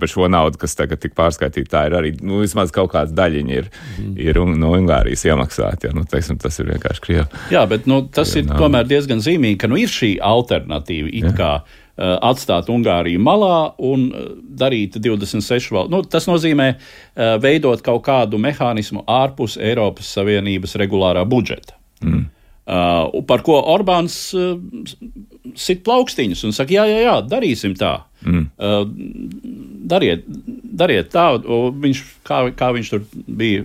par 0.00 0.12
šo 0.12 0.28
naudu, 0.32 0.60
kas 0.62 0.76
tagad 0.78 1.04
tik 1.04 1.16
pārskaitīta, 1.18 1.72
tā 1.76 1.84
ir 1.90 1.96
arī, 2.00 2.12
nu, 2.24 2.40
vismaz 2.44 2.72
kaut 2.74 2.92
kāds 2.94 3.14
daļiņa 3.16 3.56
ir, 3.60 3.70
mm. 4.00 4.12
ir 4.28 4.40
un, 4.42 4.56
no 4.60 4.74
Ungārijas 4.76 5.26
iemaksāta, 5.28 5.92
nu, 5.96 6.06
teiksim, 6.08 6.40
tas 6.42 6.56
ir 6.62 6.72
vienkārši 6.72 7.04
Krievi. 7.06 7.44
Jā, 7.54 7.64
bet, 7.70 7.88
nu, 7.90 8.04
tas 8.12 8.34
ir 8.38 8.48
nav. 8.48 8.60
tomēr 8.62 8.88
diezgan 8.88 9.24
zīmīgi, 9.24 9.60
ka, 9.62 9.72
nu, 9.72 9.80
ir 9.80 9.92
šī 9.92 10.16
alternatīva 10.24 11.12
it 11.12 11.32
jā. 11.32 11.36
kā 11.36 11.52
atstāt 11.96 12.68
Ungāriju 12.72 13.20
malā 13.22 13.72
un 13.88 14.06
eh, 14.10 14.30
darīt 14.60 14.98
26 15.00 15.72
valstu. 15.72 15.92
Nu, 15.94 16.02
tas 16.04 16.28
nozīmē 16.28 16.68
eh, 16.74 17.36
veidot 17.42 17.82
kaut 17.84 18.04
kādu 18.06 18.40
mehānismu 18.42 19.06
ārpus 19.08 19.56
Eiropas 19.56 20.10
Savienības 20.16 20.76
regulārā 20.82 21.24
budžeta. 21.28 21.78
Mm. 22.04 22.26
Uh, 22.66 23.22
par 23.30 23.44
ko 23.46 23.60
Orbāns 23.70 24.14
uh, 24.34 24.56
sit 25.54 25.84
plaukstiņus 25.86 26.40
un 26.48 26.54
saka, 26.56 26.74
jā, 26.74 26.82
jā, 26.90 26.96
jā 27.04 27.12
darīsim 27.22 27.76
tā. 27.78 27.92
Mm. 28.26 28.48
Uh, 28.58 28.82
dariet, 29.86 30.24
dariet 30.80 31.12
tā. 31.14 31.28
Viņš, 31.86 32.00
kā, 32.26 32.40
kā 32.58 32.72
viņš 32.74 32.90
tur 32.90 33.04
bija 33.14 33.62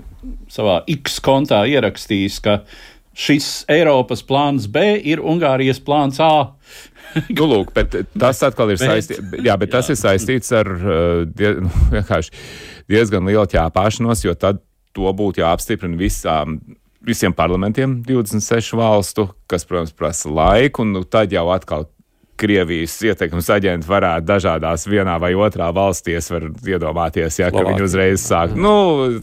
savā 0.54 0.84
X 1.00 1.18
kontā 1.26 1.64
ierakstījis, 1.74 2.38
ka 2.46 2.60
šis 3.18 3.66
Eiropas 3.72 4.22
plāns 4.24 4.70
B 4.72 4.96
ir 5.02 5.22
Ungārijas 5.26 5.82
plāns 5.84 6.22
A. 6.22 6.54
nu, 7.38 7.48
lūk, 7.52 7.72
bet 7.76 7.96
tas 8.20 8.42
atkal 8.48 8.74
ir 8.74 8.82
saistīts, 8.82 9.22
jā, 9.44 9.56
bet 9.60 9.74
tas 9.74 9.90
jā. 9.90 9.96
ir 9.96 10.02
saistīts 10.02 10.52
ar 10.56 10.70
uh, 10.76 11.24
die, 11.28 11.56
nu, 11.66 11.72
diezgan 12.92 13.28
lielu 13.30 13.48
ķēpāšanos, 13.52 14.26
jo 14.28 14.36
tad 14.40 14.62
to 14.96 15.12
būtu 15.16 15.44
jāapstiprina 15.44 16.00
visām 16.00 16.60
visiem 17.02 17.34
parlamentiem 17.34 18.02
26 18.06 18.76
valstu, 18.78 19.28
kas, 19.50 19.66
protams, 19.66 19.94
prasa 19.98 20.30
laiku, 20.30 20.86
un 20.86 20.94
nu, 20.96 21.04
tad 21.04 21.34
jau 21.34 21.48
atkal 21.54 21.88
Krievijas 22.42 22.96
ietekmes 23.06 23.50
aģenti 23.54 23.90
varētu 23.90 24.28
dažādās 24.28 24.88
vienā 24.90 25.18
vai 25.22 25.32
otrā 25.38 25.70
valstīs 25.76 26.32
iedomāties, 26.32 27.38
ja, 27.42 27.52
ka 27.54 27.64
viņi 27.68 27.86
uzreiz 27.86 28.24
sāk. 28.26 28.56
Nu, 28.58 28.74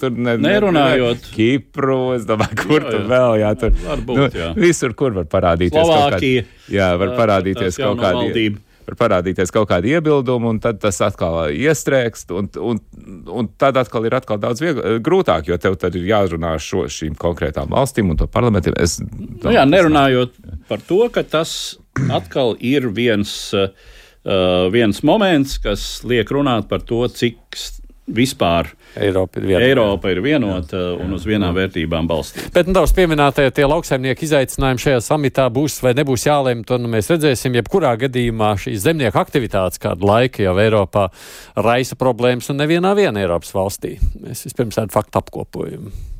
tur 0.00 0.14
ne, 0.14 0.36
Nerunājot. 0.38 1.24
Ne, 1.24 1.34
Kipru, 1.34 1.98
es 2.14 2.28
domāju, 2.28 2.60
kur 2.62 2.78
jā, 2.78 2.86
jā. 2.86 2.94
tur 2.94 3.10
vēl, 3.10 3.34
jā, 3.42 3.52
tur. 3.58 3.76
Varbūt, 3.88 4.22
nu, 4.22 4.30
jā. 4.44 4.52
Visur, 4.58 4.94
kur 4.98 5.18
var 5.18 5.28
parādīties 5.34 5.82
Slovākija. 5.82 6.46
kādi, 6.46 6.78
jā, 6.78 6.88
var 7.02 7.14
parādīties 7.18 7.82
kaut 7.82 8.02
kādi. 8.02 8.48
Var 8.88 8.96
parādīties 8.96 9.52
kaut 9.52 9.68
kādi 9.68 9.90
iebildumi, 9.92 10.48
un 10.48 10.58
tad 10.64 10.78
tas 10.80 10.96
atkal 11.04 11.50
iestrēgst, 11.52 12.30
un, 12.32 12.48
un, 12.64 12.78
un 13.28 13.50
tad 13.60 13.76
atkal 13.76 14.06
ir 14.08 14.16
atkal 14.16 14.40
daudz 14.40 14.62
viegl, 14.64 14.80
grūtāk, 15.04 15.50
jo 15.50 15.58
tev 15.60 15.76
tad 15.80 15.98
ir 15.98 16.06
jārunā 16.08 16.54
šo, 16.62 16.86
šīm 16.88 17.18
konkrētām 17.20 17.68
valstīm 17.74 18.08
un 18.14 18.20
to 18.20 18.28
parlamentiem. 18.32 18.78
Es, 18.80 18.96
nu 19.04 19.52
jā, 19.52 19.66
nerunājot 19.68 20.40
par 20.70 20.80
to, 20.88 21.02
ka 21.12 21.20
tas 21.20 21.52
atkal 22.08 22.56
ir 22.64 22.88
viens, 22.96 23.34
uh, 23.52 23.68
viens 24.72 25.02
moments, 25.04 25.58
kas 25.60 25.84
liek 26.08 26.32
runāt 26.32 26.70
par 26.72 26.80
to, 26.88 27.04
cik 27.12 27.60
vispār 28.14 28.72
Eiropa 28.98 29.40
ir 29.40 29.46
vienota, 29.46 29.64
Eiropa 29.68 30.12
ir 30.12 30.20
vienota 30.24 30.80
jā, 30.80 30.90
un 31.04 31.14
uz 31.16 31.26
vienām 31.28 31.52
jā. 31.52 31.62
vērtībām 31.62 32.08
balstīta. 32.10 32.50
Bet 32.54 32.70
nedaudz 32.70 32.92
nu, 32.92 32.98
pieminētie 32.98 33.46
tie 33.54 33.68
lauksaimnieku 33.68 34.26
izaicinājumi 34.26 34.84
šajā 34.84 35.00
samitā 35.04 35.48
būs 35.52 35.78
vai 35.84 35.94
nebūs 35.98 36.26
jālēm, 36.28 36.64
to 36.68 36.80
nu, 36.80 36.90
mēs 36.92 37.10
redzēsim. 37.12 37.56
Jebkurā 37.60 37.94
gadījumā 38.00 38.54
šīs 38.60 38.84
zemnieku 38.86 39.20
aktivitātes 39.20 39.82
kādu 39.82 40.08
laiku 40.08 40.44
jau 40.46 40.56
Eiropā 40.62 41.08
raisa 41.56 41.98
problēmas 42.00 42.50
un 42.52 42.62
nevienā 42.62 42.94
viena 42.98 43.24
Eiropas 43.24 43.54
valstī. 43.56 43.96
Mēs 44.22 44.46
vispirms 44.48 44.80
tādu 44.80 44.96
faktu 44.96 45.22
apkopojumu. 45.22 46.17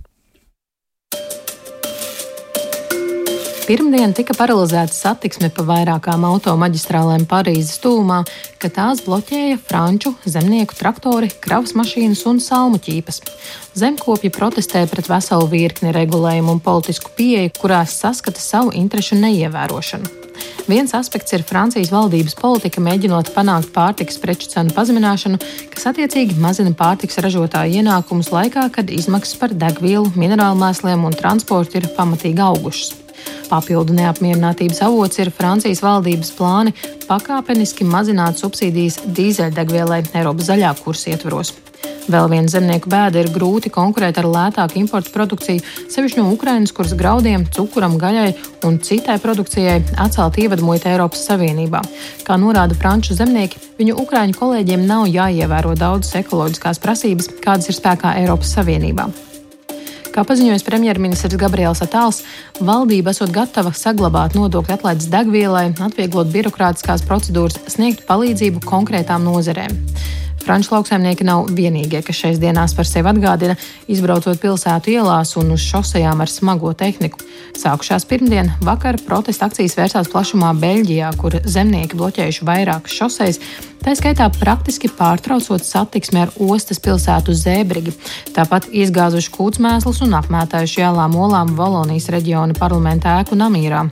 Pirmdien 3.68 4.14
tika 4.16 4.32
paralizēta 4.32 4.94
satiksme 4.96 5.50
pa 5.52 5.60
vairākām 5.68 6.22
automaģistrālēm 6.24 7.26
Parīzes 7.28 7.76
tūmā, 7.82 8.22
ka 8.56 8.70
tās 8.72 9.02
bloķēja 9.04 9.58
franču 9.60 10.14
zemnieku 10.24 10.72
traktori, 10.78 11.28
kravas 11.44 11.74
mašīnas 11.76 12.22
un 12.30 12.38
salmu 12.40 12.78
ķīpas. 12.80 13.18
Zemkopji 13.76 14.30
protestēja 14.32 14.88
pret 14.88 15.10
veselu 15.12 15.50
virkni 15.52 15.92
regulējumu 15.92 16.54
un 16.54 16.62
politisku 16.64 17.12
pieeju, 17.18 17.50
kurās 17.60 17.98
saskata 18.00 18.40
savu 18.40 18.72
interešu 18.72 19.18
neievērošanu. 19.20 20.08
Viens 20.68 20.94
aspekts 20.96 21.36
ir 21.36 21.44
Francijas 21.44 21.92
valdības 21.92 22.38
politika, 22.40 22.80
mēģinot 22.80 23.34
panākt 23.34 23.68
pārtikas 23.74 24.16
preču 24.22 24.48
cenu 24.54 24.72
pazemināšanu, 24.76 25.42
kas 25.74 25.90
attiecīgi 25.92 26.38
mazina 26.40 26.72
pārtikas 26.72 27.20
ražotāju 27.20 27.82
ienākumus 27.82 28.32
laikā, 28.32 28.64
kad 28.72 28.88
izmaksas 28.88 29.36
par 29.36 29.52
degvielu, 29.52 30.08
minerālu 30.16 30.56
mēsliem 30.64 31.04
un 31.04 31.20
transportu 31.20 31.82
ir 31.82 31.90
pamatīgi 31.98 32.46
augušas. 32.46 33.07
Papildu 33.48 33.96
neapmierinātības 33.96 34.82
avots 34.84 35.22
ir 35.22 35.32
Francijas 35.34 35.80
valdības 35.84 36.34
plāni 36.36 36.74
pakāpeniski 37.08 37.86
mazināt 37.88 38.40
subsīdijas 38.40 39.00
dīzeļdegvielai 39.16 40.02
Eiropas 40.12 40.50
zaļā 40.52 40.74
kursa 40.82 41.14
ietvaros. 41.14 41.54
Vēl 42.08 42.24
viena 42.32 42.48
zemnieku 42.48 42.88
bēda 42.88 43.20
ir 43.20 43.28
grūti 43.34 43.70
konkurēt 43.72 44.16
ar 44.20 44.26
lētāku 44.32 44.78
importu 44.80 45.12
produkciju, 45.12 45.60
sevišķi 45.92 46.22
no 46.22 46.32
Ukrainas, 46.32 46.72
kuras 46.72 46.96
graudiem, 46.96 47.44
cukuram, 47.52 47.98
gaļai 48.00 48.30
un 48.64 48.80
citai 48.80 49.18
produkcijai 49.20 49.76
atcelt 50.00 50.40
ievadmuita 50.40 50.88
Eiropas 50.94 51.26
Savienībā. 51.28 51.84
Kā 52.24 52.40
norāda 52.40 52.76
franču 52.80 53.16
zemnieki, 53.18 53.60
viņu 53.80 54.00
ukraiņu 54.06 54.40
kolēģiem 54.40 54.88
nav 54.88 55.06
jāievēro 55.12 55.76
daudzas 55.76 56.16
ekoloģiskās 56.24 56.80
prasības, 56.80 57.32
kādas 57.44 57.68
ir 57.68 57.76
spēkā 57.76 58.16
Eiropas 58.24 58.56
Savienībā. 58.56 59.10
Kā 60.18 60.24
paziņoja 60.26 60.64
premjerministrs 60.66 61.38
Gabriels 61.38 61.78
Atāls, 61.84 62.24
valdība 62.58 63.12
esot 63.14 63.30
gatava 63.30 63.70
saglabāt 63.70 64.34
nodokļu 64.34 64.74
atlaides 64.74 65.06
degvielai, 65.12 65.68
atvieglot 65.78 66.32
birokrātiskās 66.34 67.04
procedūras, 67.06 67.60
sniegt 67.70 68.02
palīdzību 68.08 68.64
konkrētām 68.66 69.22
nozerēm. 69.22 69.78
Franču 70.42 70.74
lauksaimnieki 70.74 71.26
nav 71.26 71.48
vienīgie, 71.52 72.00
kas 72.04 72.20
šais 72.22 72.38
dienās 72.40 72.74
par 72.76 72.86
sevi 72.88 73.10
atgādina, 73.10 73.56
izbraucot 73.90 74.40
pilsētu 74.40 74.92
ielās 74.94 75.34
un 75.40 75.52
uz 75.56 75.64
šosejām 75.66 76.22
ar 76.24 76.32
smago 76.32 76.72
tehniku. 76.78 77.20
Sākušās 77.58 78.06
pirmdien, 78.08 78.52
vakar 78.64 79.00
protesta 79.04 79.48
akcijas 79.48 79.76
vērsās 79.78 80.10
plašumā 80.12 80.52
Beļģijā, 80.60 81.10
kur 81.20 81.38
zemnieki 81.44 81.98
bloķējuši 81.98 82.46
vairākas 82.48 82.98
šosejas, 83.00 83.40
tā 83.84 83.94
skaitā 83.98 84.28
praktiski 84.38 84.90
pārtraucot 84.92 85.64
satiksmi 85.66 86.22
ar 86.24 86.34
ostas 86.48 86.80
pilsētu 86.84 87.34
Zēbrigi. 87.36 87.96
Tāpat 88.36 88.70
izgāzuši 88.72 89.32
kūtsmēslus 89.34 90.04
un 90.06 90.14
apmētājuši 90.20 90.84
jālām 90.84 91.16
olām 91.18 91.56
Valonijas 91.58 92.10
reģiona 92.14 92.56
parlamenta 92.58 93.18
ēku 93.18 93.38
Namīrā. 93.38 93.88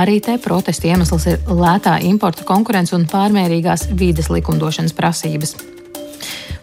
Arī 0.00 0.22
te 0.24 0.38
protesta 0.40 0.88
iemesls 0.88 1.26
ir 1.28 1.52
lētā 1.52 1.98
importa 2.08 2.46
konkurence 2.48 2.96
un 2.96 3.04
pārmērīgās 3.10 3.90
vides 3.92 4.32
likumdošanas 4.32 4.96
prasības. 4.96 5.52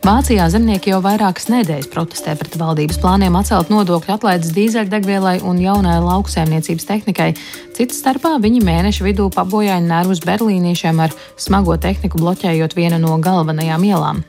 Vācijā 0.06 0.46
zemnieki 0.50 0.94
jau 0.94 1.02
vairākas 1.04 1.50
nedēļas 1.52 1.90
protestē 1.92 2.36
pret 2.40 2.56
valdības 2.60 3.00
plāniem 3.04 3.36
atcelt 3.40 3.72
nodokļu 3.74 4.16
atlaides 4.16 4.54
dīzeļdegvielai 4.56 5.40
un 5.48 5.60
jaunai 5.60 5.98
lauksaimniecības 6.06 6.88
tehnikai. 6.88 7.30
Cits 7.78 8.00
starpā 8.00 8.38
viņi 8.42 8.64
mēneša 8.64 9.06
vidū 9.06 9.28
pabojāja 9.36 9.84
nervus 9.84 10.24
berlīniešiem 10.26 11.04
ar 11.04 11.16
smago 11.36 11.76
tehniku 11.78 12.22
bloķējot 12.24 12.76
vienu 12.80 13.02
no 13.04 13.20
galvenajām 13.24 13.86
ielām. 13.92 14.24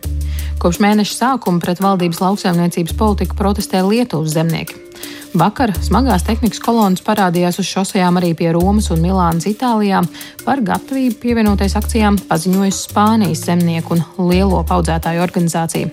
Kopš 0.61 0.82
mēneša 0.84 1.16
sākuma 1.16 1.62
pret 1.62 1.80
valdības 1.80 2.20
lauksaimniecības 2.20 2.98
politiku 2.98 3.38
protestē 3.38 3.80
Lietuvas 3.86 4.34
zemnieki. 4.36 4.89
Vakar 5.40 5.70
smagās 5.78 6.24
tehnikas 6.26 6.59
kolonas 6.62 7.05
parādījās 7.07 7.61
uz 7.62 7.68
šosejām 7.70 8.18
arī 8.18 8.32
pie 8.34 8.51
Romas 8.57 8.90
un 8.90 9.03
Milānas, 9.05 9.46
Itālijā. 9.46 10.03
Par 10.42 10.62
gatavību 10.66 11.20
pievienoties 11.22 11.76
akcijām 11.78 12.18
paziņojusi 12.30 12.86
Spānijas 12.88 13.44
zemnieku 13.46 13.94
un 13.94 14.30
lielo 14.30 14.64
audzētāju 14.66 15.22
organizācija. 15.22 15.90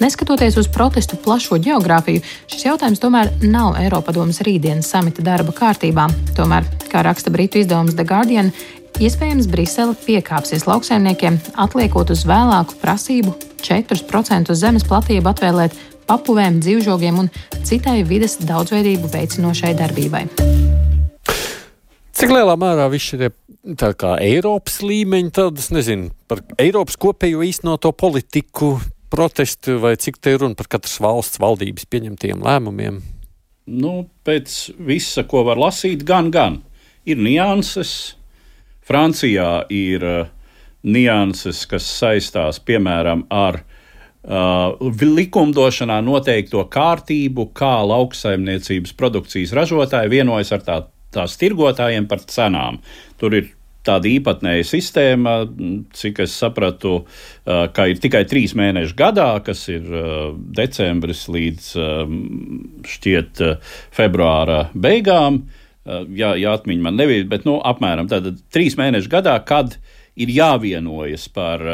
Neskatoties 0.00 0.56
uz 0.56 0.68
protestu 0.72 1.18
plašo 1.20 1.58
geogrāfiju, 1.60 2.22
šis 2.48 2.64
jautājums 2.64 3.02
tomēr 3.02 3.34
nav 3.44 3.74
Eiropadomas 3.82 4.40
rītdienas 4.46 4.88
samita 4.88 5.22
darba 5.22 5.52
kārtībā. 5.52 6.06
Tomēr, 6.38 6.64
kā 6.88 7.04
raksta 7.04 7.30
britu 7.30 7.60
izdevums 7.60 7.98
The 7.98 8.06
Guardian, 8.08 8.48
iespējams 8.96 9.50
Brisele 9.52 9.92
piekāpsies 10.06 10.64
lauksaimniekiem, 10.66 11.36
atliekot 11.60 12.10
uz 12.16 12.24
vēlāku 12.28 12.80
prasību 12.80 13.36
4% 13.60 14.56
zemes 14.56 14.88
platību 14.88 15.30
atvēlēt 15.34 15.76
papuvēm, 16.10 16.58
dzīvžogiem 16.64 17.22
un 17.22 17.30
citai 17.66 18.00
vides 18.06 18.40
daudzveidību 18.42 19.10
veicinošai 19.12 19.76
darbībai. 19.78 20.24
Cik 22.20 22.32
lielā 22.34 22.56
mērā 22.58 22.88
viss 22.92 23.12
šie 23.12 23.30
tā 23.78 23.92
kā 23.96 24.16
Eiropas 24.20 24.80
līmeņi, 24.82 25.30
tad 25.36 25.60
es 25.60 25.70
nezinu 25.72 26.10
par 26.28 26.42
Eiropas 26.60 26.98
kopējo 27.00 27.44
īstenoto 27.46 27.92
politiku, 27.96 28.74
protestu 29.12 29.78
vai 29.82 29.94
cik 30.00 30.18
te 30.18 30.34
ir 30.34 30.42
runa 30.42 30.58
par 30.58 30.68
katras 30.74 30.98
valsts 31.02 31.40
valdības 31.42 31.86
pieņemtiem 31.90 32.42
lēmumiem? 32.44 33.00
Nu, 33.70 33.94
pēc 34.26 34.56
visa, 34.82 35.22
ko 35.30 35.44
var 35.46 35.60
lasīt, 35.60 36.02
gan, 36.06 36.32
gan 36.34 36.60
ir 37.06 37.20
nianses. 37.20 38.16
Francijā 38.90 39.68
ir 39.70 40.02
uh, 40.02 40.30
nianses, 40.82 41.62
kas 41.70 41.86
saistās 42.00 42.58
piemēram 42.66 43.26
ar 43.30 43.60
Uh, 44.20 44.76
likumdošanā 45.00 45.96
noteikto 46.04 46.66
kārtību, 46.68 47.46
kā 47.56 47.78
lauksaimniecības 47.88 48.92
produkcijas 48.92 49.54
ražotāji 49.56 50.10
vienojas 50.12 50.50
ar 50.52 50.64
tā, 50.66 50.74
tās 51.08 51.38
tirgotājiem 51.40 52.04
par 52.10 52.20
cenām. 52.28 52.82
Tur 53.16 53.38
ir 53.38 53.46
tāda 53.88 54.10
īpatnēja 54.10 54.66
sistēma, 54.68 55.38
cik 55.96 56.20
es 56.26 56.34
sapratu, 56.36 56.98
uh, 57.00 57.62
ka 57.72 57.86
ir 57.88 58.02
tikai 58.02 58.26
trīs 58.28 58.52
mēneši 58.60 58.92
gadā, 58.98 59.30
kas 59.46 59.64
ir 59.72 59.88
uh, 59.88 60.34
decembris 60.36 61.24
līdz 61.32 61.70
um, 61.80 62.20
šķiet 62.84 63.40
februāra 63.96 64.66
beigām. 64.76 65.46
Jā, 65.88 66.34
jā 66.36 66.52
atmiņa 66.52 66.84
man 66.84 67.00
nebija, 67.00 67.24
bet 67.24 67.48
nu, 67.48 67.56
apmēram 67.66 68.04
tāda 68.06 68.34
trīs 68.52 68.76
mēneši 68.76 69.08
gadā, 69.10 69.38
kad 69.48 69.78
ir 70.20 70.28
jāvienojas 70.28 71.24
par 71.32 71.64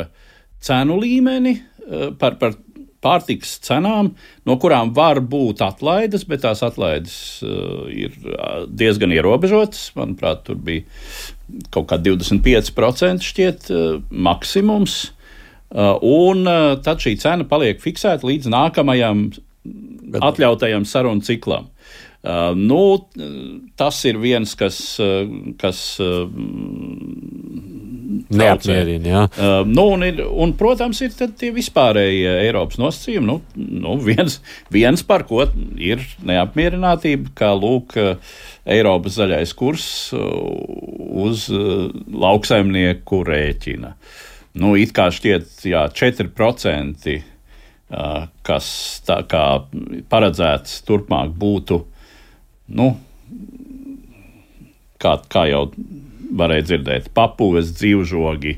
cenu 0.62 1.00
līmeni, 1.02 1.56
par, 2.18 2.38
par 2.40 2.56
pārtikas 3.06 3.56
cenām, 3.64 4.12
no 4.46 4.56
kurām 4.60 4.92
var 4.96 5.20
būt 5.20 5.62
atlaides, 5.64 6.26
bet 6.28 6.44
tās 6.46 6.62
atlaides 6.66 7.16
uh, 7.44 7.86
ir 7.92 8.14
eh, 8.14 8.64
diezgan 8.66 9.14
ierobežotas. 9.14 9.90
Manuprāt, 9.98 10.44
tur 10.46 10.58
bija 10.62 10.86
kaut 11.74 11.90
kā 11.92 12.00
25% 12.02 13.26
šķiet 13.26 13.70
uh, 13.72 13.84
maksimums. 14.10 15.04
Uh, 15.66 15.96
un 16.06 16.46
tad 16.86 17.02
šī 17.02 17.16
cena 17.18 17.44
paliek 17.50 17.80
fiksēta 17.82 18.22
līdz 18.28 18.46
nākamajam 18.54 19.24
bet... 19.34 20.20
atļautajam 20.22 20.86
sarunu 20.86 21.26
ciklam. 21.26 21.66
Uh, 22.26 22.56
nu, 22.58 23.06
tas 23.78 24.00
ir 24.08 24.16
viens, 24.18 24.50
kas, 24.58 24.80
uh, 24.98 25.28
kas 25.60 25.78
uh, 26.02 26.24
neapmierina. 28.34 29.06
Jā. 29.12 29.20
Uh, 29.30 29.60
nu, 29.68 29.84
un, 29.94 30.02
ir, 30.02 30.18
un, 30.26 30.56
protams, 30.58 31.04
ir 31.06 31.14
tie 31.14 31.52
vispārējie 31.54 32.32
Eiropas 32.48 32.80
nosacījumi. 32.82 33.30
Nu, 33.30 33.38
nu, 33.54 33.94
viens, 34.02 34.40
viens 34.74 35.06
par 35.06 35.22
ko 35.30 35.44
ir 35.78 36.02
neapmierinātība, 36.26 37.30
kā 37.38 37.52
lūk, 37.54 37.94
Eiropas 38.66 39.20
zaļais 39.20 39.54
kurs 39.54 39.86
uz 40.10 41.46
lauksaimnieku 41.46 43.22
rēķina. 43.28 43.94
Nu, 44.58 44.74
it 44.74 44.90
kā 44.96 45.12
šķiet, 45.14 45.60
jā, 45.70 45.86
4%, 45.94 47.20
kas 48.50 48.68
tā 49.06 49.20
kā 49.30 49.44
paredzēts 50.10 50.80
turpmāk 50.88 51.36
būtu, 51.38 51.84
nu, 52.68 52.90
kā, 55.02 55.16
kā 55.32 55.46
jau 55.50 55.68
varēja 56.36 56.66
dzirdēt 56.70 57.10
papūves, 57.16 57.70
dzīvžogi, 57.78 58.56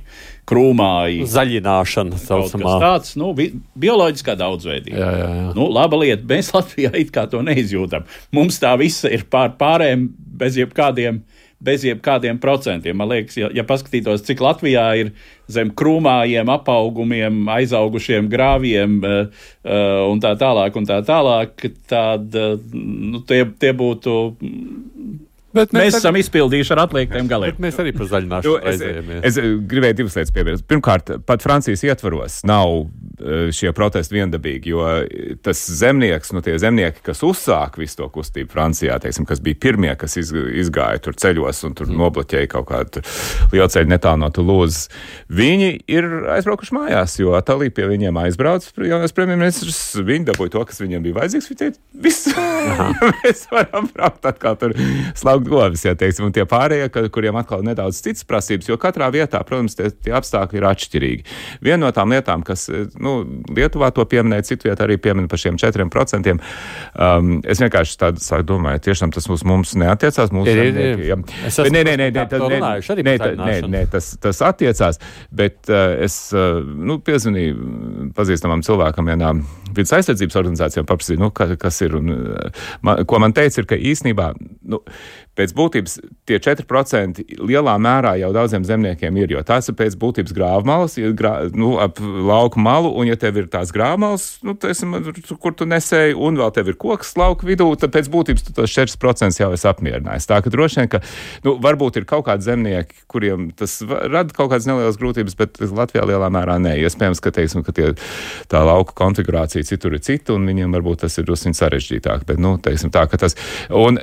krūmāji. 0.48 1.26
Zaļināšana, 1.28 2.18
saucamā. 2.22 2.76
Tāds, 2.82 3.14
nu, 3.20 3.32
bi 3.36 3.50
bioloģiskā 3.78 4.36
daudzveidība. 4.40 4.96
Jā, 4.96 5.11
jā, 5.20 5.28
jā. 5.40 5.48
Nu, 5.59 5.68
laba 5.74 6.00
lieta, 6.00 6.24
mēs 6.28 6.52
Latvijā 6.56 6.94
it 7.02 7.12
kā 7.14 7.26
to 7.30 7.42
neizjūtam. 7.44 8.09
Mums 8.36 8.61
tā 8.62 8.72
visa 8.80 9.12
ir 9.12 9.26
pār 9.30 9.52
pārējiem 9.61 10.09
bez 10.40 10.56
jebkādiem. 10.61 11.20
Bez 11.59 11.82
jebkādiem 11.82 12.38
procentiem. 12.38 12.94
Man 12.94 13.11
liekas, 13.11 13.34
ja, 13.40 13.48
ja 13.54 13.64
paskatītos, 13.66 14.22
cik 14.26 14.42
Latvijā 14.44 14.84
ir 15.00 15.09
zem 15.50 15.72
krūmājiem, 15.74 16.50
apaugumiem, 16.54 17.40
aizaugušiem 17.50 18.28
grāvjiem 18.30 19.00
uh, 19.02 19.48
un 20.06 20.22
tā 20.22 20.36
tālāk, 20.38 20.78
un 20.78 20.86
tā 20.86 21.00
tālāk, 21.06 21.66
tad 21.90 22.38
uh, 22.38 22.54
nu, 22.78 23.24
tie, 23.26 23.42
tie 23.59 23.74
būtu 23.74 24.18
Bet 25.59 25.72
mēs, 25.72 25.88
mēs 25.88 25.98
esam 26.02 26.12
arī... 26.12 26.22
izpildījuši 26.26 26.72
ar 26.74 26.82
atliekiem 26.84 27.28
galiem. 27.30 27.56
Mēs 27.62 27.78
arī 27.80 27.94
par 27.96 28.09
zaļināšanu 28.11 28.59
aizējāmies. 28.68 29.22
Es, 29.24 29.38
es 29.40 29.62
gribēju 29.70 29.96
divas 30.02 30.18
lietas 30.18 30.34
piebilst. 30.36 30.66
Pirmkārt, 30.68 31.14
pat 31.28 31.44
Francijas 31.44 31.84
ietvaros 31.88 32.42
nav 32.48 32.74
šie 33.55 33.73
protesti 33.77 34.19
viendabīgi, 34.19 34.75
jo 34.75 34.85
tas 35.45 35.62
zemnieks, 35.81 36.35
nu 36.37 36.43
tie 36.45 36.59
zemnieki, 36.61 37.03
kas 37.07 37.25
uzsāka 37.27 37.81
visu 37.81 38.03
to 38.03 38.11
kustību 38.12 38.53
Francijā, 38.53 38.99
teiksim, 39.03 39.27
kas 39.29 39.41
bija 39.45 39.59
pirmie, 39.64 39.95
kas 39.99 40.19
iz, 40.21 40.35
izgāja 40.35 41.01
tur 41.03 41.16
ceļos 41.19 41.64
un 41.69 41.79
tur 41.79 41.89
mm. 41.89 41.99
nobloķēja 42.03 42.53
kaut 42.53 42.69
kādu 42.69 43.05
lielceļu 43.55 43.91
netālu 43.91 44.23
no 44.23 44.31
Tulūzas, 44.35 44.91
viņi 45.33 45.71
ir 45.89 46.09
aizbraukuši 46.37 46.77
mājās, 46.77 47.16
jo 47.23 47.33
Atalī 47.39 47.71
pie 47.75 47.89
viņiem 47.89 48.21
aizbrauc 48.27 48.69
jaunais 48.77 49.16
premjerministrs, 49.16 49.81
viņi 50.05 50.29
dabūja 50.29 50.55
to, 50.59 50.66
kas 50.69 50.83
viņiem 50.83 51.09
bija 51.09 51.19
vajadzīgs. 51.23 51.49
Viņi 51.49 51.61
teica, 51.62 51.83
viss, 52.05 52.29
mēs 53.23 53.47
varam 53.53 53.89
braukt 53.95 54.29
atkal 54.29 54.59
tur 54.61 54.77
slavu 55.16 55.39
augt 55.39 55.49
govis, 55.49 55.85
ja 55.87 55.95
teiksim, 55.99 56.29
un 56.29 56.35
tie 56.35 56.45
pārējie, 56.49 56.91
kuriem 57.14 57.39
atkal 57.39 57.62
nedaudz 57.66 58.01
citas 58.03 58.27
prasības, 58.29 58.69
jo 58.69 58.79
katrā 58.81 59.09
vietā, 59.14 59.41
protams, 59.47 59.77
tie, 59.79 59.91
tie 59.91 60.14
apstākļi 60.19 60.59
ir 60.59 60.66
atšķirīgi. 60.69 61.27
Viena 61.64 61.87
no 61.87 61.93
tām 61.95 62.12
lietām, 62.12 62.43
kas, 62.47 62.66
nu, 62.99 63.07
nu, 63.09 63.42
Lietuvā 63.56 63.88
to 63.96 64.04
pieminēja, 64.09 64.46
citu 64.52 64.68
vietu 64.68 64.84
arī 64.86 64.98
piemin 65.02 65.26
par 65.32 65.40
šiem 65.40 65.56
4%. 65.61 66.36
Um, 66.98 67.38
es 67.48 67.61
vienkārši 67.62 67.96
tādu 68.00 68.22
sāku 68.22 68.46
domāju, 68.52 68.82
tiešām 68.88 69.12
tas 69.14 69.26
uz 69.32 69.44
mums 69.48 69.72
neatiecās. 69.80 70.32
Mūsu 70.34 70.52
Ir, 70.52 70.62
ir, 70.70 71.02
ir. 71.09 71.22
Es 71.48 71.56
esmu 71.59 71.72
nē, 71.74 71.82
nē, 71.88 71.94
nē, 72.00 72.09
nē, 72.14 72.24
tad- 72.30 72.44
nē, 72.44 72.59
nē, 72.61 72.61
tā- 72.61 73.02
nē, 73.02 73.16
zaļināšanu. 73.22 73.72
nē, 73.74 73.82
tas, 73.92 74.11
tas 74.22 74.42
attiecās, 74.44 75.00
bet 75.32 75.70
uh, 75.72 75.96
es 76.04 76.18
uh, 76.36 76.61
nu, 76.62 76.98
piezvanīju 77.04 78.12
pazīstamam 78.16 78.62
cilvēkam 78.66 79.09
vienā 79.09 79.32
vidas 79.76 79.92
aizsardzības 79.98 80.38
organizācijā 80.40 80.84
un 80.84 80.88
paprasīju, 80.90 81.20
nu, 81.22 81.30
ka, 81.34 81.48
kas 81.61 81.80
ir. 81.86 81.96
Un, 81.98 82.12
uh, 82.14 82.66
man, 82.84 83.04
ko 83.09 83.20
man 83.22 83.34
teica, 83.36 83.62
ir, 83.62 83.68
ka 83.70 83.78
īsnībā 83.78 84.32
nu, 84.68 84.82
pēc 85.39 85.55
būtības 85.57 85.99
tie 86.28 86.39
4% 86.43 87.22
lielā 87.39 87.76
mērā 87.80 88.16
jau 88.20 88.32
daudziem 88.34 88.66
zemniekiem 88.66 89.20
ir, 89.22 89.34
jo 89.36 89.43
tās 89.47 89.70
ir 89.70 89.76
pēc 89.78 89.97
būtības 90.01 90.34
grāvmalas, 90.36 90.99
grā, 91.18 91.34
nu, 91.55 91.76
ap 91.82 92.01
lauku 92.03 92.61
malu, 92.62 92.91
un 92.99 93.11
ja 93.11 93.16
tev 93.20 93.39
ir 93.41 93.49
tās 93.53 93.72
grāvmalas, 93.74 94.26
nu, 94.47 94.57
teiksim, 94.59 94.97
kur 95.43 95.55
tu 95.57 95.68
nesēji, 95.68 96.16
un 96.18 96.39
vēl 96.41 96.53
tev 96.57 96.72
ir 96.72 96.78
koks 96.80 97.14
lauku 97.20 97.49
vidū, 97.49 97.68
tad 97.80 97.95
pēc 97.95 98.11
būtības 98.12 98.49
tu 98.49 98.57
tos 98.57 98.74
4% 98.74 99.43
jau 99.43 99.51
esi 99.55 99.68
apmierinājis. 99.70 100.28
Tā 100.28 100.41
ka 100.45 100.53
droši 100.53 100.82
vien, 100.82 100.91
ka 100.93 101.03
nu, 101.47 101.57
varbūt 101.62 102.01
ir 102.01 102.09
kaut 102.09 102.26
kādi 102.28 102.47
zemnieki, 102.49 103.05
kuriem 103.11 103.49
tas 103.57 103.78
rada 103.86 104.34
kaut 104.34 104.53
kādas 104.53 104.68
nelielas 104.68 104.99
grūtības, 105.01 105.36
bet 105.39 105.62
Latvijā 105.62 106.07
lielā 106.09 106.30
mērā 106.32 106.59
nē. 106.62 106.74
Iespējams, 106.82 107.22
ka, 107.22 107.32
teiksim, 107.34 107.64
ka 107.66 107.74
tie, 107.76 107.93
tā 108.51 108.62
lauka 108.66 108.97
konfigurācija 108.99 109.66
citur 109.68 109.97
ir 109.97 110.03
cita, 110.05 110.34
un 110.34 110.47
viņiem 110.49 110.74
varbūt 110.78 111.05
tas 111.05 111.18
ir 111.20 111.28
drusku 111.28 111.55
sarežģītāk. 111.55 112.24
Bet, 112.28 112.41
nu, 112.43 112.57
teiksim, 112.62 112.93
tā, 112.95 113.05
ka 113.11 113.20
tas, 113.20 113.36
un, 113.74 114.01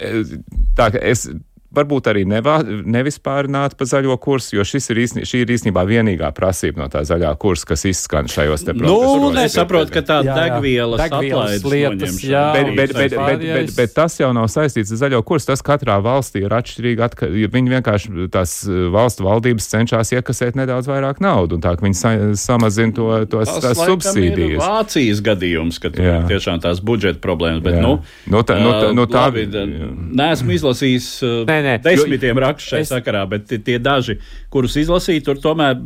tā, 0.77 0.89
ka 0.93 1.01
es 1.03 1.24
it's 1.27 1.54
varbūt 1.75 2.07
arī 2.07 2.23
nevā, 2.29 2.59
nevispārināt 2.65 3.73
pa 3.77 3.85
zaļo 3.89 4.15
kursu, 4.21 4.55
jo 4.59 4.63
šis 4.67 4.89
ir 4.93 4.99
īsni, 5.03 5.23
šī 5.27 5.41
ir 5.43 5.51
īstenībā 5.55 5.83
vienīgā 5.87 6.29
prasība 6.35 6.83
no 6.83 6.87
tā 6.91 7.01
zaļā 7.07 7.31
kursa, 7.41 7.67
kas 7.73 7.83
izskan 7.89 8.29
šajos 8.31 8.63
te 8.67 8.73
Nu, 8.73 8.79
protestos. 8.99 9.39
es 9.43 9.55
saprotu, 9.57 9.91
ka 9.91 10.01
tā 10.05 10.19
Jā, 10.23 10.29
jā. 10.29 10.35
degvielas, 10.39 11.01
Degvielas 11.03 11.57
atlaides 11.57 11.65
lietas, 11.71 12.19
jā. 12.23 12.43
Bet, 12.55 12.69
bet, 12.77 12.93
bet, 12.95 13.15
bet, 13.17 13.39
bet, 13.43 13.73
bet, 13.75 13.93
tas 13.97 14.15
jau 14.19 14.31
nav 14.35 14.47
saistīts 14.51 14.93
ar 14.95 15.01
zaļo 15.03 15.23
kursu. 15.27 15.49
Tas 15.51 15.61
katrā 15.65 15.97
valstī 16.03 16.45
ir 16.45 16.55
atšķirīgi. 16.55 17.03
Atka, 17.05 17.27
viņi 17.27 17.73
vienkārši 17.75 18.29
tās 18.33 18.55
uh, 18.69 18.87
valstu 18.93 19.25
valdības 19.27 19.67
cenšas 19.73 20.13
iekasēt 20.15 20.55
nedaudz 20.55 20.87
vairāk 20.89 21.19
naudas, 21.23 21.57
un 21.57 21.61
tā 21.65 21.75
ka 21.75 21.85
viņi 21.85 21.99
sa 21.99 22.13
samazina 22.39 22.95
to, 22.95 23.09
tos, 23.35 23.51
Tas, 23.61 23.77
subsīdijas. 23.83 24.61
Vācijas 24.63 25.21
gadījums, 25.25 25.79
ka 25.83 25.91
tur 25.91 26.05
Jā. 26.07 26.17
tiešām 26.29 26.61
tās 26.63 26.79
budžeta 26.85 27.19
problēmas. 27.23 27.63
Bet, 27.65 27.75
Jā. 27.75 27.81
nu, 27.83 27.93
Nu, 28.31 28.41
tā- 28.47 28.57
nu, 28.61 28.71
tā- 28.71 28.93
nu, 28.95 29.05
tā- 29.05 29.25
labi, 29.27 29.45
da- 29.51 29.65
neesmu 29.65 30.51
izlasījis 30.55 31.07
uh, 31.23 31.45
Nē, 31.45 31.61
nē. 31.65 31.75
desmitiem 31.83 32.37
rakstus 32.45 32.71
šai 32.73 32.81
es- 32.85 32.91
sakarā, 32.93 33.23
bet 33.29 33.47
tie- 33.49 33.59
tie 33.59 33.79
daži, 33.79 34.17
kurus 34.53 34.75
izlasīju, 34.77 35.23
tur 35.25 35.35
tomēr, 35.43 35.79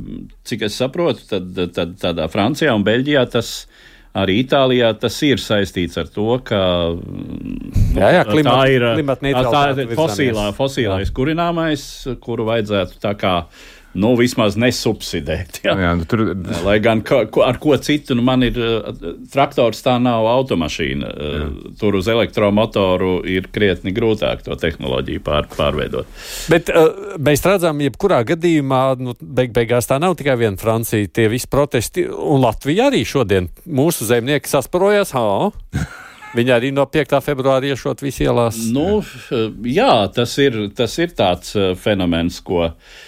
cik 0.45 0.67
es 0.69 0.75
saprotu, 0.79 1.25
tad, 1.29 1.53
tad 1.73 1.95
tādā 2.01 2.27
Francijā 2.31 2.75
un 2.75 2.83
Beļģijā 2.87 3.29
tas. 3.31 3.53
Arī 4.19 4.39
Itālijā 4.41 4.87
tas 4.99 5.13
ir 5.21 5.37
saistīts 5.37 5.95
ar 6.01 6.07
to, 6.09 6.39
ka 6.43 6.57
Jā, 7.93 8.09
jā, 8.15 8.23
klimat- 8.25 8.55
tā 8.55 8.63
ir 8.73 8.81
klimata 8.97 9.21
tā 9.21 9.83
ir 9.83 9.91
fosilā, 9.95 10.45
fosilais 10.57 11.11
kurināmais, 11.13 11.83
kuru 12.19 12.45
vajadzētu 12.49 12.97
tā 13.03 13.13
kā 13.21 13.33
nu, 13.97 14.11
vismaz 14.19 14.57
nesubsidēt. 14.59 15.61
Jā. 15.65 15.73
Jā, 15.79 15.93
nu, 15.97 16.05
tur, 16.09 16.23
Lai 16.65 16.77
gan 16.83 17.01
ka, 17.05 17.23
ko, 17.31 17.43
ar 17.47 17.57
ko 17.61 17.75
citu, 17.81 18.15
nu, 18.17 18.23
man 18.25 18.43
ir 18.45 18.57
uh, 18.61 18.89
traktors, 19.33 19.81
tā 19.85 19.95
nav 20.01 20.27
automašīna. 20.29 21.09
Uh, 21.09 21.71
tur 21.79 21.97
uz 21.99 22.09
elektromotoru 22.11 23.19
ir 23.29 23.49
krietni 23.53 23.93
grūtāk 23.95 24.43
to 24.45 24.57
tehnoloģiju 24.59 25.23
pār, 25.25 25.49
pārveidot. 25.55 26.09
Bet 26.51 26.69
uh, 26.73 27.15
mēs 27.21 27.45
redzam, 27.45 27.81
jebkurā 27.85 28.21
gadījumā, 28.29 28.83
nu, 29.01 29.15
beig 29.19 29.55
beigās 29.55 29.89
tā 29.89 29.99
nav 30.01 30.17
tikai 30.19 30.37
viena 30.43 30.59
Francija. 30.59 31.09
Tie 31.09 31.29
visi 31.31 31.49
protesti, 31.49 32.05
un 32.09 32.43
Latvija 32.45 32.89
arī 32.91 33.01
šodien 33.07 33.49
mūsu 33.65 34.07
zemnieki 34.09 34.51
sasparojās. 34.51 35.15
Ha? 35.17 35.25
Viņi 36.37 36.51
arī 36.53 36.69
no 36.69 36.83
5. 36.85 37.15
februāra 37.25 37.71
iešot 37.71 38.03
visi 38.05 38.27
ielās. 38.27 38.59
Nu, 38.69 38.99
jā, 39.65 39.93
tas 40.13 40.35
ir, 40.37 40.67
tas 40.77 40.93
ir 41.01 41.15
tāds 41.17 41.55
fenomens, 41.81 42.37
ko 42.45 42.67
uh, 42.67 42.99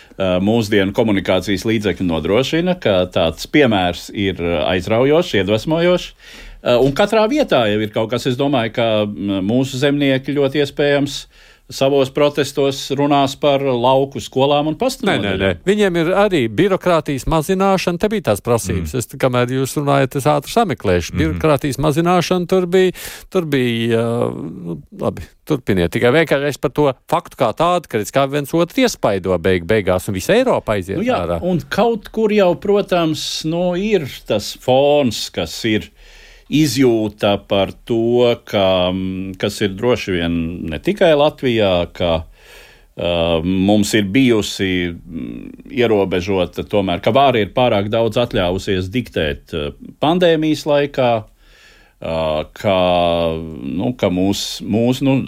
mūsdienu 0.44 0.96
komunikācijas 0.98 1.66
līdzekļi 1.68 2.08
nodrošina, 2.08 2.78
ka 2.82 3.04
tāds 3.14 3.50
piemērs 3.52 4.10
ir 4.14 4.42
uh, 4.42 4.62
aizraujošs, 4.72 5.36
iedvesmojošs. 5.42 6.10
Uh, 6.12 6.48
Un 6.62 6.92
katrā 6.94 7.24
vietā 7.26 7.64
jau 7.72 7.80
ir 7.82 7.90
kaut 7.90 8.12
kas, 8.12 8.28
es 8.30 8.36
domāju, 8.38 8.76
ka 8.76 8.88
mm, 9.08 9.40
mūsu 9.50 9.80
zemnieki 9.82 10.36
ļoti 10.36 10.62
iespējams 10.62 11.16
savos 11.76 12.12
protestos 12.14 12.80
runās 12.98 13.34
par 13.40 13.64
lauku 13.64 14.22
skolām 14.24 14.68
un 14.72 14.76
Nē, 14.76 14.80
pastiprinājumu. 14.82 15.26
nē, 15.26 15.38
nē. 15.42 15.52
Viņiem 15.68 16.00
ir 16.02 16.12
arī 16.24 16.42
birokrātijas 16.52 17.26
mazināšana. 17.32 18.00
Te 18.02 18.10
bija 18.12 18.28
tās 18.32 18.42
prasības. 18.46 18.94
Mm. 18.94 19.00
Es, 19.04 19.08
kamēr 19.22 19.54
jūs 19.58 19.76
runājat, 19.80 20.18
es 20.22 20.28
ātri 20.30 20.54
sameklēšu. 20.56 21.14
Mm. 21.16 21.22
Birokrātijas 21.24 21.80
mazināšana 21.82 22.48
tur 22.52 22.68
bija. 22.72 22.94
Tur 23.32 23.46
bija 23.50 24.02
uh, 24.02 24.78
labi, 25.02 25.26
turpiniet. 25.48 25.92
Tikai 25.94 26.12
vienkārši 26.22 26.52
es 26.54 26.60
par 26.62 26.72
to 26.76 26.90
faktu 27.12 27.40
kā 27.40 27.52
tādu, 27.58 27.90
ka 27.92 28.02
kā 28.12 28.26
viens 28.32 28.52
otru 28.56 28.84
iespaido 28.86 29.38
beig, 29.42 29.66
beigās, 29.68 30.08
un 30.12 30.16
visa 30.18 30.36
Eiropa 30.38 30.76
aiziet 30.78 31.00
Nu, 31.00 31.06
jā, 31.08 31.22
ārā. 31.26 31.40
un 31.44 31.60
kaut 31.72 32.10
kur 32.14 32.32
jau, 32.36 32.52
protams, 32.62 33.24
nu, 33.48 33.72
ir 33.80 34.06
tas 34.28 34.54
fons, 34.62 35.30
kas 35.34 35.56
ir 35.70 35.90
izjūta 36.52 37.38
par 37.48 37.72
to, 37.88 38.36
ka, 38.48 38.92
mm, 38.92 39.38
kas 39.40 39.62
ir 39.64 39.74
droši 39.78 40.18
vien 40.18 40.38
ne 40.72 40.80
tikai 40.84 41.14
Latvijā, 41.16 41.74
ka 41.96 42.12
uh, 42.22 43.40
mums 43.44 43.94
ir 43.98 44.10
bijusi 44.12 44.92
mm, 44.92 45.68
ierobežota, 45.72 46.68
tomēr, 46.68 47.04
ka 47.04 47.16
vāra 47.16 47.42
ir 47.44 47.54
pārāk 47.56 47.92
daudz 47.94 48.20
atļāvusies 48.22 48.92
diktēt 48.92 49.56
uh, 49.56 49.72
pandēmijas 50.04 50.68
laikā. 50.68 51.12
Uh, 52.02 52.48
ka, 52.58 52.78
nu, 53.62 53.92
ka 53.94 54.10
mūs, 54.10 54.64
mūs 54.66 55.04
nu, 55.06 55.20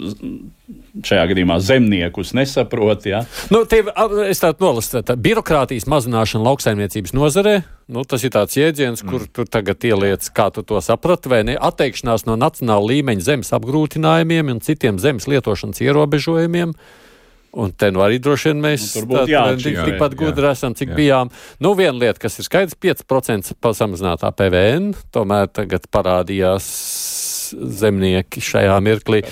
šajā 1.02 1.24
gadījumā 1.30 1.58
zemniekus 1.62 2.32
nesaprot. 2.36 3.06
Ja? 3.08 3.24
Nu, 3.50 3.64
tie, 3.68 3.82
es 4.28 4.42
tādu 4.42 4.66
nolasu, 4.68 5.02
tā 5.06 5.16
birokrātijas 5.18 5.88
mazināšana 5.90 6.46
lauksaimniecības 6.46 7.14
nozarē. 7.16 7.54
Nu, 7.90 8.04
tas 8.08 8.22
ir 8.24 8.32
tāds 8.34 8.56
jēdziens, 8.56 9.02
kur 9.04 9.24
mm. 9.26 9.32
tu 9.36 9.44
tagad 9.50 9.82
ieliec, 9.84 10.26
kā 10.34 10.48
tu 10.54 10.64
to 10.64 10.80
saprati, 10.84 11.28
vai 11.32 11.42
ne? 11.48 11.56
Atteikšanās 11.58 12.28
no 12.28 12.38
nacionāla 12.40 12.94
līmeņa 12.94 13.26
zemes 13.26 13.52
apgrūtinājumiem 13.58 14.54
un 14.54 14.62
citiem 14.64 15.00
zemes 15.02 15.28
lietošanas 15.30 15.82
ierobežojumiem. 15.84 16.76
Un 17.54 17.70
te 17.70 17.92
nu 17.94 18.02
arī 18.02 18.16
droši 18.18 18.50
vien 18.50 18.62
mēs 18.64 18.88
Nu, 19.04 19.20
tā- 19.28 19.52
tikpat 19.54 20.16
gudri 20.18 20.48
esam, 20.50 20.74
cik 20.74 20.90
Jā. 20.90 20.96
bijām. 20.98 21.30
Nu, 21.62 21.74
viena 21.78 21.94
lieta, 21.94 22.18
kas 22.18 22.38
ir 22.38 22.48
skaidrs, 22.48 22.74
5% 22.74 23.54
pasamazinātā 23.62 24.32
PVN, 24.34 24.90
tomēr 25.14 25.46
tagad 25.54 25.86
parādījās 25.86 26.66
zemnieki 27.52 28.40
šajā 28.44 28.76
mirklī. 28.84 29.22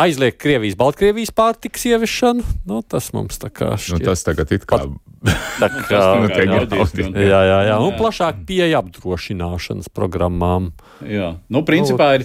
Aizliegt 0.00 0.38
Krievijas, 0.42 0.76
Baltkrievijas 0.80 1.32
pārtiks 1.36 1.86
ieviešanu, 1.90 2.44
nu, 2.70 2.82
tas 2.86 3.10
mums 3.16 3.40
tā 3.42 3.50
kā 3.54 3.72
nu, 3.74 3.80
šķiet. 3.80 4.04
tas 4.10 4.26
tagad 4.28 4.52
it 4.56 4.66
kā. 4.70 4.84
tā 5.60 5.68
kā, 5.68 5.88
Tas 5.90 6.16
nu, 6.16 6.28
tā 6.32 6.84
un- 7.04 7.16
jā, 7.20 7.40
jā, 7.44 7.56
jā, 7.68 7.74
un 7.84 7.92
plašāk 7.98 8.38
pieeja 8.48 8.78
apdrošināšanas 8.80 9.90
programmām. 9.92 10.70
Jā, 11.04 11.34
nu, 11.52 11.60
principā 11.68 12.14
ir. 12.16 12.24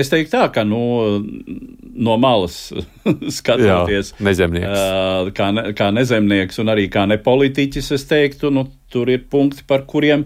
Es 0.00 0.08
teiktu, 0.12 0.32
tā, 0.38 0.46
ka 0.54 0.64
nu, 0.64 0.80
no 2.00 2.16
malas 2.20 2.70
skatoties, 3.40 4.14
Jā, 4.14 4.24
nezemnieks. 4.24 5.34
kā, 5.36 5.50
ne, 5.52 5.66
kā 5.76 5.90
nezemnieks 5.92 6.60
un 6.62 6.72
arī 6.72 6.88
kā 6.92 7.04
nepolitiķis, 7.10 7.92
es 7.98 8.06
teiktu, 8.08 8.48
nu, 8.54 8.66
tur 8.92 9.12
ir 9.12 9.26
punkti, 9.30 9.66
par 9.68 9.84
kuriem 9.90 10.24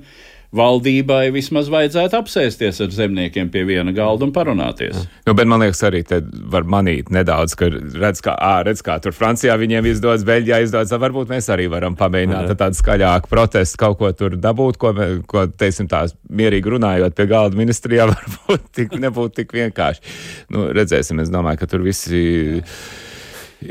valdībai 0.55 1.29
vismaz 1.35 1.69
vajadzētu 1.73 2.19
apsēsties 2.19 2.81
ar 2.85 2.93
zemniekiem 2.95 3.51
pie 3.53 3.65
viena 3.69 3.95
galda 3.95 4.27
un 4.27 4.33
parunāties. 4.35 5.05
Nu, 5.27 5.35
bet 5.37 5.49
man 5.51 5.65
liekas, 5.65 5.83
arī 5.89 6.03
te 6.07 6.21
var 6.53 6.67
manīt 6.69 7.11
nedaudz, 7.15 7.57
ka 7.59 7.69
redz, 7.73 8.23
kā, 8.25 8.37
ā, 8.39 8.55
redz, 8.67 8.83
kā 8.87 8.97
tur 9.03 9.17
Francijā 9.17 9.57
viņiem 9.61 9.89
izdodas, 9.91 10.27
Beļģijā 10.29 10.61
izdodas. 10.67 10.95
Varbūt 11.05 11.33
mēs 11.33 11.51
arī 11.53 11.67
varam 11.73 11.99
pamēģināt 11.99 12.55
ar 12.55 12.61
tādu 12.65 12.79
skaļāku 12.79 13.31
protestu 13.33 13.81
kaut 13.83 13.99
ko 14.01 14.13
tur 14.17 14.39
dabūt, 14.41 14.79
ko, 14.81 14.95
ko 15.31 15.47
teiksim, 15.51 15.91
tā 15.91 16.05
mierīgi 16.31 16.77
runājot 16.77 17.17
pie 17.19 17.29
galda 17.31 17.59
ministrijā, 17.59 18.09
varbūt 18.13 18.69
tik, 18.79 18.99
nebūtu 19.03 19.43
tik 19.43 19.57
vienkārši. 19.59 20.15
Nu, 20.55 20.69
redzēsim, 20.77 21.23
es 21.25 21.35
domāju, 21.35 21.65
ka 21.65 21.71
tur 21.75 21.85
visi. 21.87 22.23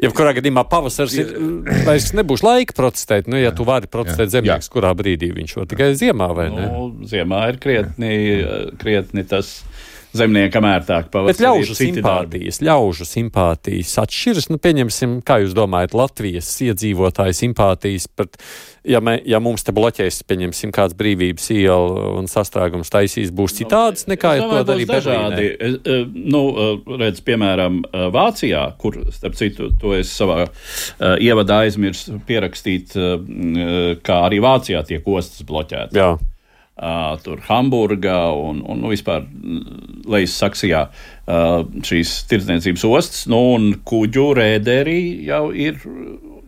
Jebkurā 0.02 0.34
gadījumā 0.38 0.64
pavasars 0.70 1.16
ir. 1.20 1.34
Vairs 1.86 2.12
nebūs 2.18 2.44
laika 2.46 2.76
protestēt. 2.78 3.30
Nu, 3.32 3.38
ja 3.40 3.54
tu 3.56 3.68
vari 3.68 3.90
protestēt 3.92 4.32
zemnieks, 4.34 4.72
kurā 4.74 4.94
brīdī 4.98 5.30
viņš 5.36 5.56
var 5.60 5.70
tikai 5.70 5.92
ziemā 6.00 6.30
vai 6.36 6.48
ne? 6.54 6.66
Nu, 6.72 6.88
ziemā 7.10 7.44
ir 7.52 7.60
krietni, 7.62 8.14
krietni 8.82 9.26
tas 9.30 9.60
zemniekam 10.18 10.66
ērtāk 10.70 11.08
Bet 11.08 11.14
pavasarī. 11.16 11.46
ļaužu 11.48 11.78
citi 11.78 12.02
darbi. 12.04 12.40
simpātijas, 12.44 12.60
ļaužu 12.64 13.08
simpātijas 13.10 13.94
atšķiras. 14.04 14.50
Nu, 14.54 14.60
pieņemsim, 14.62 15.20
kā 15.26 15.40
jūs 15.44 15.56
domājat, 15.58 15.96
Latvijas 15.98 16.50
iedzīvotāju 16.64 17.38
simpātijas 17.38 18.08
pret, 18.08 18.38
ja, 18.86 19.02
me, 19.02 19.18
ja 19.26 19.40
mums 19.44 19.66
te 19.66 19.74
bloķēs, 19.76 20.22
pieņemsim, 20.30 20.74
kāds 20.76 20.98
brīvības 21.00 21.50
iela 21.56 22.14
un 22.20 22.30
sastrēgums 22.32 22.94
taisīs, 22.94 23.32
būs 23.34 23.58
citāds 23.60 24.08
nekā 24.12 24.36
ja 24.38 24.50
to 24.50 24.64
darīja 24.72 24.92
dažādi. 24.98 25.50
Es, 25.60 25.80
eh, 25.86 26.04
Nu, 26.14 26.44
eh, 26.50 26.98
redz, 27.00 27.22
piemēram, 27.22 27.82
eh, 27.86 28.10
Vācijā, 28.14 28.78
kur, 28.78 28.98
starp 29.12 29.36
citu, 29.36 29.72
to 29.80 29.94
es 29.94 30.10
savā 30.14 30.44
uh, 30.48 31.16
ievadā 31.18 31.64
aizmirsu 31.66 32.20
pierakstīt, 32.28 32.96
uh, 32.96 33.18
kā 34.04 34.20
arī 34.28 34.40
Vācijā 34.44 34.84
tiek 34.88 35.08
ostas 35.08 35.44
bloķētas. 35.48 35.94
Uh, 36.74 37.20
tur 37.22 37.38
Hamburgā 37.46 38.32
un, 38.34 38.64
un 38.66 38.80
nu, 38.82 38.90
vispār 38.90 39.28
Lejas 40.10 40.34
Saksijā 40.42 40.88
uh, 40.90 41.60
šīs 41.86 42.14
tirdzniecības 42.32 42.86
ostas, 42.90 43.28
nu, 43.30 43.38
un 43.54 43.68
kuģu 43.86 44.32
rēderi 44.40 44.98
jau 45.28 45.52
ir 45.54 45.78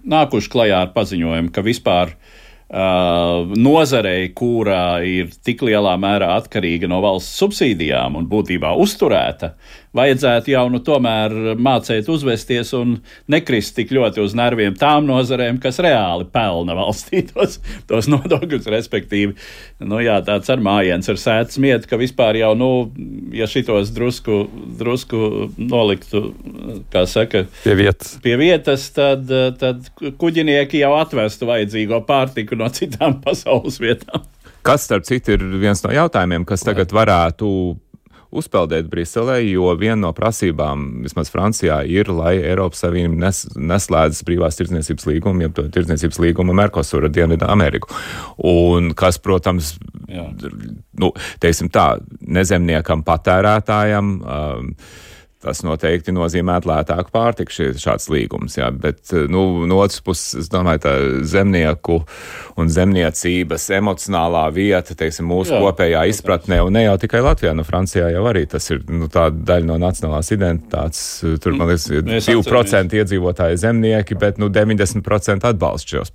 nākuši 0.01 0.49
klajā 0.49 0.79
ar 0.87 0.89
paziņojumu, 0.95 1.51
ka 1.53 1.61
vispār 1.65 2.15
uh, 2.15 3.53
nozarei, 3.53 4.31
kurā 4.33 5.05
ir 5.05 5.29
tik 5.45 5.61
lielā 5.69 5.93
mērā 6.01 6.31
atkarīga 6.39 6.89
no 6.89 7.03
valsts 7.05 7.37
subsīdijām 7.43 8.17
un 8.17 8.25
būtībā 8.31 8.73
uzturēta, 8.81 9.53
vajadzētu 9.95 10.51
jau 10.53 10.65
nu 10.71 10.81
tomēr 10.85 11.55
mācīt 11.61 12.09
uzvesties 12.11 12.73
un 12.77 12.97
nekrist 13.31 13.75
tik 13.77 13.93
ļoti 13.95 14.23
uz 14.23 14.35
nerviem 14.37 14.75
tām 14.79 15.07
nozarēm, 15.07 15.59
kas 15.63 15.79
reāli 15.83 16.27
pelna 16.31 16.75
valstī 16.77 17.23
tos, 17.29 17.59
tos 17.89 18.09
nodokļus, 18.11 18.69
respektīvi. 18.71 19.35
Nu, 19.85 19.99
jā, 20.03 20.19
tāds 20.25 20.51
ar 20.51 20.63
mājiens 20.63 21.09
ar 21.11 21.19
sēdz 21.19 21.59
mietu, 21.63 21.89
ka 21.91 21.99
vispār 22.01 22.39
jau, 22.39 22.53
nu, 22.59 22.69
ja 23.35 23.47
šitos 23.49 23.91
drusku, 23.95 24.43
drusku 24.79 25.49
noliktu, 25.57 26.27
kā 26.93 27.05
saka, 27.09 27.45
pie 27.63 27.75
vietas, 27.79 28.15
pie 28.23 28.37
vietas 28.39 28.87
tad, 28.95 29.31
tad 29.59 29.89
kuģinieki 30.21 30.83
jau 30.83 30.95
atvestu 30.99 31.49
vajadzīgo 31.49 32.03
pārtiku 32.07 32.59
no 32.59 32.71
citām 32.73 33.19
pasaules 33.25 33.81
vietām. 33.83 34.27
Kas, 34.65 34.87
starp 34.87 35.05
citu, 35.05 35.35
ir 35.35 35.43
viens 35.61 35.83
no 35.85 35.91
jautājumiem, 35.93 36.41
kas 36.49 36.63
tagad 36.65 36.89
varētu 36.95 37.47
uzpeldēt 38.37 38.89
Briselē, 38.91 39.39
jo 39.47 39.71
viena 39.79 39.97
no 40.05 40.11
prasībām, 40.15 40.85
vismaz 41.05 41.31
Francijā, 41.33 41.79
ir, 41.89 42.11
lai 42.13 42.35
Eiropas 42.41 42.83
Savienība 42.85 43.27
nes, 43.27 43.41
neslēdz 43.55 44.21
brīvās 44.27 44.59
tirdzniecības 44.59 45.09
līgumu, 45.09 45.45
jeb 45.47 45.63
tirdzniecības 45.75 46.21
līgumu 46.25 46.55
Merkosura 46.57 47.09
Dienvidu 47.11 47.47
Ameriku. 47.49 47.91
Un 48.51 48.93
kas, 48.97 49.19
protams, 49.23 49.75
Jā. 50.11 50.27
nu, 51.01 51.11
teiksim 51.43 51.71
tā, 51.73 51.95
nezemniekam, 52.21 53.03
patērētājam. 53.07 54.15
Um, 54.21 54.71
Tas 55.45 55.61
noteikti 55.61 56.13
nozīmē 56.15 56.55
lētāku 56.65 57.11
pārtiku, 57.13 57.53
šāds 57.77 58.07
līgums. 58.09 58.55
Jā, 58.57 58.71
bet 58.73 59.11
nu, 59.29 59.65
no 59.69 59.77
otras 59.83 60.01
puses, 60.01 60.31
es 60.41 60.47
domāju, 60.49 60.81
tā 60.81 60.93
zemnieku 61.29 61.99
un 62.57 62.71
zemniecības 62.71 63.67
emocionālā 63.77 64.47
vieta, 64.55 64.95
teiksim, 64.97 65.27
mūsu 65.29 65.53
jā, 65.53 65.59
kopējā 65.61 66.01
izpratnē, 66.09 66.63
un 66.65 66.73
ne 66.73 66.85
jau 66.87 66.95
tikai 67.03 67.21
Latvijā, 67.21 67.51
no 67.53 67.61
nu, 67.61 67.67
Francijā 67.67 68.07
jau 68.15 68.23
arī 68.31 68.45
tas 68.49 68.65
ir 68.73 68.81
nu, 68.89 69.09
daļa 69.11 69.67
no 69.69 69.77
nacionālās 69.83 70.31
identitātes. 70.33 71.03
Tur, 71.43 71.57
man 71.59 71.69
liekas, 71.69 71.85
ir 71.93 72.07
2% 72.09 72.97
iedzīvotāji 73.01 73.59
zemnieki, 73.61 74.17
bet 74.21 74.41
nu, 74.41 74.49
90% 74.49 75.51
atbalsta 75.51 75.99
šos, 75.99 76.13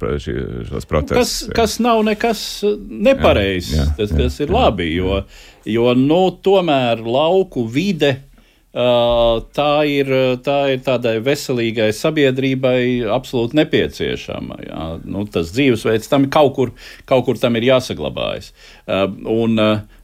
šos 0.72 0.90
protestus. 0.90 1.20
Kas, 1.20 1.36
kas 1.54 1.76
nav 1.84 2.02
nekas 2.08 2.42
nepareizs, 2.90 3.94
tas, 4.00 4.10
tas 4.10 4.40
ir 4.42 4.50
labi, 4.50 4.90
jo, 4.96 5.22
jo 5.70 5.94
nu, 5.94 6.24
tomēr 6.42 7.04
lauku 7.06 7.68
vide 7.70 8.16
tā 8.72 9.70
ir, 9.90 10.10
tā 10.46 10.58
ir 10.74 10.82
tādai 10.86 11.16
veselīgai 11.26 11.90
sabiedrībai 11.96 13.02
absolūti 13.10 13.58
nepieciešama. 13.58 14.58
Jā. 14.66 14.84
Nu, 15.04 15.24
tas 15.26 15.50
dzīvesveids 15.56 16.10
tam 16.10 16.28
kaut 16.30 16.54
kur, 16.58 16.74
kaut 17.10 17.26
kur 17.26 17.40
tam 17.40 17.58
ir 17.58 17.66
jāsaglabājas. 17.72 18.52
Un 18.86 19.58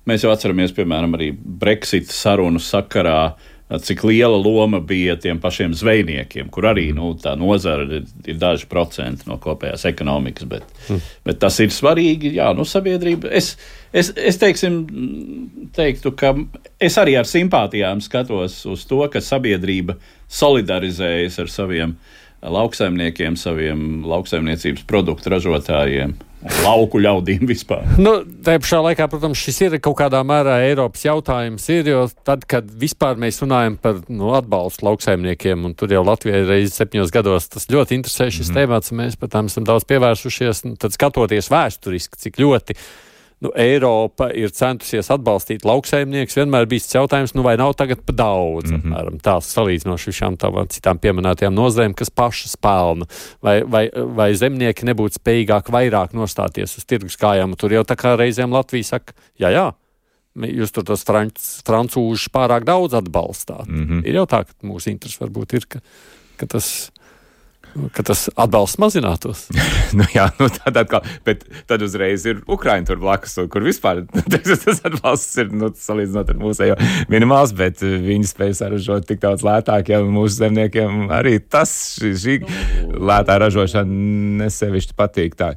mēs 0.06 0.26
jau 0.26 0.32
atceramies, 0.34 0.74
piemēram, 0.74 1.14
arī 1.18 1.30
Brexit 1.36 2.10
sarunu 2.10 2.62
sakarā 2.62 3.36
cik 3.66 4.04
liela 4.04 4.36
loma 4.38 4.78
bija 4.80 5.16
tiem 5.18 5.40
pašiem 5.42 5.74
zvejniekiem, 5.74 6.50
kur 6.54 6.68
arī 6.70 6.92
nu, 6.94 7.10
tā 7.18 7.32
nozara 7.38 7.86
ir, 7.98 8.04
ir 8.26 8.38
daži 8.38 8.68
procenti 8.70 9.26
no 9.26 9.40
kopējās 9.42 9.88
ekonomikas. 9.90 10.46
Bet, 10.50 10.68
mm. 10.86 11.08
bet 11.26 11.40
tas 11.42 11.58
ir 11.62 11.72
svarīgi. 11.74 12.36
Jā, 12.38 12.52
nu, 12.54 12.66
sabiedrība. 12.68 13.32
Es, 13.34 13.56
es, 13.90 14.12
es 14.14 14.38
teiksim, 14.38 14.78
teiktu, 15.74 16.14
ka 16.14 16.36
es 16.78 16.98
arī 17.02 17.16
ar 17.18 17.26
simpātijām 17.26 18.04
skatos 18.04 18.60
uz 18.70 18.86
to, 18.86 19.02
ka 19.10 19.22
sabiedrība 19.24 19.98
solidarizējas 20.30 21.42
ar 21.42 21.50
saviem 21.50 21.96
lauksaimniekiem, 22.46 23.34
saviem 23.40 24.06
lauksaimniecības 24.06 24.86
produktu 24.86 25.34
ražotājiem 25.34 26.14
lauku 26.64 27.00
ļaudīm 27.02 27.46
vispār. 27.48 27.84
Nu, 28.00 28.18
tā 28.44 28.56
pašā 28.62 28.80
laikā, 28.84 29.08
protams, 29.12 29.40
šis 29.40 29.60
ir 29.66 29.78
kaut 29.84 29.98
kādā 30.00 30.22
mērā 30.26 30.58
Eiropas 30.66 31.04
jautājums. 31.06 31.66
Ir, 31.72 31.90
jo 31.92 32.04
tad, 32.26 32.46
kad 32.48 32.68
vispār 32.80 33.18
mēs 33.20 33.40
runājam 33.42 33.78
par 33.80 34.02
nu, 34.08 34.32
atbalstu 34.36 34.88
lauksaimniekiem, 34.88 35.66
un 35.68 35.74
tur 35.78 35.94
jau 35.94 36.04
Latvijai 36.06 36.44
reizes 36.46 36.78
septiņos 36.80 37.14
gados 37.14 37.50
tas 37.52 37.68
ļoti 37.72 38.00
interesē 38.00 38.30
šis 38.30 38.52
mm 38.52 38.76
un 38.76 39.00
mēs 39.00 39.16
par 39.18 39.30
tām 39.32 39.50
esam 39.50 39.66
daudz 39.66 39.84
pievērsušies, 39.88 40.64
nu, 40.66 40.76
tad 40.80 40.94
skatoties 40.94 41.50
vēsturiski, 41.52 42.18
cik 42.20 42.40
ļoti 42.42 42.76
nu, 43.44 43.52
Eiropa 43.60 44.28
ir 44.32 44.52
centusies 44.56 45.10
atbalstīt 45.12 45.66
lauksaimniekus, 45.68 46.38
vienmēr 46.38 46.68
bijis 46.70 46.88
jautājums, 46.94 47.34
nu, 47.36 47.44
vai 47.44 47.56
nav 47.60 47.74
tagad 47.76 48.00
pa 48.06 48.14
daudz, 48.16 48.70
mm 48.70 48.76
-hmm. 48.76 48.92
apmēram 48.94 49.18
tās 49.22 49.50
salīdzinoši 49.56 50.12
visām 50.12 50.38
tām 50.40 50.56
citām 50.72 50.98
pieminētajām 50.98 51.54
nozarēm, 51.54 51.94
kas 51.94 52.10
pašas 52.10 52.56
pelna, 52.56 53.06
vai, 53.42 53.62
vai, 53.62 53.90
vai 53.92 54.32
zemnieki 54.34 54.88
nebūtu 54.88 55.20
spējīgāk 55.20 55.70
vairāk 55.72 56.16
nostāties 56.16 56.78
uz 56.78 56.84
tirgus 56.84 57.16
kājām. 57.16 57.56
Tur 57.56 57.72
jau 57.72 57.84
tā 57.84 57.96
kā 57.96 58.16
reizēm 58.16 58.52
Latvija 58.52 58.84
saka, 58.84 59.12
jā, 59.38 59.50
jā. 59.50 59.72
Jūs 60.36 60.72
tur 60.72 60.84
tos 60.84 61.04
franc, 61.04 61.38
francūžus 61.64 62.28
pārāk 62.28 62.64
daudz 62.64 62.94
atbalstāt. 62.94 63.66
Mm 63.68 63.86
-hmm. 63.86 64.06
Ir 64.06 64.14
jau 64.14 64.26
tā, 64.26 64.44
ka 64.44 64.52
mūsu 64.62 64.90
interesi 64.90 65.20
varbūt 65.20 65.54
ir, 65.56 65.66
ka, 65.66 65.80
ka 66.36 66.46
tas 66.46 66.92
ka 67.94 68.04
tas 68.06 68.26
atbalsts 68.34 68.80
mazinātos. 68.82 69.46
nu, 69.98 70.06
jā, 70.14 70.28
nu, 70.40 70.48
tad, 70.52 70.80
atkal, 70.82 71.06
bet 71.26 71.44
tad 71.70 71.84
uzreiz 71.86 72.26
ir 72.28 72.42
Ukraiņa 72.46 72.90
tur 72.90 73.00
blakus, 73.02 73.36
kur 73.52 73.66
vispār 73.66 74.04
tas 74.32 74.82
atbalsts 74.86 75.36
ir 75.42 75.52
nu, 75.54 75.70
salīdzinot 75.76 76.32
ar 76.32 76.40
mūsējo 76.40 76.78
minimāls, 77.12 77.54
bet 77.56 77.84
eh, 77.86 77.98
viņi 78.06 78.30
spēj 78.32 78.56
saražot 78.60 79.08
tik 79.08 79.22
daudz 79.22 79.44
lētāk, 79.46 79.92
ja 79.92 80.02
mūsu 80.04 80.42
zemniekiem 80.42 81.10
arī 81.14 81.38
tas 81.40 81.72
šī, 82.00 82.12
šī 82.22 82.38
lētā 82.96 83.38
ražošana 83.42 84.02
nesevišķi 84.42 84.96
patīk. 84.96 85.36
Tā. 85.36 85.52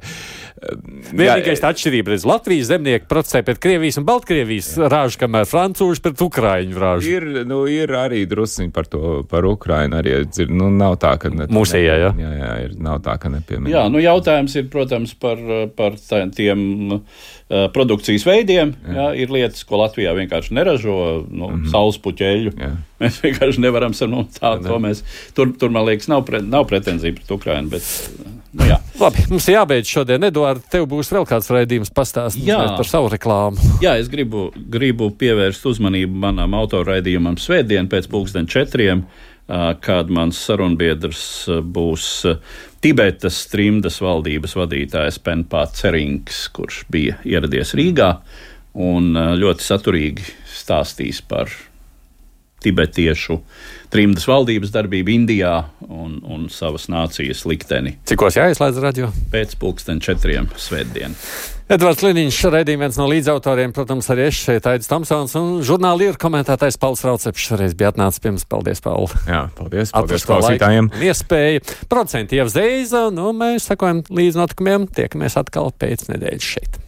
Vienīgais 1.16 1.62
atšķirība 1.64 2.12
ir 2.12 2.24
Latvijas 2.28 2.68
zemnieki 2.68 3.08
procesē 3.08 3.40
pret 3.46 3.60
Krievijas 3.62 3.96
un 4.00 4.04
Baltkrievijas 4.08 4.74
ražu, 4.92 5.22
kamēr 5.22 5.48
Francūži 5.48 6.02
pret 6.04 6.20
Ukraiņu 6.26 6.82
ražu. 6.82 7.14
Ir, 7.16 7.26
nu, 7.48 7.62
ir 7.70 7.92
arī 7.96 8.26
drusciņi 8.28 8.72
par 8.74 8.88
to, 8.90 9.22
par 9.30 9.48
Ukraiņu. 9.48 10.00
Arī, 10.00 10.16
nu, 10.52 10.68
nav 10.74 10.98
tā, 11.00 11.14
ka. 11.20 11.32
Mūsējā, 11.32 11.96
jā. 12.04 12.09
Jā, 12.18 12.30
jā, 12.38 12.50
ir, 12.66 12.74
nav 12.82 13.00
tā, 13.04 13.16
ka 13.20 13.30
nepieminēt. 13.32 13.74
Jā, 13.74 13.84
nu 13.92 14.02
jautājums 14.02 14.56
ir, 14.58 14.66
protams, 14.72 15.14
par, 15.20 15.40
par 15.76 15.98
tiem 16.36 17.00
produkcijas 17.74 18.24
veidiem. 18.26 18.74
Jā. 18.86 18.94
Jā, 18.94 19.06
ir 19.24 19.32
lietas, 19.34 19.64
ko 19.66 19.80
Latvijā 19.80 20.12
vienkārši 20.14 20.54
neražo, 20.54 20.96
nu, 21.28 21.48
mm 21.48 21.54
-hmm. 21.56 21.70
saules 21.72 21.98
puķeļu. 21.98 22.52
Jā. 22.58 22.74
Mēs 23.00 23.16
vienkārši 23.24 23.62
nevaram 23.64 23.94
nu, 24.08 24.26
tā, 24.40 24.58
to 24.62 24.78
mēs. 24.78 25.02
Tur, 25.34 25.52
tur, 25.58 25.70
man 25.70 25.86
liekas, 25.88 26.08
nav, 26.08 26.24
pre, 26.24 26.42
nav 26.42 26.66
pretenzija 26.68 27.14
pret 27.14 27.30
Ukrainu. 27.30 27.68
Bet, 27.68 27.82
nu, 28.52 28.66
jā. 28.68 28.76
Labi, 29.00 29.24
mums 29.30 29.48
ir 29.48 29.54
jābeidz 29.54 29.88
šodien. 29.88 30.24
Eduards, 30.24 30.68
tev 30.70 30.86
būs 30.86 31.10
vēl 31.12 31.26
kāds 31.26 31.50
raidījums 31.50 31.90
pastāstīt 31.90 32.52
par 32.76 32.86
savu 32.86 33.08
reklāmu. 33.08 33.56
Jā, 33.84 33.96
es 33.98 34.08
gribu, 34.08 34.52
gribu 34.54 35.10
pievērst 35.10 35.66
uzmanību 35.66 36.14
manam 36.14 36.54
autoraidījumam 36.54 37.38
svētdien 37.40 37.88
pēc 37.88 38.06
pulksten 38.12 38.46
četriem 38.46 39.06
kad 39.82 40.10
mans 40.14 40.38
sarunbiedrs 40.46 41.22
būs 41.74 42.04
Tibetas 42.80 43.42
trimdas 43.50 43.98
valdības 44.00 44.54
vadītājs 44.56 45.18
Penpāts 45.24 45.82
Cerings, 45.82 46.44
kurš 46.54 46.84
bija 46.92 47.18
ieradies 47.28 47.74
Rīgā 47.76 48.12
un 48.78 49.12
ļoti 49.40 49.66
saturīgi 49.66 50.28
stāstīs 50.54 51.20
par 51.26 51.50
tibetiešu 52.64 53.38
trimdas 53.92 54.26
valdības 54.28 54.72
darbību 54.74 55.14
Indijā 55.14 55.54
un, 55.88 56.18
un 56.24 56.48
savas 56.52 56.88
nācijas 56.92 57.46
likteni. 57.48 57.96
Cikos 58.08 58.36
jāizslēdz 58.38 58.82
radio? 58.84 59.10
Pēc 59.32 59.56
pulksten 59.60 60.02
četriem 60.04 60.50
svētdien. 60.60 61.16
Edvards 61.70 62.02
Liniņš, 62.02 62.36
raidījuma 62.50 62.88
viens 62.88 62.96
no 62.98 63.04
līdzautoriem, 63.06 63.70
protams, 63.70 64.08
arī 64.10 64.24
es 64.26 64.40
šeit 64.42 64.64
Aidis 64.66 64.90
Tamsons 64.90 65.36
un 65.38 65.52
žurnāli 65.62 66.08
ir 66.10 66.18
komentētājs 66.18 66.80
Pauls 66.82 67.04
Rauceps 67.06 67.44
šoreiz 67.46 67.76
bija 67.78 67.92
atnācis 67.92 68.18
pirms. 68.24 68.42
Paldies, 68.50 68.82
Paul. 68.82 69.06
Jā, 69.30 69.44
paldies, 69.54 69.94
paldies 69.94 70.26
klausītājiem. 70.26 70.90
Iespēja. 70.98 71.62
Procenti 71.92 72.42
jau 72.42 72.50
zeiza, 72.50 73.06
nu 73.14 73.30
mēs 73.38 73.70
sakojam 73.70 74.02
līdz 74.10 74.42
notikumiem, 74.42 74.90
tiekamies 74.98 75.38
atkal 75.38 75.70
pēc 75.70 76.08
nedēļas 76.10 76.54
šeit. 76.56 76.82